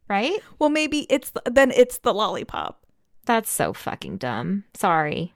Right? 0.08 0.40
well, 0.60 0.70
maybe 0.70 1.08
it's 1.10 1.32
the, 1.32 1.42
then 1.46 1.72
it's 1.72 1.98
the 2.00 2.14
lollipop. 2.14 2.86
That's 3.26 3.52
so 3.52 3.74
fucking 3.74 4.18
dumb. 4.18 4.66
Sorry. 4.76 5.34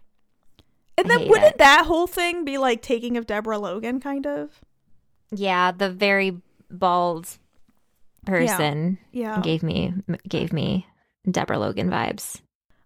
And 0.98 1.10
then 1.10 1.28
wouldn't 1.28 1.54
it. 1.54 1.58
that 1.58 1.86
whole 1.86 2.08
thing 2.08 2.46
be 2.46 2.58
like 2.58 2.82
taking 2.82 3.18
of 3.18 3.26
Deborah 3.26 3.58
Logan, 3.58 4.00
kind 4.00 4.28
of? 4.28 4.60
Yeah, 5.32 5.72
the 5.72 5.90
very 5.90 6.42
bald 6.70 7.38
person 8.26 8.98
Yeah. 9.12 9.40
gave 9.42 9.64
me 9.64 9.94
gave 10.28 10.54
me 10.54 10.86
Deborah 11.30 11.58
Logan 11.58 11.90
vibes. 11.90 12.42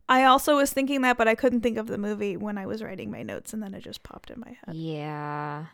I 0.08 0.26
also 0.26 0.56
was 0.58 0.72
thinking 0.72 1.02
that, 1.02 1.18
but 1.18 1.28
I 1.28 1.36
couldn't 1.36 1.62
think 1.62 1.78
of 1.78 1.88
the 1.88 1.98
movie 1.98 2.38
when 2.38 2.58
I 2.58 2.66
was 2.66 2.84
writing 2.84 3.10
my 3.10 3.24
notes, 3.24 3.52
and 3.54 3.64
then 3.64 3.74
it 3.74 3.84
just 3.84 4.04
popped 4.04 4.30
in 4.30 4.40
my 4.40 4.58
head. 4.66 4.76
Yeah. 4.76 5.66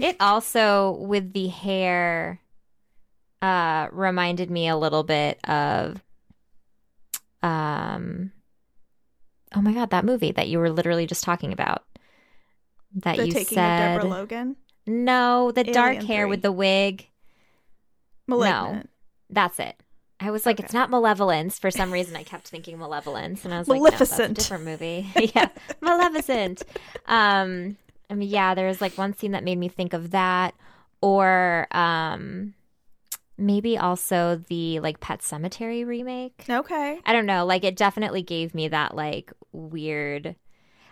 It 0.00 0.16
also 0.20 0.92
with 0.92 1.32
the 1.32 1.48
hair 1.48 2.40
uh 3.42 3.88
reminded 3.92 4.50
me 4.50 4.68
a 4.68 4.76
little 4.76 5.02
bit 5.04 5.38
of 5.48 6.02
um 7.42 8.32
Oh 9.54 9.62
my 9.62 9.72
god, 9.72 9.90
that 9.90 10.04
movie 10.04 10.32
that 10.32 10.48
you 10.48 10.58
were 10.58 10.68
literally 10.70 11.06
just 11.06 11.24
talking 11.24 11.52
about. 11.54 11.84
That 12.96 13.16
the 13.16 13.26
you 13.26 13.32
taking 13.32 13.56
said 13.56 13.80
of 13.96 14.00
Deborah 14.02 14.10
Logan, 14.10 14.56
No, 14.86 15.50
the 15.52 15.64
dark 15.64 16.02
hair 16.02 16.24
3. 16.24 16.30
with 16.30 16.42
the 16.42 16.52
wig. 16.52 17.06
Malignant. 18.26 18.90
That's 19.30 19.58
it. 19.58 19.80
I 20.20 20.30
was 20.30 20.44
like, 20.44 20.56
Okay. 20.56 20.64
it's 20.64 20.74
not 20.74 20.90
Malevolence. 20.90 21.58
For 21.58 21.70
some 21.70 21.92
reason, 21.92 22.16
I 22.16 22.24
kept 22.24 22.48
thinking 22.48 22.78
Malevolence, 22.78 23.44
and 23.44 23.54
I 23.54 23.58
was 23.58 23.68
like, 23.68 23.80
no, 23.80 23.88
that's 23.90 24.00
a 24.00 24.04
Maleficent. 24.16 24.36
different 24.36 24.64
movie. 24.64 25.06
yeah, 25.34 25.48
Maleficent. 25.80 26.62
Um, 27.06 27.76
I 28.10 28.14
mean, 28.14 28.28
yeah, 28.28 28.54
there 28.54 28.66
was 28.66 28.80
like 28.80 28.98
one 28.98 29.16
scene 29.16 29.32
that 29.32 29.44
made 29.44 29.58
me 29.58 29.68
think 29.68 29.92
of 29.92 30.10
that, 30.10 30.54
or 31.00 31.68
um, 31.70 32.52
maybe 33.38 33.78
also 33.78 34.36
the 34.48 34.80
like 34.80 35.00
Pet 35.00 35.20
Sematary 35.20 35.86
remake. 35.86 36.44
Okay. 36.50 36.98
I 37.06 37.12
don't 37.12 37.26
know. 37.26 37.46
Like, 37.46 37.64
it 37.64 37.76
definitely 37.76 38.22
gave 38.22 38.54
me 38.54 38.68
that 38.68 38.94
like 38.96 39.32
weird. 39.52 40.36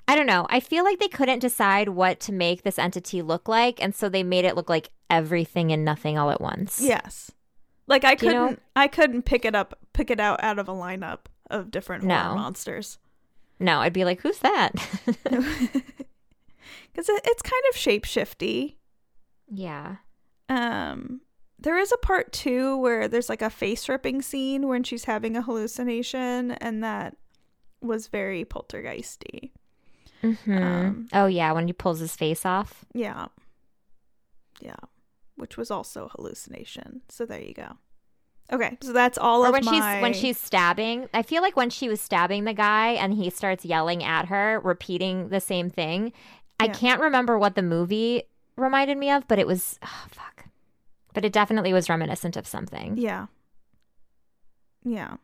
I 0.09 0.15
don't 0.15 0.27
know. 0.27 0.47
I 0.51 0.61
feel 0.61 0.85
like 0.85 1.01
they 1.01 1.09
couldn't 1.09 1.41
decide 1.41 1.89
what 1.89 2.21
to 2.21 2.33
make 2.33 2.63
this 2.63 2.79
entity 2.79 3.23
look 3.23 3.49
like, 3.49 3.83
and 3.83 3.93
so 3.95 4.09
they 4.09 4.23
made 4.23 4.45
it 4.45 4.55
look 4.55 4.69
like 4.71 4.91
everything 5.11 5.73
and 5.73 5.85
nothing 5.85 6.17
all 6.17 6.31
at 6.31 6.41
once. 6.41 6.81
Yes. 6.81 7.33
Like 7.89 8.05
I 8.05 8.15
Do 8.15 8.27
couldn't, 8.27 8.51
know- 8.53 8.57
I 8.77 8.87
couldn't 8.89 9.23
pick 9.23 9.45
it 9.45 9.55
up, 9.57 9.79
pick 9.93 10.11
it 10.11 10.21
out 10.21 10.43
out 10.45 10.59
of 10.61 10.69
a 10.69 10.73
lineup 10.73 11.27
of 11.51 11.71
different 11.73 12.05
No. 12.05 12.17
horror 12.17 12.35
monsters 12.37 12.99
No, 13.61 13.79
I'd 13.81 13.93
be 13.93 14.05
like, 14.05 14.21
who's 14.21 14.39
that? 14.41 14.73
because 15.25 17.09
it, 17.09 17.21
it's 17.25 17.43
kind 17.43 17.63
of 17.71 17.77
shapeshifty. 17.77 18.77
yeah. 19.49 19.97
Um, 20.49 21.21
there 21.59 21.79
is 21.79 21.93
a 21.93 21.97
part 21.99 22.33
two 22.33 22.77
where 22.79 23.09
there's 23.09 23.29
like 23.29 23.43
a 23.43 23.51
face 23.51 23.89
ripping 23.89 24.23
scene 24.23 24.69
when 24.69 24.83
she's 24.83 25.05
having 25.05 25.37
a 25.37 25.43
hallucination, 25.43 26.53
and 26.53 26.83
that 26.85 27.17
was 27.81 28.09
very 28.09 28.45
poltergeisty. 28.45 29.51
hmm 30.21 30.59
Um, 30.59 31.09
oh 31.13 31.27
yeah, 31.27 31.53
when 31.53 31.67
he 31.67 31.73
pulls 31.73 32.01
his 32.01 32.17
face 32.17 32.45
off. 32.45 32.85
Yeah. 32.95 33.27
Yeah. 34.61 34.77
Which 35.37 35.57
was 35.57 35.71
also 35.71 36.07
a 36.07 36.09
hallucination. 36.09 37.03
So 37.09 37.27
there 37.27 37.41
you 37.41 37.55
go. 37.55 37.77
Okay, 38.53 38.79
so 38.81 38.93
that's 38.93 39.19
all 39.19 39.45
or 39.45 39.49
of 39.49 39.53
when 39.55 39.65
my 39.65 39.73
she's 39.73 40.03
when 40.03 40.13
she's 40.13 40.39
stabbing. 40.39 41.09
I 41.13 41.23
feel 41.23 41.43
like 41.43 41.57
when 41.57 41.69
she 41.69 41.89
was 41.89 42.01
stabbing 42.01 42.45
the 42.45 42.53
guy 42.53 42.91
and 42.91 43.13
he 43.13 43.29
starts 43.29 43.65
yelling 43.65 44.05
at 44.05 44.27
her, 44.27 44.61
repeating 44.61 45.31
the 45.31 45.41
same 45.41 45.69
thing. 45.69 46.13
I 46.61 46.69
can't 46.69 47.01
remember 47.01 47.39
what 47.39 47.55
the 47.55 47.63
movie 47.63 48.23
reminded 48.57 48.97
me 48.99 49.11
of, 49.11 49.27
but 49.29 49.39
it 49.39 49.47
was 49.47 49.79
oh, 49.83 50.07
fuck. 50.09 50.47
But 51.17 51.25
it 51.25 51.33
definitely 51.33 51.73
was 51.73 51.89
reminiscent 51.89 52.37
of 52.37 52.47
something. 52.47 52.99
Yeah. 52.99 53.29
Yeah. 54.85 55.17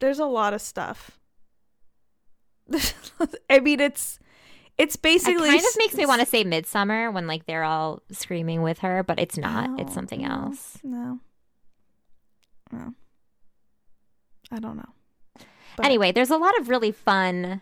There's 0.00 0.18
a 0.18 0.24
lot 0.24 0.54
of 0.54 0.62
stuff. 0.62 1.20
I 3.50 3.60
mean 3.60 3.78
it's 3.78 4.18
it's 4.78 4.96
basically 4.96 5.50
It 5.50 5.52
kind 5.52 5.66
of 5.66 5.76
makes 5.76 5.94
me 5.96 6.06
want 6.06 6.22
to 6.22 6.26
say 6.26 6.44
Midsummer 6.44 7.10
when 7.10 7.26
like 7.26 7.44
they're 7.44 7.62
all 7.62 8.00
screaming 8.10 8.62
with 8.62 8.78
her, 8.78 9.02
but 9.02 9.20
it's 9.20 9.36
not. 9.36 9.78
it's 9.78 9.92
something 9.92 10.22
no, 10.22 10.30
else. 10.30 10.78
No. 10.82 11.20
No. 12.72 12.94
I 14.50 14.60
don't 14.60 14.78
know. 14.78 14.94
But- 15.76 15.84
Anyway, 15.84 16.10
there's 16.10 16.30
a 16.30 16.38
lot 16.38 16.58
of 16.58 16.70
really 16.70 16.90
fun 16.90 17.60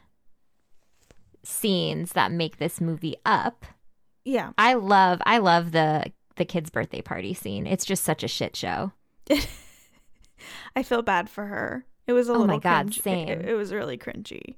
scenes 1.43 2.13
that 2.13 2.31
make 2.31 2.59
this 2.59 2.81
movie 2.81 3.17
up. 3.27 3.67
Yeah. 4.25 4.53
I 4.57 4.75
love 4.75 5.21
I 5.27 5.39
love 5.39 5.73
the 5.73 6.13
the 6.37 6.45
kid's 6.45 6.71
birthday 6.71 7.03
party 7.03 7.35
scene. 7.35 7.67
It's 7.67 7.85
just 7.85 8.05
such 8.05 8.23
a 8.23 8.29
shit 8.29 8.57
show. 8.57 8.93
I 10.77 10.83
feel 10.83 11.03
bad 11.03 11.29
for 11.31 11.47
her. 11.47 11.85
It 12.07 12.13
was 12.13 12.29
a 12.29 12.33
Oh 12.33 12.39
little 12.39 12.57
my 12.57 12.59
God, 12.59 12.87
cringe- 12.87 13.01
same. 13.01 13.29
It, 13.29 13.49
it 13.51 13.55
was 13.55 13.73
really 13.73 13.97
cringy. 13.99 14.57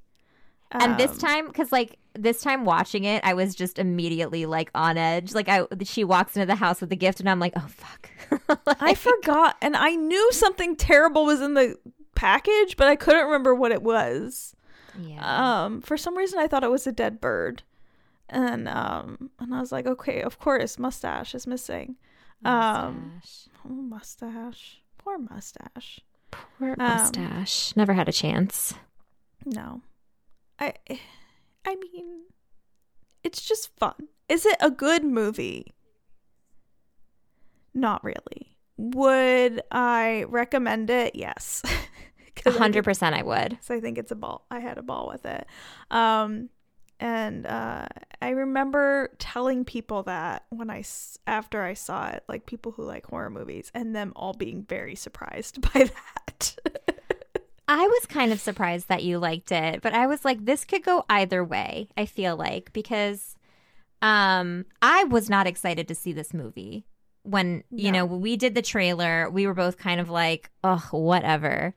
And 0.71 0.99
this 0.99 1.13
Um, 1.13 1.19
time 1.19 1.53
cuz 1.53 1.71
like 1.71 1.99
this 2.15 2.41
time 2.41 2.65
watching 2.65 3.05
it, 3.05 3.23
I 3.25 3.35
was 3.35 3.55
just 3.55 3.79
immediately 3.79 4.47
like 4.47 4.71
on 4.75 4.97
edge. 4.97 5.33
Like 5.35 5.49
I 5.49 5.67
she 5.85 6.05
walks 6.05 6.37
into 6.37 6.47
the 6.47 6.55
house 6.57 6.81
with 6.81 6.91
the 6.91 6.97
gift 6.97 7.21
and 7.21 7.29
I'm 7.29 7.39
like, 7.39 7.53
"Oh 7.57 7.69
fuck." 7.69 8.11
I 8.81 8.95
forgot 8.95 9.57
and 9.61 9.77
I 9.77 9.95
knew 9.95 10.33
something 10.33 10.75
terrible 10.75 11.27
was 11.27 11.41
in 11.41 11.55
the 11.55 11.77
package, 12.15 12.77
but 12.77 12.89
I 12.89 12.97
couldn't 12.97 13.25
remember 13.27 13.55
what 13.55 13.73
it 13.73 13.83
was. 13.83 14.57
yeah. 14.99 15.65
Um, 15.65 15.81
for 15.83 15.97
some 15.97 16.17
reason 16.17 16.39
I 16.39 16.49
thought 16.49 16.65
it 16.65 16.71
was 16.71 16.87
a 16.87 16.93
dead 16.93 17.21
bird. 17.21 17.63
And 18.29 18.69
um 18.69 19.31
and 19.39 19.55
I 19.55 19.61
was 19.61 19.73
like, 19.73 19.87
okay, 19.87 20.23
of 20.23 20.39
course, 20.39 20.79
mustache 20.79 21.35
is 21.35 21.47
missing. 21.47 21.97
Um 22.45 23.21
Mustache. 23.23 23.49
oh, 23.65 23.69
mustache. 23.69 24.83
Poor 24.99 25.19
mustache. 25.19 26.01
Poor 26.31 26.71
um, 26.71 26.77
mustache. 26.79 27.77
Never 27.77 27.93
had 27.93 28.09
a 28.09 28.13
chance. 28.13 28.75
No. 29.45 29.83
I 30.59 30.75
I 31.67 31.77
mean 31.77 32.23
it's 33.23 33.43
just 33.43 33.77
fun. 33.79 34.09
Is 34.29 34.47
it 34.47 34.57
a 34.61 34.71
good 34.71 35.05
movie? 35.05 35.75
Not 37.75 38.03
really. 38.05 38.57
Would 38.77 39.63
I 39.71 40.25
recommend 40.29 40.91
it? 40.91 41.15
Yes. 41.15 41.63
I 42.47 42.51
100% 42.51 43.13
I 43.15 43.23
would. 43.23 43.59
so 43.63 43.75
I 43.75 43.81
think 43.81 43.97
it's 43.97 44.11
a 44.11 44.15
ball. 44.17 44.45
I 44.51 44.59
had 44.61 44.77
a 44.77 44.83
ball 44.83 45.09
with 45.09 45.25
it. 45.25 45.47
Um, 45.91 46.51
and 47.01 47.47
uh, 47.47 47.87
I 48.23 48.31
remember 48.31 49.11
telling 49.19 49.65
people 49.65 50.03
that 50.05 50.45
when 50.51 50.71
I 50.71 50.85
after 51.27 51.63
I 51.63 51.75
saw 51.75 52.09
it, 52.11 52.25
like 52.29 52.47
people 52.47 52.73
who 52.73 52.85
like 52.85 53.07
horror 53.07 53.31
movies, 53.31 53.71
and 53.75 53.95
them 53.95 54.13
all 54.17 54.33
being 54.35 54.63
very 54.63 54.95
surprised 54.95 55.61
by 55.73 55.85
that. 55.85 56.57
I 57.67 57.87
was 57.87 58.07
kind 58.07 58.31
of 58.33 58.41
surprised 58.41 58.89
that 58.89 59.05
you 59.05 59.19
liked 59.19 59.51
it, 59.51 59.81
but 59.81 59.95
I 59.95 60.07
was 60.07 60.25
like, 60.25 60.45
this 60.45 60.65
could 60.67 60.85
go 60.85 61.05
either 61.09 61.43
way, 61.43 61.89
I 61.97 62.05
feel 62.07 62.37
like, 62.37 62.73
because 62.73 63.37
Um, 64.03 64.67
I 64.83 65.05
was 65.05 65.31
not 65.31 65.47
excited 65.47 65.89
to 65.89 65.95
see 65.95 66.13
this 66.13 66.35
movie. 66.35 66.85
When, 67.23 67.65
you 67.71 67.91
No. 67.91 68.01
know, 68.01 68.05
when 68.07 68.21
we 68.21 68.37
did 68.37 68.55
the 68.55 68.61
trailer, 68.61 69.31
we 69.31 69.47
were 69.47 69.55
both 69.55 69.79
kind 69.79 69.99
of 69.99 70.11
like, 70.11 70.51
oh, 70.63 70.87
whatever. 70.91 71.75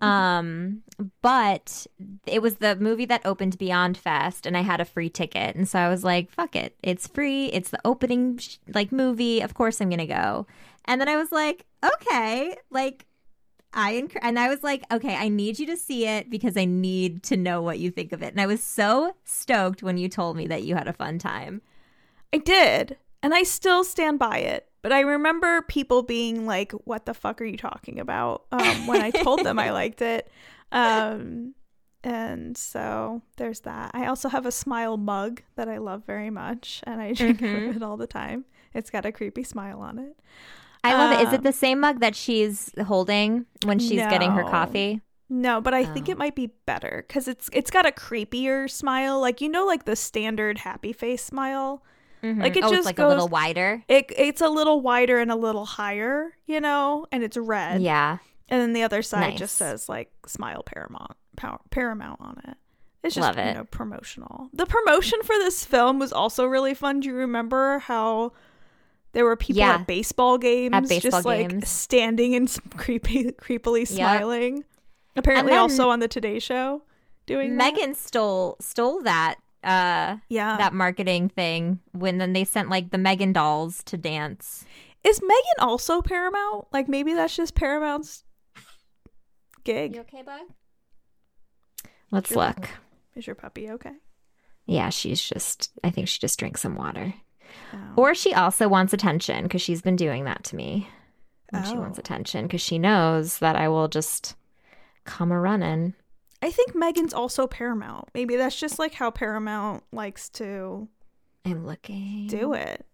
Um, 0.00 0.82
but 1.22 1.86
it 2.26 2.40
was 2.42 2.56
the 2.56 2.76
movie 2.76 3.04
that 3.06 3.24
opened 3.24 3.58
Beyond 3.58 3.96
Fest 3.96 4.46
and 4.46 4.56
I 4.56 4.62
had 4.62 4.80
a 4.80 4.84
free 4.84 5.10
ticket. 5.10 5.56
And 5.56 5.68
so 5.68 5.78
I 5.78 5.88
was 5.88 6.04
like, 6.04 6.30
fuck 6.30 6.56
it. 6.56 6.76
It's 6.82 7.06
free. 7.06 7.46
It's 7.46 7.70
the 7.70 7.80
opening 7.84 8.38
sh- 8.38 8.56
like 8.74 8.92
movie. 8.92 9.40
Of 9.40 9.54
course 9.54 9.80
I'm 9.80 9.88
going 9.88 9.98
to 9.98 10.06
go. 10.06 10.46
And 10.86 11.00
then 11.00 11.08
I 11.08 11.16
was 11.16 11.30
like, 11.32 11.66
okay, 11.84 12.56
like 12.70 13.06
I 13.72 13.94
enc- 13.94 14.18
and 14.22 14.38
I 14.38 14.48
was 14.48 14.62
like, 14.62 14.84
okay, 14.92 15.16
I 15.16 15.28
need 15.28 15.58
you 15.58 15.66
to 15.66 15.76
see 15.76 16.06
it 16.06 16.28
because 16.28 16.56
I 16.56 16.64
need 16.64 17.22
to 17.24 17.36
know 17.36 17.62
what 17.62 17.78
you 17.78 17.90
think 17.90 18.12
of 18.12 18.22
it. 18.22 18.32
And 18.32 18.40
I 18.40 18.46
was 18.46 18.62
so 18.62 19.14
stoked 19.24 19.82
when 19.82 19.96
you 19.96 20.08
told 20.08 20.36
me 20.36 20.46
that 20.48 20.64
you 20.64 20.74
had 20.74 20.88
a 20.88 20.92
fun 20.92 21.18
time. 21.18 21.62
I 22.32 22.38
did, 22.38 22.96
and 23.22 23.34
I 23.34 23.42
still 23.42 23.84
stand 23.84 24.18
by 24.18 24.38
it. 24.38 24.69
But 24.82 24.92
I 24.92 25.00
remember 25.00 25.62
people 25.62 26.02
being 26.02 26.46
like, 26.46 26.72
"What 26.72 27.04
the 27.06 27.14
fuck 27.14 27.40
are 27.40 27.44
you 27.44 27.56
talking 27.58 27.98
about?" 28.00 28.44
Um, 28.52 28.86
when 28.86 29.02
I 29.02 29.10
told 29.10 29.44
them 29.44 29.58
I 29.58 29.70
liked 29.80 30.00
it, 30.02 30.30
um, 30.72 31.54
and 32.02 32.56
so 32.56 33.20
there's 33.36 33.60
that. 33.60 33.90
I 33.94 34.06
also 34.06 34.28
have 34.30 34.46
a 34.46 34.52
Smile 34.52 34.96
mug 34.96 35.42
that 35.56 35.68
I 35.68 35.78
love 35.78 36.04
very 36.06 36.30
much, 36.30 36.80
and 36.84 37.00
I 37.00 37.12
drink 37.12 37.40
Mhm. 37.40 37.52
from 37.52 37.76
it 37.76 37.82
all 37.82 37.96
the 37.98 38.06
time. 38.06 38.44
It's 38.72 38.88
got 38.90 39.04
a 39.04 39.12
creepy 39.12 39.42
smile 39.42 39.80
on 39.80 39.98
it. 39.98 40.16
I 40.82 40.94
love 40.94 41.12
it. 41.12 41.20
Is 41.24 41.28
Um, 41.28 41.34
it 41.34 41.42
the 41.42 41.52
same 41.52 41.80
mug 41.80 42.00
that 42.00 42.14
she's 42.16 42.70
holding 42.86 43.44
when 43.66 43.78
she's 43.78 44.00
getting 44.00 44.30
her 44.30 44.44
coffee? 44.44 45.02
No, 45.28 45.60
but 45.60 45.74
I 45.74 45.84
think 45.84 46.08
Oh. 46.08 46.12
it 46.12 46.18
might 46.18 46.34
be 46.34 46.46
better 46.66 47.04
because 47.06 47.28
it's 47.28 47.50
it's 47.52 47.70
got 47.70 47.84
a 47.86 47.92
creepier 47.92 48.68
smile, 48.70 49.20
like 49.20 49.40
you 49.42 49.48
know, 49.50 49.66
like 49.66 49.84
the 49.84 49.94
standard 49.94 50.58
happy 50.58 50.92
face 50.94 51.22
smile. 51.22 51.82
Mhm. 52.22 52.40
Like, 52.40 52.56
it 52.56 52.64
oh, 52.64 52.70
just 52.70 52.84
like 52.86 52.96
goes- 52.96 53.06
a 53.06 53.08
little 53.08 53.28
wider. 53.28 53.82
It 53.88 54.12
it's 54.16 54.40
a 54.40 54.48
little 54.48 54.80
wider 54.80 55.18
and 55.18 55.30
a 55.30 55.36
little 55.36 55.64
higher, 55.64 56.32
you 56.46 56.60
know, 56.60 57.06
and 57.12 57.22
it's 57.24 57.36
red. 57.36 57.82
Yeah. 57.82 58.18
And 58.48 58.60
then 58.60 58.72
the 58.72 58.82
other 58.82 59.02
side 59.02 59.30
Nice. 59.30 59.38
just 59.38 59.56
says 59.56 59.88
like 59.88 60.10
Smile 60.26 60.62
Paramount 60.64 61.12
pow- 61.36 61.60
Paramount 61.70 62.20
on 62.20 62.40
it. 62.48 62.56
It's 63.02 63.14
just 63.14 63.26
Love 63.26 63.38
you 63.38 63.54
know 63.54 63.64
promotional. 63.64 64.50
The 64.52 64.66
promotion 64.66 65.20
for 65.22 65.34
this 65.38 65.64
film 65.64 65.98
was 65.98 66.12
also 66.12 66.44
really 66.44 66.74
fun. 66.74 67.00
Do 67.00 67.08
you 67.08 67.14
remember 67.14 67.78
how 67.78 68.32
there 69.12 69.24
were 69.24 69.36
people 69.36 69.60
Yeah. 69.60 69.74
at 69.76 69.86
baseball 69.86 70.36
games 70.36 70.74
at 70.74 70.88
baseball 70.88 71.10
just 71.10 71.24
like 71.24 71.64
standing 71.64 72.34
and 72.34 72.54
creepy 72.76 73.32
creepily 73.32 73.86
smiling? 73.88 74.64
Apparently 75.16 75.52
then 75.52 75.60
also 75.60 75.88
on 75.88 76.00
the 76.00 76.08
Today 76.08 76.38
show 76.38 76.82
doing 77.26 77.56
that. 77.56 77.74
Megan 77.74 77.94
stole 77.94 78.56
stole 78.60 79.00
that 79.02 79.36
uh 79.62 80.16
Yeah. 80.28 80.56
that 80.56 80.72
marketing 80.74 81.28
thing 81.28 81.80
when 81.92 82.18
then 82.18 82.32
they 82.32 82.44
sent 82.44 82.70
like 82.70 82.90
the 82.90 82.98
Megan 82.98 83.32
dolls 83.32 83.82
to 83.84 83.96
dance. 83.96 84.64
Is 85.04 85.20
Megan 85.22 85.58
also 85.60 86.00
Paramount? 86.02 86.66
Like 86.72 86.88
maybe 86.88 87.12
that's 87.14 87.36
just 87.36 87.54
Paramount's 87.54 88.24
gig. 89.64 89.96
okay, 89.98 90.22
bud? 90.22 90.42
Let's 92.10 92.30
Sure. 92.30 92.46
look. 92.46 92.68
Is 93.14 93.26
your 93.26 93.36
puppy 93.36 93.70
okay? 93.70 93.94
Yeah, 94.66 94.88
she's 94.90 95.22
just 95.22 95.70
I 95.84 95.90
think 95.90 96.08
she 96.08 96.18
just 96.18 96.38
drank 96.38 96.58
some 96.58 96.74
water. 96.76 97.14
Oh. 97.72 97.78
Or 97.96 98.14
she 98.14 98.32
also 98.32 98.68
wants 98.68 98.92
attention 98.92 99.44
because 99.44 99.62
she's 99.62 99.82
been 99.82 99.96
doing 99.96 100.24
that 100.24 100.44
to 100.44 100.56
me. 100.56 100.88
And 101.52 101.66
she 101.66 101.74
wants 101.76 101.98
Oh. 101.98 102.00
attention 102.00 102.46
because 102.46 102.60
she 102.60 102.78
knows 102.78 103.38
that 103.38 103.56
I 103.56 103.68
will 103.68 103.88
just 103.88 104.36
come 105.04 105.32
a 105.32 105.40
running. 105.40 105.94
I 106.42 106.50
think 106.50 106.74
Megan's 106.74 107.12
also 107.14 107.46
Paramount. 107.46 108.08
Maybe 108.14 108.36
that's 108.36 108.58
just 108.58 108.78
like 108.78 108.94
how 108.94 109.10
Paramount 109.10 109.84
likes 109.92 110.28
to 110.30 110.88
I'm 111.44 111.66
looking. 111.66 112.26
do 112.28 112.54
it. 112.54 112.86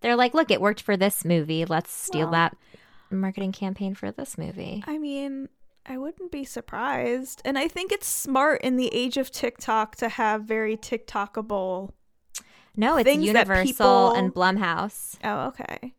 They're 0.00 0.16
like, 0.16 0.32
look, 0.34 0.50
it 0.50 0.60
worked 0.60 0.80
for 0.82 0.96
this 0.96 1.24
movie. 1.24 1.64
Let's 1.64 1.90
steal 1.90 2.26
Well. 2.26 2.30
that 2.32 2.56
marketing 3.10 3.52
campaign 3.52 3.94
for 3.94 4.12
this 4.12 4.38
movie. 4.38 4.84
I 4.86 4.98
mean, 4.98 5.48
I 5.84 5.98
wouldn't 5.98 6.30
be 6.30 6.44
surprised. 6.44 7.42
And 7.44 7.58
I 7.58 7.66
think 7.66 7.90
it's 7.90 8.06
smart 8.06 8.60
in 8.62 8.76
the 8.76 8.94
age 8.94 9.16
of 9.16 9.30
TikTok 9.32 9.96
to 9.96 10.08
have 10.08 10.44
very 10.44 10.76
TikTokable. 10.76 11.90
No, 12.76 12.96
it's 12.96 13.10
Universal 13.12 13.64
people- 13.64 14.12
and 14.12 14.32
Blumhouse. 14.32 15.16
Oh, 15.24 15.48
okay. 15.48 15.94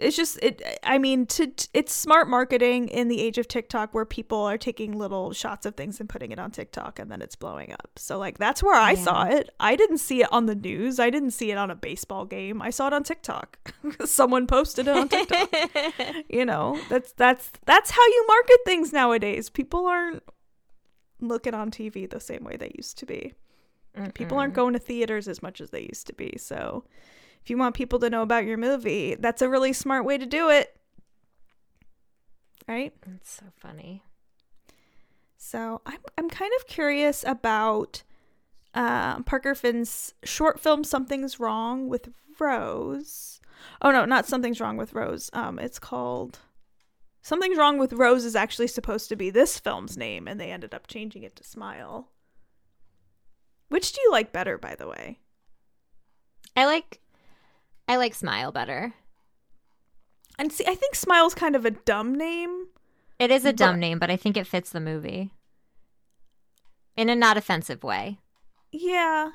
It's 0.00 0.16
just 0.16 0.38
it. 0.42 0.62
I 0.82 0.98
mean, 0.98 1.26
to 1.26 1.52
it's 1.74 1.92
smart 1.92 2.28
marketing 2.28 2.88
in 2.88 3.08
the 3.08 3.20
age 3.20 3.36
of 3.36 3.46
TikTok 3.46 3.92
where 3.92 4.06
people 4.06 4.38
are 4.38 4.56
taking 4.56 4.96
little 4.96 5.32
shots 5.32 5.66
of 5.66 5.74
things 5.74 6.00
and 6.00 6.08
putting 6.08 6.32
it 6.32 6.38
on 6.38 6.50
TikTok 6.50 6.98
and 6.98 7.10
then 7.10 7.20
it's 7.20 7.36
blowing 7.36 7.72
up. 7.72 7.90
So 7.96 8.18
like 8.18 8.38
that's 8.38 8.62
where 8.62 8.74
I 8.74 8.94
saw 8.94 9.24
it. 9.24 9.50
I 9.60 9.76
didn't 9.76 9.98
see 9.98 10.22
it 10.22 10.32
on 10.32 10.46
the 10.46 10.54
news. 10.54 10.98
I 10.98 11.10
didn't 11.10 11.32
see 11.32 11.50
it 11.50 11.58
on 11.58 11.70
a 11.70 11.74
baseball 11.74 12.24
game. 12.24 12.62
I 12.62 12.70
saw 12.70 12.86
it 12.86 12.92
on 12.92 13.02
TikTok. 13.02 13.74
Someone 14.04 14.46
posted 14.46 14.88
it 14.88 14.96
on 14.96 15.08
TikTok. 15.08 15.50
you 16.30 16.44
know, 16.44 16.80
that's 16.88 17.12
that's 17.12 17.50
that's 17.66 17.90
how 17.90 18.06
you 18.06 18.24
market 18.26 18.58
things 18.64 18.92
nowadays. 18.92 19.50
People 19.50 19.86
aren't 19.86 20.22
looking 21.20 21.54
on 21.54 21.70
TV 21.70 22.08
the 22.08 22.20
same 22.20 22.42
way 22.42 22.56
they 22.56 22.72
used 22.76 22.98
to 22.98 23.06
be. 23.06 23.34
People 24.14 24.38
aren't 24.38 24.54
going 24.54 24.72
to 24.72 24.78
theaters 24.78 25.28
as 25.28 25.42
much 25.42 25.60
as 25.60 25.70
they 25.70 25.82
used 25.82 26.06
to 26.06 26.14
be. 26.14 26.36
So 26.38 26.84
if 27.42 27.50
you 27.50 27.56
want 27.58 27.74
people 27.74 27.98
to 28.00 28.10
know 28.10 28.22
about 28.22 28.44
your 28.44 28.58
movie, 28.58 29.14
that's 29.14 29.42
a 29.42 29.48
really 29.48 29.72
smart 29.72 30.04
way 30.04 30.18
to 30.18 30.26
do 30.26 30.50
it. 30.50 30.76
Right? 32.68 32.92
That's 33.06 33.30
so 33.32 33.46
funny. 33.56 34.02
So 35.36 35.80
I'm 35.86 35.98
I'm 36.18 36.28
kind 36.28 36.52
of 36.60 36.66
curious 36.66 37.24
about 37.26 38.02
um, 38.74 39.24
Parker 39.24 39.54
Finn's 39.54 40.14
short 40.22 40.60
film 40.60 40.84
"Something's 40.84 41.40
Wrong 41.40 41.88
with 41.88 42.10
Rose." 42.38 43.40
Oh 43.82 43.90
no, 43.90 44.04
not 44.04 44.26
"Something's 44.26 44.60
Wrong 44.60 44.76
with 44.76 44.92
Rose." 44.92 45.30
Um, 45.32 45.58
it's 45.58 45.78
called 45.78 46.38
"Something's 47.22 47.58
Wrong 47.58 47.78
with 47.78 47.94
Rose" 47.94 48.24
is 48.24 48.36
actually 48.36 48.68
supposed 48.68 49.08
to 49.08 49.16
be 49.16 49.30
this 49.30 49.58
film's 49.58 49.96
name, 49.96 50.28
and 50.28 50.38
they 50.38 50.52
ended 50.52 50.74
up 50.74 50.86
changing 50.86 51.22
it 51.22 51.34
to 51.36 51.44
"Smile." 51.44 52.10
Which 53.68 53.92
do 53.92 54.00
you 54.02 54.12
like 54.12 54.32
better, 54.32 54.58
by 54.58 54.74
the 54.74 54.88
way? 54.88 55.20
I 56.54 56.66
like 56.66 57.00
I 57.90 57.96
like 57.96 58.14
Smile 58.14 58.52
better. 58.52 58.94
And 60.38 60.52
see, 60.52 60.64
I 60.64 60.76
think 60.76 60.94
"Smile's 60.94 61.34
kind 61.34 61.56
of 61.56 61.64
a 61.64 61.72
dumb 61.72 62.14
name. 62.14 62.66
It 63.18 63.32
is 63.32 63.44
a 63.44 63.52
dumb 63.52 63.80
name, 63.80 63.98
but 63.98 64.10
I 64.10 64.16
think 64.16 64.36
it 64.36 64.46
fits 64.46 64.70
the 64.70 64.78
movie. 64.80 65.32
In 66.96 67.08
a 67.08 67.16
not 67.16 67.36
offensive 67.36 67.82
way. 67.82 68.18
Yeah. 68.70 69.30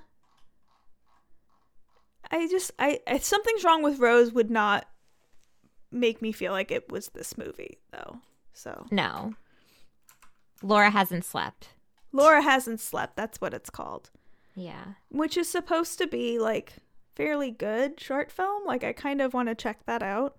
I 2.32 2.48
just 2.48 2.72
I, 2.80 3.02
I 3.06 3.18
something's 3.20 3.64
wrong 3.66 3.84
with 3.84 4.00
Rose 4.00 4.32
would 4.32 4.50
not 4.50 4.88
make 5.92 6.22
me 6.22 6.32
feel 6.32 6.54
like 6.54 6.72
it 6.72 6.90
was 6.90 7.10
this 7.10 7.38
movie 7.38 7.78
though. 7.92 8.20
So 8.54 8.86
No. 8.90 9.34
Laura 10.64 10.90
hasn't 10.92 11.26
slept. 11.26 11.70
Laura 12.14 12.42
hasn't 12.42 12.80
slept. 12.80 13.18
That's 13.18 13.42
what 13.42 13.54
it's 13.54 13.70
called, 13.70 14.10
Yeah. 14.56 14.94
which 15.10 15.36
is 15.36 15.50
supposed 15.50 15.98
to 15.98 16.08
be 16.08 16.40
like 16.40 16.78
fairly 17.16 17.52
good 17.52 18.00
short 18.00 18.32
film. 18.32 18.66
Like 18.66 18.84
I 18.84 18.94
kind 18.94 19.22
of 19.22 19.34
want 19.34 19.50
to 19.50 19.56
check 19.56 19.86
that 19.86 20.04
out. 20.04 20.38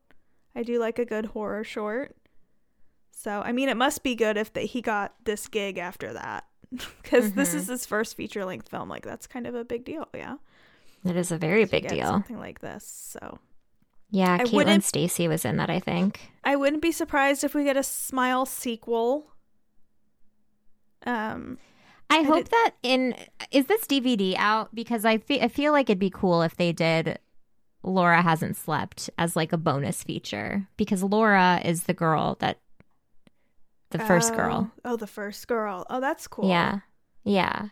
I 0.54 0.62
do 0.62 0.78
like 0.78 0.98
a 0.98 1.04
good 1.04 1.26
horror 1.26 1.64
short. 1.64 2.16
So 3.12 3.42
I 3.44 3.52
mean, 3.52 3.68
it 3.68 3.76
must 3.76 4.02
be 4.02 4.14
good 4.14 4.36
if 4.36 4.52
that 4.54 4.64
he 4.64 4.82
got 4.82 5.14
this 5.24 5.46
gig 5.48 5.78
after 5.78 6.12
that, 6.12 6.44
because 7.02 7.32
this 7.32 7.52
Mhm. 7.52 7.56
is 7.56 7.66
his 7.68 7.86
first 7.86 8.16
feature 8.16 8.44
length 8.44 8.68
film. 8.68 8.88
Like 8.88 9.04
that's 9.04 9.26
kind 9.26 9.46
of 9.46 9.54
a 9.54 9.64
big 9.64 9.84
deal. 9.84 10.08
Yeah. 10.14 10.36
It 11.04 11.16
is 11.16 11.30
a 11.30 11.38
very 11.38 11.64
to 11.64 11.70
big 11.70 11.88
deal. 11.88 12.06
Something 12.06 12.38
like 12.38 12.60
this. 12.60 12.84
So 12.84 13.38
Yeah, 14.10 14.34
I 14.34 14.44
Caitlin 14.44 14.78
Stasey 14.82 15.28
was 15.28 15.44
in 15.44 15.56
that, 15.56 15.70
I 15.70 15.78
think. 15.80 16.30
I 16.44 16.56
wouldn't 16.56 16.82
be 16.82 16.92
surprised 16.92 17.42
if 17.44 17.54
we 17.54 17.64
get 17.64 17.76
a 17.76 17.82
Smile 17.82 18.44
sequel. 18.46 19.30
Um, 21.06 21.58
I 22.08 22.22
hope 22.22 22.44
did- 22.44 22.50
that 22.50 22.70
in 22.82 23.14
is 23.50 23.66
this 23.66 23.86
DVD 23.86 24.34
out 24.36 24.74
because 24.74 25.04
I 25.04 25.18
fe- 25.18 25.40
I 25.40 25.48
feel 25.48 25.72
like 25.72 25.90
it'd 25.90 25.98
be 25.98 26.10
cool 26.10 26.42
if 26.42 26.56
they 26.56 26.72
did 26.72 27.18
Laura 27.82 28.20
hasn't 28.20 28.56
slept 28.56 29.08
as 29.16 29.36
like 29.36 29.52
a 29.52 29.56
bonus 29.56 30.02
feature 30.02 30.66
because 30.76 31.02
Laura 31.02 31.60
is 31.64 31.84
the 31.84 31.94
girl 31.94 32.36
that 32.40 32.58
the 33.90 33.98
first 34.00 34.34
girl. 34.34 34.72
Oh, 34.84 34.92
oh, 34.92 34.96
the 34.96 35.06
first 35.06 35.46
girl. 35.46 35.86
Oh, 35.88 36.00
that's 36.00 36.26
cool. 36.26 36.48
Yeah. 36.48 36.80
Yeah. 37.24 37.68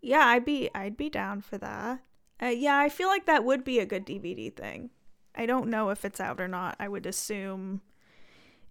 yeah. 0.00 0.26
I'd 0.26 0.44
be, 0.44 0.70
I'd 0.74 0.96
be 0.96 1.10
down 1.10 1.40
for 1.40 1.58
that. 1.58 2.00
Uh, 2.42 2.46
yeah, 2.46 2.78
I 2.78 2.88
feel 2.88 3.08
like 3.08 3.26
that 3.26 3.44
would 3.44 3.64
be 3.64 3.78
a 3.78 3.86
good 3.86 4.06
DVD 4.06 4.54
thing. 4.54 4.90
I 5.34 5.46
don't 5.46 5.68
know 5.68 5.90
if 5.90 6.04
it's 6.04 6.20
out 6.20 6.40
or 6.40 6.48
not. 6.48 6.76
I 6.78 6.88
would 6.88 7.04
assume 7.04 7.82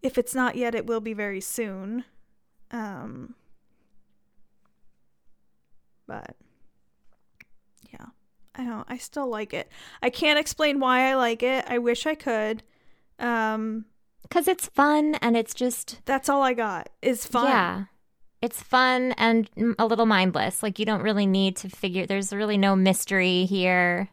if 0.01 0.17
it's 0.17 0.33
not 0.33 0.55
yet, 0.55 0.73
it 0.73 0.87
will 0.87 1.01
be 1.01 1.13
very 1.13 1.41
soon. 1.41 2.05
Um, 2.71 3.35
but 6.09 6.35
yeah, 7.93 8.07
I 8.55 8.65
don't. 8.65 8.85
I 8.89 8.97
still 8.97 9.27
like 9.29 9.53
it. 9.53 9.69
I 10.01 10.09
can't 10.09 10.39
explain 10.39 10.79
why 10.79 11.09
I 11.11 11.13
like 11.15 11.43
it. 11.43 11.63
I 11.67 11.77
wish 11.77 12.05
I 12.05 12.15
could. 12.15 12.63
Um, 13.19 13.85
Cuz 14.29 14.47
it's 14.47 14.67
fun 14.67 15.15
and 15.21 15.37
it's 15.37 15.53
just 15.53 16.01
that's 16.05 16.27
all 16.29 16.41
I 16.43 16.53
got. 16.53 16.89
Is 17.01 17.25
fun. 17.25 17.45
Yeah. 17.47 17.83
It's 18.41 18.61
fun 18.63 19.11
and 19.17 19.49
a 19.77 19.85
little 19.85 20.05
mindless. 20.05 20.63
Like 20.63 20.79
you 20.79 20.85
don't 20.85 21.01
really 21.01 21.25
need 21.27 21.55
to 21.57 21.69
figure. 21.69 22.05
There's 22.05 22.31
really 22.33 22.57
no 22.57 22.75
mystery 22.75 23.45
here. 23.45 24.09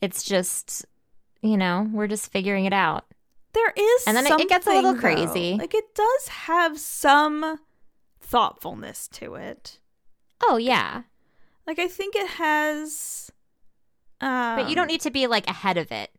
It's 0.00 0.22
just, 0.22 0.86
you 1.42 1.56
know, 1.56 1.88
we're 1.92 2.06
just 2.06 2.30
figuring 2.32 2.64
it 2.64 2.72
out. 2.72 3.04
There 3.52 3.72
is, 3.76 4.04
And 4.06 4.16
then 4.16 4.26
it- 4.26 4.40
it 4.40 4.48
gets 4.48 4.66
a 4.66 4.70
little 4.70 4.92
something, 4.92 5.14
though. 5.16 5.26
crazy. 5.32 5.56
Like 5.58 5.74
it 5.74 5.94
does 5.94 6.28
have 6.28 6.78
some 6.78 7.58
thoughtfulness 8.20 9.08
to 9.08 9.34
it. 9.34 9.78
Oh 10.40 10.56
yeah, 10.56 11.02
Like 11.66 11.78
I 11.78 11.88
think 11.88 12.14
it 12.16 12.28
has. 12.28 13.30
Um, 14.20 14.56
but 14.56 14.68
you 14.68 14.74
don't 14.76 14.86
need 14.88 15.00
to 15.02 15.10
be 15.10 15.26
like 15.26 15.48
ahead 15.48 15.76
of 15.76 15.92
it. 15.92 16.10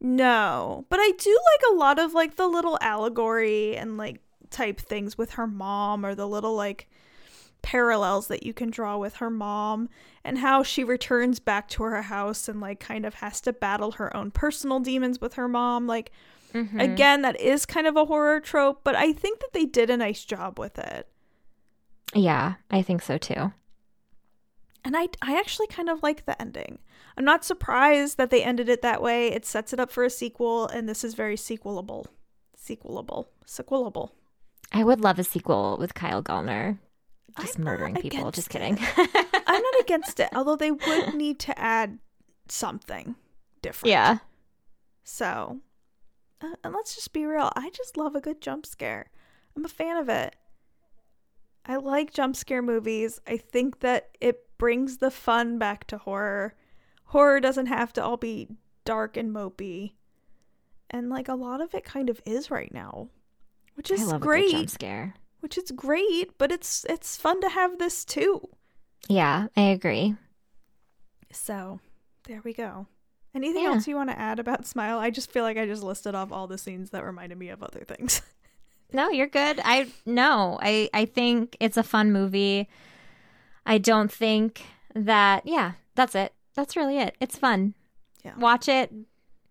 No, 0.00 0.84
but 0.88 0.98
I 1.00 1.12
do 1.16 1.30
like 1.30 1.72
a 1.72 1.76
lot 1.76 1.98
of 1.98 2.12
like 2.14 2.36
the 2.36 2.46
little 2.48 2.78
allegory 2.80 3.76
and 3.76 3.96
like 3.96 4.20
type 4.50 4.80
things 4.80 5.16
with 5.18 5.32
her 5.32 5.46
mom 5.46 6.04
or 6.04 6.14
the 6.14 6.28
little 6.28 6.54
like 6.54 6.88
parallels 7.62 8.28
that 8.28 8.44
you 8.44 8.52
can 8.54 8.70
draw 8.70 8.96
with 8.96 9.16
her 9.16 9.30
mom 9.30 9.88
and 10.22 10.38
how 10.38 10.62
she 10.62 10.84
returns 10.84 11.40
back 11.40 11.68
to 11.68 11.82
her 11.82 12.02
house 12.02 12.48
and 12.48 12.60
like 12.60 12.78
kind 12.78 13.04
of 13.04 13.14
has 13.14 13.40
to 13.40 13.52
battle 13.52 13.92
her 13.92 14.14
own 14.16 14.30
personal 14.30 14.78
demons 14.80 15.20
with 15.20 15.34
her 15.34 15.48
mom. 15.48 15.86
Like 15.86 16.12
Mhm. 16.52 16.80
again, 16.80 17.22
that 17.22 17.40
is 17.40 17.66
kind 17.66 17.86
of 17.86 17.96
a 17.96 18.04
horror 18.04 18.38
trope, 18.40 18.82
but 18.84 18.94
I 18.94 19.12
think 19.12 19.40
that 19.40 19.52
they 19.52 19.64
did 19.64 19.90
a 19.90 19.96
nice 19.96 20.24
job 20.24 20.58
with 20.58 20.78
it. 20.78 21.08
Yeah, 22.14 22.54
I 22.70 22.82
think 22.82 23.02
so 23.02 23.18
too. 23.18 23.52
And 24.84 24.96
I 24.96 25.08
I 25.20 25.38
actually 25.38 25.66
kind 25.66 25.90
of 25.90 26.02
like 26.02 26.26
the 26.26 26.40
ending. 26.40 26.78
I'm 27.16 27.24
not 27.24 27.44
surprised 27.44 28.18
that 28.18 28.30
they 28.30 28.42
ended 28.42 28.68
it 28.68 28.82
that 28.82 29.02
way. 29.02 29.28
It 29.28 29.44
sets 29.44 29.72
it 29.72 29.80
up 29.80 29.90
for 29.90 30.04
a 30.04 30.10
sequel 30.10 30.68
and 30.68 30.88
this 30.88 31.02
is 31.02 31.14
very 31.14 31.36
sequelable. 31.36 32.06
Sequelable. 32.56 33.26
Sequelable. 33.46 34.10
I 34.72 34.84
would 34.84 35.00
love 35.00 35.18
a 35.18 35.24
sequel 35.24 35.76
with 35.78 35.94
Kyle 35.94 36.22
Gallner 36.22 36.78
just 37.40 37.58
I'm 37.58 37.64
murdering 37.64 37.94
people. 37.96 38.30
Just 38.30 38.50
kidding. 38.50 38.78
I'm 38.96 39.62
not 39.62 39.74
against 39.80 40.20
it, 40.20 40.30
although 40.34 40.56
they 40.56 40.70
would 40.70 41.14
need 41.14 41.38
to 41.40 41.58
add 41.58 41.98
something 42.48 43.16
different. 43.62 43.90
yeah. 43.90 44.18
So, 45.04 45.60
uh, 46.40 46.54
and 46.64 46.74
let's 46.74 46.94
just 46.94 47.12
be 47.12 47.26
real. 47.26 47.50
I 47.54 47.70
just 47.70 47.96
love 47.96 48.14
a 48.14 48.20
good 48.20 48.40
jump 48.40 48.66
scare. 48.66 49.10
I'm 49.56 49.64
a 49.64 49.68
fan 49.68 49.96
of 49.96 50.08
it. 50.08 50.34
I 51.66 51.76
like 51.76 52.12
jump 52.12 52.36
scare 52.36 52.62
movies. 52.62 53.20
I 53.26 53.36
think 53.36 53.80
that 53.80 54.10
it 54.20 54.46
brings 54.58 54.98
the 54.98 55.10
fun 55.10 55.58
back 55.58 55.86
to 55.88 55.98
horror. 55.98 56.54
Horror 57.06 57.40
doesn't 57.40 57.66
have 57.66 57.92
to 57.94 58.04
all 58.04 58.16
be 58.16 58.48
dark 58.84 59.16
and 59.16 59.34
mopey. 59.34 59.92
And 60.90 61.10
like 61.10 61.28
a 61.28 61.34
lot 61.34 61.60
of 61.60 61.74
it 61.74 61.84
kind 61.84 62.08
of 62.08 62.20
is 62.24 62.50
right 62.50 62.72
now, 62.72 63.08
which 63.74 63.90
is 63.90 64.00
good 64.00 64.10
jump 64.10 64.22
great. 64.22 64.70
scare. 64.70 65.14
Which 65.40 65.58
is 65.58 65.70
great, 65.72 66.38
but 66.38 66.52
it's 66.52 66.86
it's 66.88 67.16
fun 67.16 67.40
to 67.40 67.48
have 67.48 67.78
this 67.78 68.04
too. 68.04 68.48
Yeah, 69.08 69.48
I 69.56 69.62
agree. 69.62 70.14
So, 71.32 71.80
there 72.26 72.40
we 72.44 72.52
go. 72.52 72.86
Anything 73.34 73.64
Yeah. 73.64 73.70
else 73.70 73.86
you 73.86 73.96
want 73.96 74.10
to 74.10 74.18
add 74.18 74.38
about 74.38 74.66
Smile? 74.66 74.98
I 74.98 75.10
just 75.10 75.30
feel 75.30 75.42
like 75.42 75.58
I 75.58 75.66
just 75.66 75.82
listed 75.82 76.14
off 76.14 76.32
all 76.32 76.46
the 76.46 76.56
scenes 76.58 76.90
that 76.90 77.04
reminded 77.04 77.36
me 77.38 77.48
of 77.50 77.62
other 77.62 77.80
things. 77.80 78.22
No, 78.92 79.10
you're 79.10 79.26
good. 79.26 79.60
I 79.64 79.88
no, 80.06 80.58
I 80.62 80.88
I 80.94 81.04
think 81.06 81.56
it's 81.60 81.76
a 81.76 81.82
fun 81.82 82.12
movie. 82.12 82.68
I 83.64 83.78
don't 83.78 84.10
think 84.12 84.62
that 84.94 85.46
yeah, 85.46 85.72
that's 85.94 86.14
it. 86.14 86.32
That's 86.54 86.76
really 86.76 86.98
it. 86.98 87.16
It's 87.20 87.36
fun. 87.36 87.74
Yeah. 88.24 88.36
Watch 88.38 88.68
it 88.68 88.92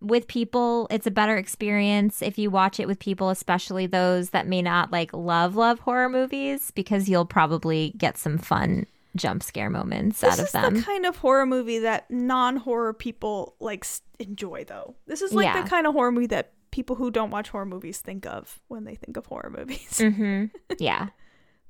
with 0.01 0.27
people. 0.27 0.87
It's 0.89 1.07
a 1.07 1.11
better 1.11 1.35
experience 1.37 2.21
if 2.21 2.37
you 2.37 2.49
watch 2.49 2.79
it 2.79 2.87
with 2.87 2.99
people, 2.99 3.29
especially 3.29 3.87
those 3.87 4.31
that 4.31 4.47
may 4.47 4.61
not 4.61 4.91
like 4.91 5.11
love 5.13 5.55
love 5.55 5.79
horror 5.79 6.09
movies 6.09 6.71
because 6.71 7.07
you'll 7.09 7.25
probably 7.25 7.93
get 7.97 8.17
some 8.17 8.37
fun 8.37 8.85
jump 9.15 9.41
scare 9.41 9.69
moments 9.69 10.19
this 10.19 10.33
out 10.33 10.39
of 10.39 10.45
is 10.47 10.51
them. 10.51 10.73
the 10.73 10.81
kind 10.81 11.05
of 11.05 11.15
horror 11.15 11.45
movie 11.45 11.79
that 11.79 12.09
non-horror 12.11 12.91
people 12.93 13.55
like 13.61 13.85
enjoy 14.19 14.65
though. 14.65 14.95
This 15.07 15.21
is 15.21 15.31
like 15.33 15.45
Yeah. 15.45 15.61
the 15.61 15.69
kind 15.69 15.87
of 15.87 15.93
horror 15.93 16.11
movie 16.11 16.27
that 16.27 16.51
people 16.75 16.97
who 16.97 17.09
don't 17.09 17.31
watch 17.31 17.47
horror 17.49 17.65
movies 17.65 17.99
think 18.01 18.25
of 18.25 18.59
when 18.67 18.83
they 18.83 18.95
think 18.95 19.15
of 19.15 19.25
horror 19.27 19.49
movies. 19.57 19.97
mhm. 19.99 20.51
Yeah. 20.79 21.07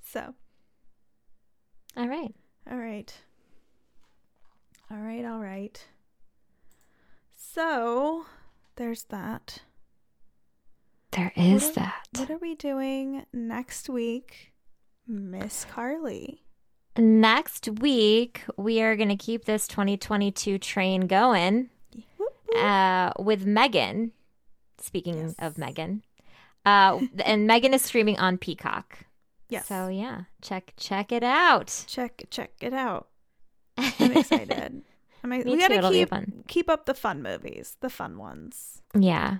So, 0.03 0.34
All 1.95 2.08
right. 2.08 2.34
all 2.70 2.78
right. 2.78 3.14
All 4.89 4.97
right, 4.97 5.24
all 5.26 5.39
right. 5.39 5.78
So, 7.36 8.26
there's 8.76 9.03
that. 9.06 9.60
There 11.12 11.32
is 11.36 11.64
What 11.64 11.70
are- 11.72 11.74
that. 11.76 12.08
What 12.18 12.30
are 12.32 12.38
we 12.38 12.56
doing 12.56 13.26
next 13.34 13.89
week, 13.89 14.53
Miss 15.08 15.66
Carly? 15.66 16.41
Next 16.97 17.68
week, 17.80 18.41
we 18.58 18.82
are 18.82 18.95
going 18.95 19.10
to 19.10 19.16
keep 19.18 19.45
this 19.45 19.68
2022 19.68 20.58
train 20.60 21.01
going 21.08 21.70
uh, 22.56 23.12
with 23.20 23.45
Megan. 23.45 24.12
Speaking 24.86 25.17
Yes. 25.17 25.36
of 25.39 25.57
Megan, 25.57 26.03
uh, 26.65 26.99
and 27.25 27.47
Megan 27.51 27.73
is 27.73 27.81
streaming 27.81 28.17
on 28.19 28.38
Peacock. 28.38 28.99
Yes. 29.49 29.67
So 29.67 29.88
yeah, 29.88 30.21
check 30.41 30.73
check 30.77 31.11
it 31.11 31.23
out. 31.23 31.83
check 31.88 32.23
check 32.29 32.51
it 32.61 32.73
out. 32.73 33.07
I'm 33.77 34.11
excited. 34.17 34.83
I'm 35.23 35.31
ex- 35.31 35.45
we 35.45 35.57
gotta 35.57 35.81
keep 35.91 36.47
keep 36.47 36.69
up 36.69 36.86
the 36.86 36.93
fun 36.93 37.21
movies, 37.23 37.77
the 37.81 37.89
fun 37.89 38.17
ones. 38.17 38.81
Yeah, 38.93 39.38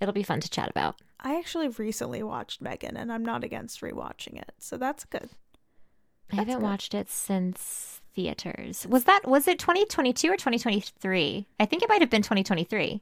it'll 0.00 0.12
be 0.14 0.22
fun 0.24 0.40
to 0.40 0.50
chat 0.50 0.68
about. 0.70 0.96
I 1.20 1.38
actually 1.38 1.68
recently 1.68 2.22
watched 2.22 2.60
Megan, 2.60 2.96
and 2.96 3.10
I'm 3.12 3.24
not 3.24 3.44
against 3.44 3.80
rewatching 3.80 4.36
it, 4.38 4.52
so 4.58 4.76
that's 4.76 5.04
good. 5.04 5.30
I 6.32 6.36
haven't 6.36 6.56
good. 6.56 6.62
watched 6.62 6.94
it 6.94 7.08
since 7.10 8.00
theaters. 8.14 8.86
Was 8.88 9.04
that 9.04 9.26
was 9.26 9.46
it 9.48 9.58
2022 9.58 10.28
or 10.28 10.32
2023? 10.36 11.46
I 11.60 11.64
think 11.66 11.82
it 11.82 11.88
might 11.88 12.00
have 12.02 12.10
been 12.10 12.22
2023. 12.22 13.00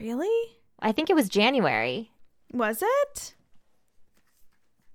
Really? 0.00 0.57
I 0.80 0.92
think 0.92 1.10
it 1.10 1.16
was 1.16 1.28
January. 1.28 2.10
Was 2.52 2.82
it? 2.82 3.34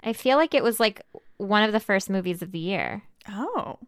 I 0.03 0.13
feel 0.13 0.38
like 0.38 0.53
it 0.53 0.63
was 0.63 0.79
like 0.79 1.01
one 1.38 1.63
of 1.63 1.71
the 1.71 1.79
first 1.79 2.09
movies 2.09 2.41
of 2.41 2.51
the 2.51 2.59
year. 2.59 3.03
Oh, 3.29 3.79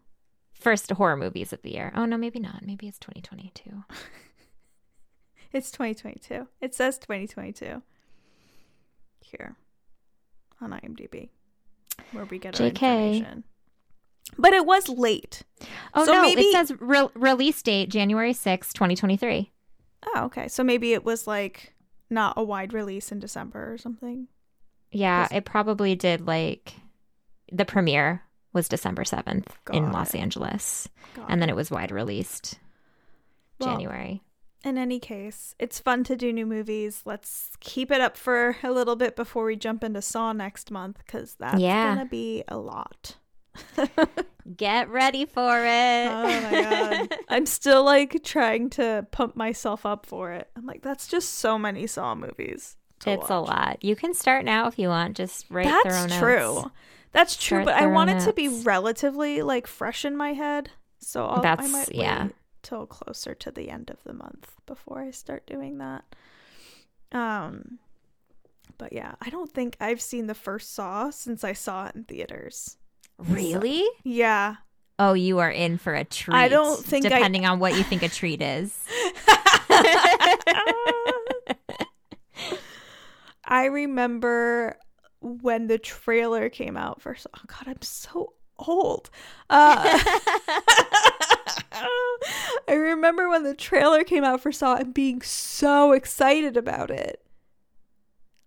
First 0.54 0.90
horror 0.92 1.16
movies 1.16 1.52
of 1.52 1.60
the 1.62 1.72
year. 1.72 1.92
Oh 1.94 2.06
no, 2.06 2.16
maybe 2.16 2.40
not. 2.40 2.64
Maybe 2.64 2.88
it's 2.88 2.98
2022. 2.98 3.84
it's 5.52 5.70
2022. 5.70 6.48
It 6.60 6.74
says 6.74 6.98
2022 6.98 7.82
here 9.20 9.56
on 10.60 10.70
IMDb, 10.70 11.28
where 12.12 12.24
we 12.24 12.38
get 12.38 12.58
our 12.60 12.70
JK. 12.70 12.72
information. 12.72 13.44
But 14.38 14.54
it 14.54 14.66
was 14.66 14.88
late. 14.88 15.42
Oh 15.94 16.04
So 16.04 16.12
no, 16.12 16.22
maybe- 16.22 16.42
it 16.42 16.52
says 16.52 16.72
re- 16.80 17.08
release 17.14 17.62
date 17.62 17.90
January 17.90 18.32
6, 18.32 18.72
2023. 18.72 19.52
Oh, 20.14 20.24
okay. 20.24 20.48
So 20.48 20.64
maybe 20.64 20.94
it 20.94 21.04
was 21.04 21.26
like 21.26 21.74
not 22.10 22.34
a 22.36 22.42
wide 22.44 22.72
release 22.72 23.10
in 23.12 23.18
December 23.18 23.72
or 23.72 23.78
something. 23.78 24.28
Yeah, 24.92 25.28
it 25.30 25.44
probably 25.44 25.94
did 25.94 26.26
like 26.26 26.74
the 27.52 27.64
premiere 27.64 28.22
was 28.52 28.68
December 28.68 29.04
7th 29.04 29.46
in 29.72 29.84
Got 29.84 29.92
Los. 29.92 30.14
Angeles 30.14 30.88
Got 31.14 31.30
and 31.30 31.42
then 31.42 31.50
it 31.50 31.56
was 31.56 31.70
wide 31.70 31.90
released 31.90 32.58
Well, 33.60 33.70
January. 33.70 34.22
In 34.64 34.78
any 34.78 34.98
case, 34.98 35.54
it's 35.58 35.78
fun 35.78 36.02
to 36.04 36.16
do 36.16 36.32
new 36.32 36.46
movies. 36.46 37.02
Let's 37.04 37.50
keep 37.60 37.90
it 37.90 38.00
up 38.00 38.16
for 38.16 38.56
a 38.62 38.70
little 38.70 38.96
bit 38.96 39.14
before 39.14 39.44
we 39.44 39.54
jump 39.56 39.84
into 39.84 40.02
Saw 40.02 40.32
next 40.32 40.70
month 40.70 40.98
because 41.06 41.34
that's 41.34 41.60
Yeah. 41.60 41.94
gonna 41.94 42.06
be 42.06 42.42
a 42.48 42.56
lot. 42.56 43.16
Get 44.56 44.88
ready 44.88 45.24
for 45.24 45.58
it. 45.58 46.06
Oh 46.08 46.22
my 46.22 46.50
god. 46.62 47.16
I'm 47.28 47.46
still 47.46 47.84
like 47.84 48.22
trying 48.22 48.70
to 48.70 49.06
pump 49.10 49.36
myself 49.36 49.84
up 49.84 50.06
for 50.06 50.32
it. 50.32 50.48
I'm 50.56 50.66
like, 50.66 50.82
that's 50.82 51.08
just 51.08 51.34
so 51.34 51.58
many 51.58 51.86
Saw 51.86 52.14
movies. 52.14 52.76
it's 53.06 53.30
a 53.30 53.38
lot. 53.38 53.82
You 53.82 53.96
can 53.96 54.14
start 54.14 54.44
now 54.44 54.68
if 54.68 54.78
you 54.78 54.88
want. 54.88 55.16
Just 55.16 55.46
write 55.50 55.66
That's 55.66 56.16
true. 56.16 56.70
That's 57.12 57.36
true, 57.36 57.62
Start 57.62 57.76
but 57.76 57.82
I 57.82 57.86
want 57.86 58.10
it 58.10 58.20
to 58.20 58.32
be 58.32 58.48
relatively 58.48 59.42
like 59.42 59.66
fresh 59.66 60.04
in 60.04 60.16
my 60.16 60.32
head. 60.34 60.70
So 61.00 61.26
I'll, 61.26 61.38
I 61.38 61.42
That's- 61.42 61.70
might 61.72 61.94
yeah. 61.94 62.24
wait 62.24 62.32
till 62.62 62.86
closer 62.86 63.34
to 63.34 63.50
the 63.50 63.70
end 63.70 63.90
of 63.90 64.02
the 64.04 64.12
month 64.12 64.52
before 64.66 65.00
I 65.00 65.10
start 65.12 65.46
doing 65.46 65.78
that. 65.78 66.04
Um 67.12 67.78
but 68.78 68.92
yeah, 68.92 69.14
I 69.22 69.30
don't 69.30 69.50
think 69.50 69.76
I've 69.80 70.00
seen 70.00 70.26
the 70.26 70.34
first 70.34 70.74
Saw 70.74 71.10
since 71.10 71.42
I 71.44 71.52
saw 71.54 71.86
it 71.86 71.94
in 71.94 72.04
theaters. 72.04 72.76
Really? 73.18 73.86
Yeah. 74.04 74.56
Oh, 74.98 75.12
you 75.12 75.38
are 75.38 75.50
in 75.50 75.78
for 75.78 75.94
a 75.94 76.04
treat. 76.04 76.34
I 76.36 76.48
don't 76.48 76.82
think 76.84 77.04
I- 77.06 77.10
depending 77.10 77.44
on 77.46 77.58
what 77.58 77.76
you 77.76 77.82
think 77.82 78.02
a 78.02 78.08
treat 78.08 78.40
is. 78.42 78.76
I 83.48 83.66
remember 83.66 84.76
when 85.20 85.66
the 85.68 85.78
trailer 85.78 86.48
came 86.48 86.76
out 86.76 87.00
for 87.00 87.14
Saw. 87.14 87.28
Oh 87.36 87.42
God, 87.46 87.68
I'm 87.68 87.82
so 87.82 88.32
old. 88.58 89.10
Uh, 89.48 89.76
I 92.68 92.74
remember 92.74 93.28
when 93.28 93.44
the 93.44 93.54
trailer 93.54 94.02
came 94.02 94.24
out 94.24 94.40
for 94.40 94.50
Saw 94.50 94.76
and 94.76 94.92
being 94.92 95.22
so 95.22 95.92
excited 95.92 96.56
about 96.56 96.90
it. 96.90 97.22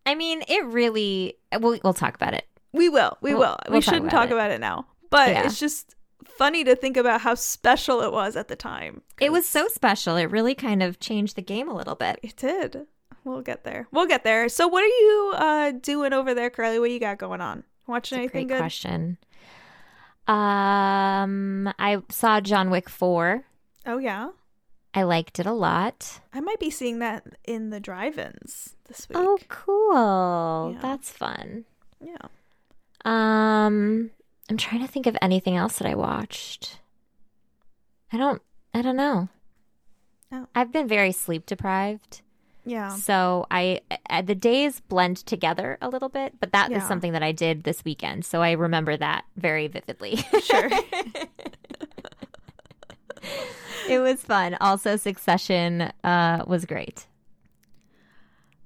I 0.06 0.16
mean, 0.16 0.44
it 0.48 0.66
really. 0.66 1.36
We'll 1.58 1.80
we'll 1.84 1.94
talk 1.94 2.16
about 2.16 2.34
it 2.34 2.46
We 2.72 2.90
will. 2.90 3.18
We 3.22 3.32
We'll- 3.32 3.40
will. 3.42 3.58
we 3.68 3.74
we'll 3.74 3.82
talk 3.82 3.94
shouldn't 3.94 4.12
about 4.12 4.18
talk 4.22 4.30
it. 4.30 4.34
about 4.34 4.52
it 4.52 4.60
now. 4.60 4.86
But 5.10 5.30
Yeah. 5.30 5.44
it's 5.46 5.60
just 5.60 5.96
funny 6.26 6.64
to 6.64 6.76
think 6.76 6.98
about 6.98 7.22
how 7.22 7.34
special 7.36 8.02
it 8.02 8.12
was 8.12 8.36
at 8.36 8.48
the 8.48 8.56
time. 8.56 9.02
It 9.20 9.32
was 9.32 9.48
so 9.48 9.68
special. 9.68 10.16
It 10.16 10.26
really 10.26 10.56
kind 10.56 10.84
of 10.84 11.00
changed 11.00 11.36
the 11.36 11.42
game 11.42 11.68
a 11.68 11.74
little 11.76 11.96
bit. 11.96 12.20
It 12.22 12.36
did. 12.36 12.86
We'll 13.26 13.42
get 13.42 13.64
there. 13.64 13.88
We'll 13.92 14.06
get 14.08 14.24
there. 14.24 14.48
So, 14.50 14.68
what 14.68 14.84
are 14.84 14.88
you 14.88 15.34
uh 15.36 15.72
doing 15.72 16.14
over 16.14 16.34
there, 16.34 16.50
Carly? 16.50 16.80
What 16.80 16.92
you 16.92 17.00
got 17.00 17.18
going 17.18 17.42
on? 17.42 17.64
Watching 17.88 18.18
a 18.20 18.22
anything 18.22 18.48
great 18.48 18.56
good? 18.58 18.62
question. 18.62 19.18
Um, 20.28 21.74
I 21.80 22.02
saw 22.10 22.40
John 22.40 22.70
Wick 22.70 22.88
4. 22.88 23.44
Oh 23.88 23.98
yeah, 23.98 24.30
I 24.94 25.04
liked 25.04 25.40
it 25.40 25.46
a 25.48 25.52
lot. 25.54 26.22
I 26.34 26.40
might 26.40 26.60
be 26.60 26.70
seeing 26.70 27.00
that 27.00 27.26
in 27.46 27.72
the 27.72 27.80
drive-ins 27.80 28.76
this 28.88 29.10
week. 29.10 29.18
Oh, 29.20 29.40
cool. 29.48 30.74
Yeah. 30.76 30.82
That's 30.82 31.10
fun. 31.12 31.66
yeah. 32.00 32.28
Um, 33.06 34.12
I'm 34.50 34.58
trying 34.58 34.82
to 34.82 34.88
think 34.88 35.06
of 35.08 35.18
anything 35.22 35.56
else 35.56 35.78
that 35.78 35.88
I 35.88 35.96
watched. 35.96 36.80
I 38.12 38.18
don't 38.18 38.42
I 38.74 38.82
don't 38.82 38.96
know. 38.98 39.30
Oh. 40.32 40.48
I've 40.54 40.72
been 40.72 40.88
very 40.88 41.12
sleep 41.12 41.46
deprived. 41.46 42.22
Yeah. 42.66 42.90
So 42.90 43.48
I, 43.50 43.82
I 44.10 44.22
the 44.22 44.36
days 44.36 44.80
blend 44.82 45.18
together 45.18 45.78
a 45.82 45.90
little 45.90 46.10
bit, 46.10 46.34
but 46.40 46.52
that 46.52 46.72
is 46.72 46.78
Yeah. 46.80 46.88
something 46.88 47.14
that 47.14 47.24
I 47.24 47.32
did 47.32 47.64
this 47.64 47.84
weekend. 47.86 48.26
So 48.26 48.42
I 48.42 48.52
remember 48.52 48.96
that 48.98 49.26
very 49.38 49.68
vividly. 49.68 50.18
Sure. 50.44 50.70
it 53.90 54.00
was 54.00 54.22
fun. 54.22 54.56
Also 54.62 54.96
Succession 54.98 55.92
uh 56.04 56.44
was 56.48 56.66
great. 56.66 57.08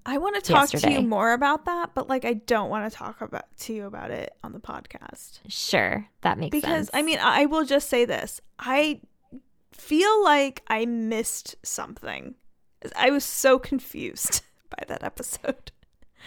I 0.06 0.18
want 0.18 0.36
to 0.36 0.42
talk 0.42 0.70
to 0.70 0.92
you 0.92 1.02
more 1.02 1.34
about 1.34 1.66
that, 1.66 1.92
but 1.94 2.10
like 2.10 2.26
I 2.26 2.34
don't 2.34 2.70
want 2.70 2.92
to 2.92 2.98
talk 2.98 3.22
about 3.22 3.46
to 3.60 3.74
you 3.74 3.86
about 3.86 4.12
it 4.12 4.36
on 4.44 4.52
the 4.52 4.60
podcast. 4.60 5.40
Sure. 5.48 6.08
That 6.22 6.38
makes 6.38 6.52
because 6.52 6.70
sense. 6.70 6.88
Because 6.88 7.00
I 7.00 7.04
mean, 7.04 7.20
I 7.20 7.46
will 7.46 7.66
just 7.66 7.90
say 7.90 8.06
this: 8.06 8.42
I 8.60 9.00
feel 9.72 10.24
like 10.24 10.62
I 10.68 10.86
missed 10.86 11.56
something. 11.64 12.36
I 12.96 13.12
was 13.12 13.24
so 13.24 13.60
confused 13.60 14.42
by 14.70 14.84
that 14.88 15.04
episode. 15.04 15.72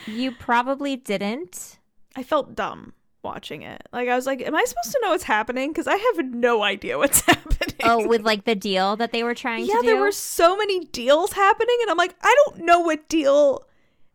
you 0.07 0.33
probably 0.33 0.97
didn't. 0.97 1.79
I 2.15 2.23
felt 2.23 2.55
dumb 2.55 2.95
watching 3.27 3.63
it. 3.63 3.87
Like 3.93 4.09
I 4.09 4.15
was 4.17 4.25
like, 4.25 4.41
"Am 4.41 4.55
I 4.55 4.65
supposed 4.65 4.93
to 4.93 5.01
know 5.03 5.11
what's 5.11 5.25
happening?" 5.25 5.71
Because 5.71 5.87
I 5.87 5.97
have 5.97 6.25
no 6.25 6.63
idea 6.63 6.97
what's 6.97 7.21
happening. 7.27 7.75
Oh, 7.85 8.07
with 8.07 8.23
like 8.23 8.45
the 8.45 8.55
deal 8.55 8.97
that 8.97 9.13
they 9.13 9.23
were 9.23 9.35
trying 9.35 9.67
yeah, 9.67 9.75
to 9.75 9.81
do. 9.83 9.87
there 9.87 10.01
were 10.01 10.13
so 10.13 10.57
many 10.57 10.87
deals 10.87 11.33
happening, 11.33 11.77
and 11.83 11.91
I'm 11.91 11.99
like, 11.99 12.15
I 12.23 12.35
don't 12.45 12.65
know 12.65 12.81
what 12.81 13.09
deal, 13.09 13.67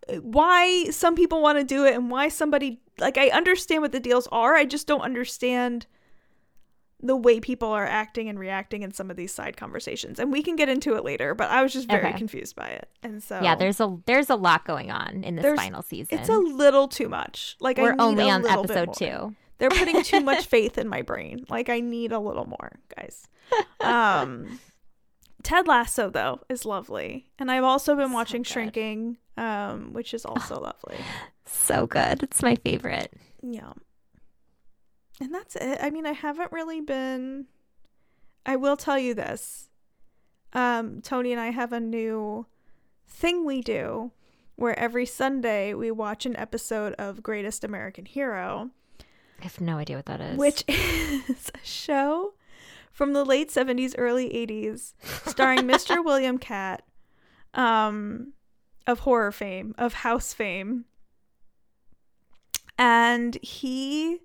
uh, 0.10 0.16
why 0.16 0.86
some 0.86 1.16
people 1.16 1.42
want 1.42 1.60
to 1.60 1.64
do 1.64 1.86
it, 1.86 1.94
and 1.94 2.10
why 2.10 2.30
somebody 2.30 2.82
like. 3.00 3.18
I 3.18 3.30
understand 3.30 3.84
what 3.84 3.92
the 3.92 4.00
deals 4.00 4.28
are. 4.32 4.56
I 4.56 4.66
just 4.66 4.88
don't 4.88 5.02
understand 5.02 5.86
the 7.04 7.16
way 7.16 7.40
people 7.40 7.70
are 7.70 7.86
acting 7.86 8.30
and 8.30 8.38
reacting 8.40 8.84
in 8.84 8.92
some 8.94 9.10
of 9.10 9.18
these 9.18 9.34
side 9.34 9.58
conversations, 9.58 10.20
and 10.20 10.32
we 10.32 10.44
can 10.44 10.56
get 10.56 10.70
into 10.70 10.96
it 10.96 11.04
later. 11.04 11.34
But 11.34 11.50
I 11.50 11.64
was 11.64 11.74
just 11.74 11.88
very 11.88 12.10
Okay. 12.10 12.18
confused 12.18 12.56
by 12.56 12.68
it, 12.68 12.90
and 13.04 13.22
so 13.24 13.40
Yeah, 13.42 13.56
there's 13.56 13.80
a 13.80 13.98
there's 14.06 14.30
a 14.30 14.36
lot 14.36 14.66
going 14.66 14.92
on 14.92 15.24
in 15.24 15.36
this 15.36 15.56
final 15.56 15.82
season. 15.82 16.20
it's 16.20 16.30
a 16.30 16.38
little 16.38 16.88
too 16.88 17.10
much. 17.10 17.56
Like 17.60 17.80
I 17.80 17.84
we're 17.84 17.96
only 18.00 18.30
on 18.30 18.46
episode 18.46 18.94
two. 18.94 19.36
They're 19.58 19.70
putting 19.70 20.02
too 20.04 20.22
much 20.24 20.46
faith 20.46 20.78
in 20.78 20.88
my 20.88 21.02
brain. 21.02 21.46
Like 21.50 21.70
I 21.70 21.80
need 21.82 22.12
a 22.12 22.20
little 22.20 22.46
more, 22.48 22.72
guys. 22.98 23.28
Um 23.80 24.60
Ted 25.44 25.68
Lasso 25.68 26.10
though 26.10 26.40
is 26.50 26.66
lovely. 26.66 27.26
And 27.40 27.52
I've 27.52 27.64
also 27.64 27.96
been 27.96 28.10
So 28.10 28.14
watching 28.14 28.42
good. 28.44 28.48
Shrinking, 28.48 29.18
um, 29.38 29.92
which 29.94 30.14
is 30.14 30.24
also 30.26 30.60
lovely. 30.60 30.98
So 31.46 31.88
good. 31.88 32.22
It's 32.24 32.44
my 32.44 32.56
favorite. 32.56 33.12
Yeah. 33.42 33.74
And 35.22 35.34
that's 35.34 35.56
it. 35.56 35.78
I 35.82 35.90
mean, 35.92 36.06
I 36.06 36.14
haven't 36.14 36.52
really 36.52 36.82
been 36.82 37.46
I 38.46 38.56
will 38.56 38.76
tell 38.78 38.98
you 38.98 39.14
this. 39.14 39.70
Um, 40.54 41.02
Tony 41.02 41.32
and 41.32 41.40
I 41.40 41.52
have 41.52 41.72
a 41.72 41.80
new 41.80 42.48
thing 43.08 43.46
we 43.46 43.62
do 43.62 44.12
where 44.56 44.78
every 44.78 45.06
Sunday 45.06 45.74
we 45.74 45.92
watch 45.92 46.26
an 46.26 46.36
episode 46.36 46.94
of 46.94 47.24
Greatest 47.24 47.64
American 47.64 48.06
Hero. 48.06 48.72
I 49.40 49.44
have 49.44 49.62
no 49.62 49.78
idea 49.78 49.96
what 49.96 50.06
that 50.08 50.22
is. 50.22 50.38
which 50.38 50.64
is 50.68 51.52
a 51.54 51.66
show 51.66 52.34
from 52.92 53.14
the 53.14 53.24
late 53.24 53.50
70s 53.50 53.96
early 53.98 54.30
80s 54.30 54.94
starring 55.28 55.62
mr 55.62 56.04
William 56.06 56.38
Katt 56.38 56.84
um 57.54 58.34
of 58.86 59.00
horror 59.00 59.32
fame 59.32 59.74
of 59.78 59.94
house 59.94 60.34
fame 60.34 60.86
and 62.78 63.38
he 63.42 64.20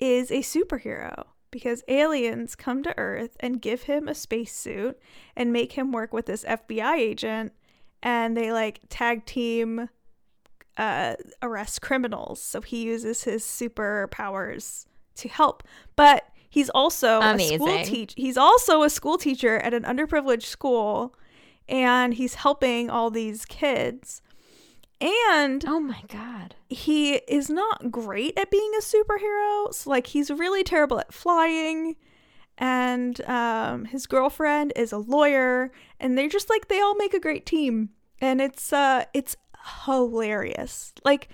is 0.00 0.30
a 0.30 0.40
superhero 0.40 1.24
because 1.50 1.84
aliens 1.88 2.54
come 2.54 2.82
to 2.82 2.96
earth 2.98 3.36
and 3.40 3.62
give 3.62 3.82
him 3.84 4.08
a 4.08 4.14
spacesuit 4.14 4.98
and 5.36 5.52
make 5.52 5.72
him 5.72 5.92
work 5.92 6.12
with 6.12 6.26
this 6.26 6.44
fbi 6.44 6.96
agent 6.96 7.52
and 8.02 8.36
they 8.36 8.52
like 8.52 8.80
tag 8.88 9.26
team 9.26 9.88
uh, 10.76 11.14
arrest 11.42 11.82
criminals. 11.82 12.40
So 12.42 12.60
he 12.60 12.82
uses 12.84 13.24
his 13.24 13.44
superpowers 13.44 14.86
to 15.16 15.28
help. 15.28 15.62
But 15.94 16.24
he's 16.48 16.70
also 16.70 17.20
a 17.20 17.38
school 17.38 17.68
Amazing. 17.68 17.84
teacher. 17.84 18.14
He's 18.16 18.36
also 18.38 18.82
a 18.82 18.90
school 18.90 19.18
teacher 19.18 19.58
at 19.58 19.74
an 19.74 19.82
underprivileged 19.82 20.44
school, 20.44 21.14
and 21.68 22.14
he's 22.14 22.36
helping 22.36 22.88
all 22.88 23.10
these 23.10 23.44
kids. 23.44 24.22
And 25.00 25.64
oh 25.66 25.80
my 25.80 26.02
god. 26.08 26.54
he 26.68 27.14
is 27.14 27.48
not 27.48 27.90
great 27.90 28.36
at 28.38 28.50
being 28.50 28.70
a 28.78 28.82
superhero. 28.82 29.72
So 29.72 29.88
like 29.90 30.08
he's 30.08 30.30
really 30.30 30.62
terrible 30.62 30.98
at 31.00 31.12
flying. 31.14 31.96
And 32.58 33.18
um, 33.22 33.86
his 33.86 34.06
girlfriend 34.06 34.74
is 34.76 34.92
a 34.92 34.98
lawyer, 34.98 35.72
and 35.98 36.18
they're 36.18 36.28
just 36.28 36.50
like 36.50 36.68
they 36.68 36.78
all 36.80 36.94
make 36.94 37.14
a 37.14 37.20
great 37.20 37.46
team, 37.46 37.88
and 38.20 38.42
it's 38.42 38.70
uh 38.70 39.04
it's 39.14 39.34
hilarious, 39.86 40.92
like 41.02 41.30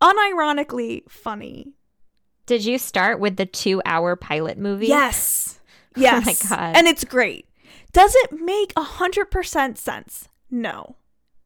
unironically 0.00 1.02
funny. 1.10 1.74
Did 2.46 2.64
you 2.64 2.78
start 2.78 3.20
with 3.20 3.36
the 3.36 3.46
two 3.46 3.80
hour 3.84 4.16
pilot 4.16 4.58
movie? 4.58 4.86
Yes, 4.86 5.60
Yes. 5.96 6.24
Oh 6.50 6.56
my 6.56 6.56
God. 6.56 6.76
and 6.76 6.86
it's 6.86 7.04
great. 7.04 7.46
Does 7.92 8.14
it 8.16 8.32
make 8.32 8.72
a 8.76 8.82
hundred 8.82 9.30
percent 9.30 9.78
sense? 9.78 10.28
No. 10.50 10.96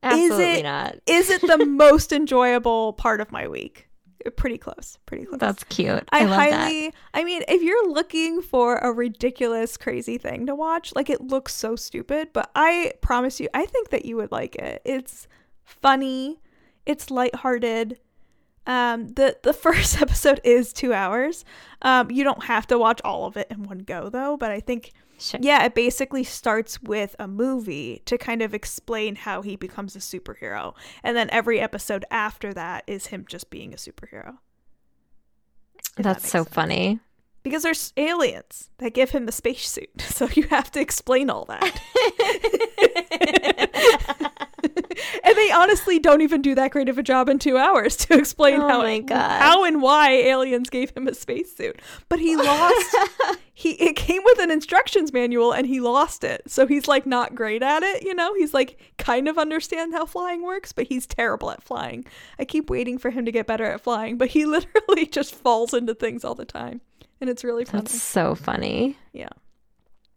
Absolutely 0.02 0.60
it- 0.60 0.62
not. 0.62 0.96
Is 1.06 1.30
it 1.30 1.40
the 1.42 1.58
most 1.66 2.12
enjoyable 2.12 2.92
part 2.94 3.20
of 3.20 3.32
my 3.32 3.48
week? 3.48 3.88
Pretty 4.36 4.58
close. 4.58 4.98
Pretty 5.06 5.24
close. 5.24 5.38
That's 5.38 5.64
cute. 5.64 6.04
I, 6.10 6.22
I, 6.22 6.24
love 6.24 6.34
highly 6.34 6.92
I 7.14 7.24
mean, 7.24 7.42
if 7.48 7.62
you're 7.62 7.88
looking 7.88 8.42
for 8.42 8.76
a 8.76 8.92
ridiculous, 8.92 9.76
crazy 9.76 10.18
thing 10.18 10.46
to 10.46 10.54
watch, 10.54 10.92
like 10.94 11.08
it 11.08 11.20
looks 11.20 11.54
so 11.54 11.76
stupid, 11.76 12.30
but 12.32 12.50
I 12.54 12.92
promise 13.00 13.38
you, 13.38 13.48
I 13.54 13.64
think 13.64 13.90
that 13.90 14.04
you 14.04 14.16
would 14.16 14.32
like 14.32 14.56
it. 14.56 14.82
It's 14.84 15.28
funny, 15.64 16.40
it's 16.84 17.10
lighthearted. 17.10 18.00
Um, 18.66 19.08
the 19.08 19.36
the 19.42 19.52
first 19.54 20.02
episode 20.02 20.40
is 20.44 20.72
two 20.72 20.92
hours. 20.92 21.44
Um, 21.82 22.10
you 22.10 22.24
don't 22.24 22.44
have 22.44 22.66
to 22.68 22.78
watch 22.78 23.00
all 23.04 23.24
of 23.24 23.36
it 23.36 23.46
in 23.50 23.62
one 23.62 23.78
go 23.78 24.10
though, 24.10 24.36
but 24.36 24.50
I 24.50 24.60
think 24.60 24.92
that. 24.92 25.02
Sure. 25.18 25.40
yeah, 25.42 25.64
it 25.64 25.74
basically 25.74 26.22
starts 26.24 26.80
with 26.82 27.16
a 27.18 27.26
movie 27.26 28.02
to 28.06 28.16
kind 28.16 28.40
of 28.40 28.54
explain 28.54 29.16
how 29.16 29.42
he 29.42 29.56
becomes 29.56 29.96
a 29.96 29.98
superhero. 29.98 30.74
And 31.02 31.16
then 31.16 31.28
every 31.30 31.58
episode 31.60 32.04
after 32.10 32.54
that 32.54 32.84
is 32.86 33.06
him 33.08 33.24
just 33.28 33.50
being 33.50 33.72
a 33.74 33.76
superhero. 33.76 34.38
If 35.76 35.96
that 35.96 36.02
That's 36.04 36.28
so 36.30 36.44
sense. 36.44 36.54
funny. 36.54 37.00
Because 37.42 37.62
there's 37.62 37.92
aliens 37.96 38.70
that 38.78 38.94
give 38.94 39.10
him 39.10 39.26
a 39.28 39.32
spacesuit. 39.32 39.90
So 40.02 40.28
you 40.34 40.44
have 40.48 40.70
to 40.72 40.80
explain 40.80 41.30
all 41.30 41.44
that. 41.46 41.80
and 45.28 45.36
they 45.36 45.50
honestly 45.52 45.98
don't 45.98 46.20
even 46.22 46.40
do 46.42 46.54
that 46.54 46.70
great 46.70 46.88
of 46.88 46.96
a 46.98 47.02
job 47.02 47.28
in 47.28 47.38
two 47.38 47.56
hours 47.56 47.96
to 47.96 48.14
explain 48.18 48.60
Oh 48.60 48.68
how, 48.68 48.98
God. 49.00 49.40
how 49.40 49.64
and 49.64 49.82
why 49.82 50.10
aliens 50.12 50.70
gave 50.70 50.96
him 50.96 51.06
a 51.06 51.14
spacesuit. 51.14 51.80
But 52.08 52.18
he 52.18 52.36
lost 52.36 52.96
he 53.54 53.70
it 53.72 53.96
came 53.96 54.22
with 54.24 54.38
an 54.38 54.50
instructions 54.50 55.12
manual 55.12 55.52
and 55.52 55.66
he 55.66 55.80
lost 55.80 56.24
it. 56.24 56.42
So 56.46 56.66
he's 56.66 56.88
like 56.88 57.06
not 57.06 57.34
great 57.34 57.62
at 57.62 57.82
it, 57.82 58.02
you 58.02 58.14
know? 58.14 58.34
He's 58.34 58.54
like 58.54 58.78
kind 58.98 59.28
of 59.28 59.36
understand 59.38 59.92
how 59.92 60.06
flying 60.06 60.42
works, 60.42 60.72
but 60.72 60.86
he's 60.86 61.06
terrible 61.06 61.50
at 61.50 61.62
flying. 61.62 62.04
I 62.38 62.44
keep 62.44 62.70
waiting 62.70 62.98
for 62.98 63.10
him 63.10 63.24
to 63.24 63.32
get 63.32 63.46
better 63.46 63.64
at 63.64 63.80
flying, 63.82 64.16
but 64.18 64.28
he 64.28 64.44
literally 64.46 65.06
just 65.06 65.34
falls 65.34 65.74
into 65.74 65.94
things 65.94 66.24
all 66.24 66.34
the 66.34 66.44
time. 66.44 66.80
And 67.20 67.28
it's 67.28 67.42
really 67.44 67.64
funny. 67.64 67.82
That's 67.82 68.00
so 68.00 68.34
funny. 68.36 68.96
Yeah. 69.12 69.28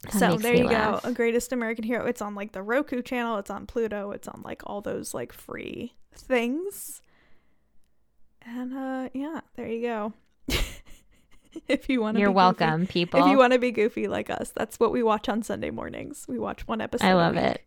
That 0.03 0.13
so 0.13 0.37
there 0.37 0.55
you 0.55 0.65
laugh. 0.65 1.03
go. 1.03 1.09
A 1.09 1.13
greatest 1.13 1.53
American 1.53 1.83
hero. 1.83 2.05
It's 2.05 2.21
on 2.21 2.33
like 2.33 2.53
the 2.53 2.63
Roku 2.63 3.01
channel, 3.01 3.37
it's 3.37 3.49
on 3.51 3.67
Pluto, 3.67 4.11
it's 4.11 4.27
on 4.27 4.41
like 4.43 4.61
all 4.65 4.81
those 4.81 5.13
like 5.13 5.31
free 5.31 5.93
things. 6.15 7.01
And 8.43 8.73
uh 8.73 9.09
yeah, 9.13 9.41
there 9.55 9.67
you 9.67 9.81
go. 9.81 10.13
if 11.67 11.89
you 11.89 12.01
want 12.01 12.15
to 12.17 12.21
You're 12.21 12.29
be 12.29 12.33
goofy. 12.33 12.35
welcome, 12.35 12.87
people. 12.87 13.19
If 13.23 13.31
you 13.31 13.37
want 13.37 13.53
to 13.53 13.59
be 13.59 13.71
goofy 13.71 14.07
like 14.07 14.29
us, 14.29 14.51
that's 14.55 14.79
what 14.79 14.91
we 14.91 15.03
watch 15.03 15.29
on 15.29 15.43
Sunday 15.43 15.69
mornings. 15.69 16.25
We 16.27 16.39
watch 16.39 16.67
one 16.67 16.81
episode. 16.81 17.05
I 17.05 17.13
love 17.13 17.37
it. 17.37 17.61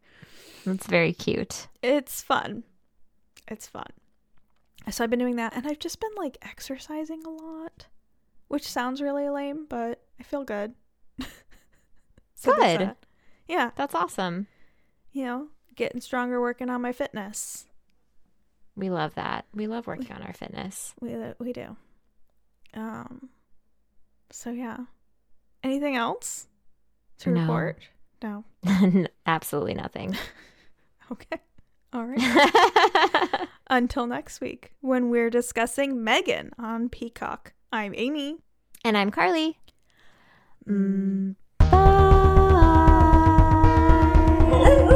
It's 0.66 0.86
very 0.86 1.12
cute. 1.12 1.68
It's 1.82 2.22
fun. 2.22 2.64
It's 3.46 3.66
fun. 3.66 3.86
So 4.90 5.04
I've 5.04 5.10
been 5.10 5.18
doing 5.18 5.36
that 5.36 5.54
and 5.56 5.66
I've 5.66 5.78
just 5.78 6.00
been 6.00 6.10
like 6.16 6.36
exercising 6.42 7.22
a 7.24 7.30
lot, 7.30 7.86
which 8.48 8.68
sounds 8.68 9.00
really 9.00 9.28
lame, 9.28 9.66
but 9.68 10.02
I 10.18 10.22
feel 10.24 10.42
good. 10.44 10.74
Good. 12.52 12.80
that. 12.80 12.96
Yeah, 13.48 13.70
That's 13.76 13.94
awesome. 13.94 14.46
you 15.12 15.24
know, 15.24 15.48
getting 15.76 16.00
stronger 16.00 16.40
working 16.40 16.70
on 16.70 16.80
my 16.82 16.92
fitness. 16.92 17.66
We 18.76 18.90
love 18.90 19.14
that. 19.14 19.44
We 19.54 19.66
love 19.66 19.86
working 19.86 20.10
on 20.12 20.22
our 20.22 20.32
fitness. 20.32 20.94
We 21.00 21.14
we 21.38 21.52
do. 21.52 21.76
Um 22.74 23.28
so 24.30 24.50
yeah. 24.50 24.78
Anything 25.62 25.94
else 25.96 26.48
to 27.18 27.30
No. 27.30 27.40
report? 27.42 27.78
No. 28.22 28.44
Absolutely 29.26 29.74
nothing. 29.74 30.16
Okay. 31.12 31.38
All 31.92 32.06
right. 32.06 33.46
Until 33.70 34.06
next 34.06 34.40
week 34.40 34.72
when 34.80 35.10
we're 35.10 35.28
discussing 35.28 36.02
Megan 36.02 36.50
on 36.58 36.88
Peacock. 36.88 37.52
I'm 37.70 37.92
Amy. 37.94 38.38
and 38.86 38.96
I'm 38.96 39.10
Carly. 39.10 39.58
Mm, 40.66 41.34
bye. 41.58 42.30
Oh. 44.56 44.93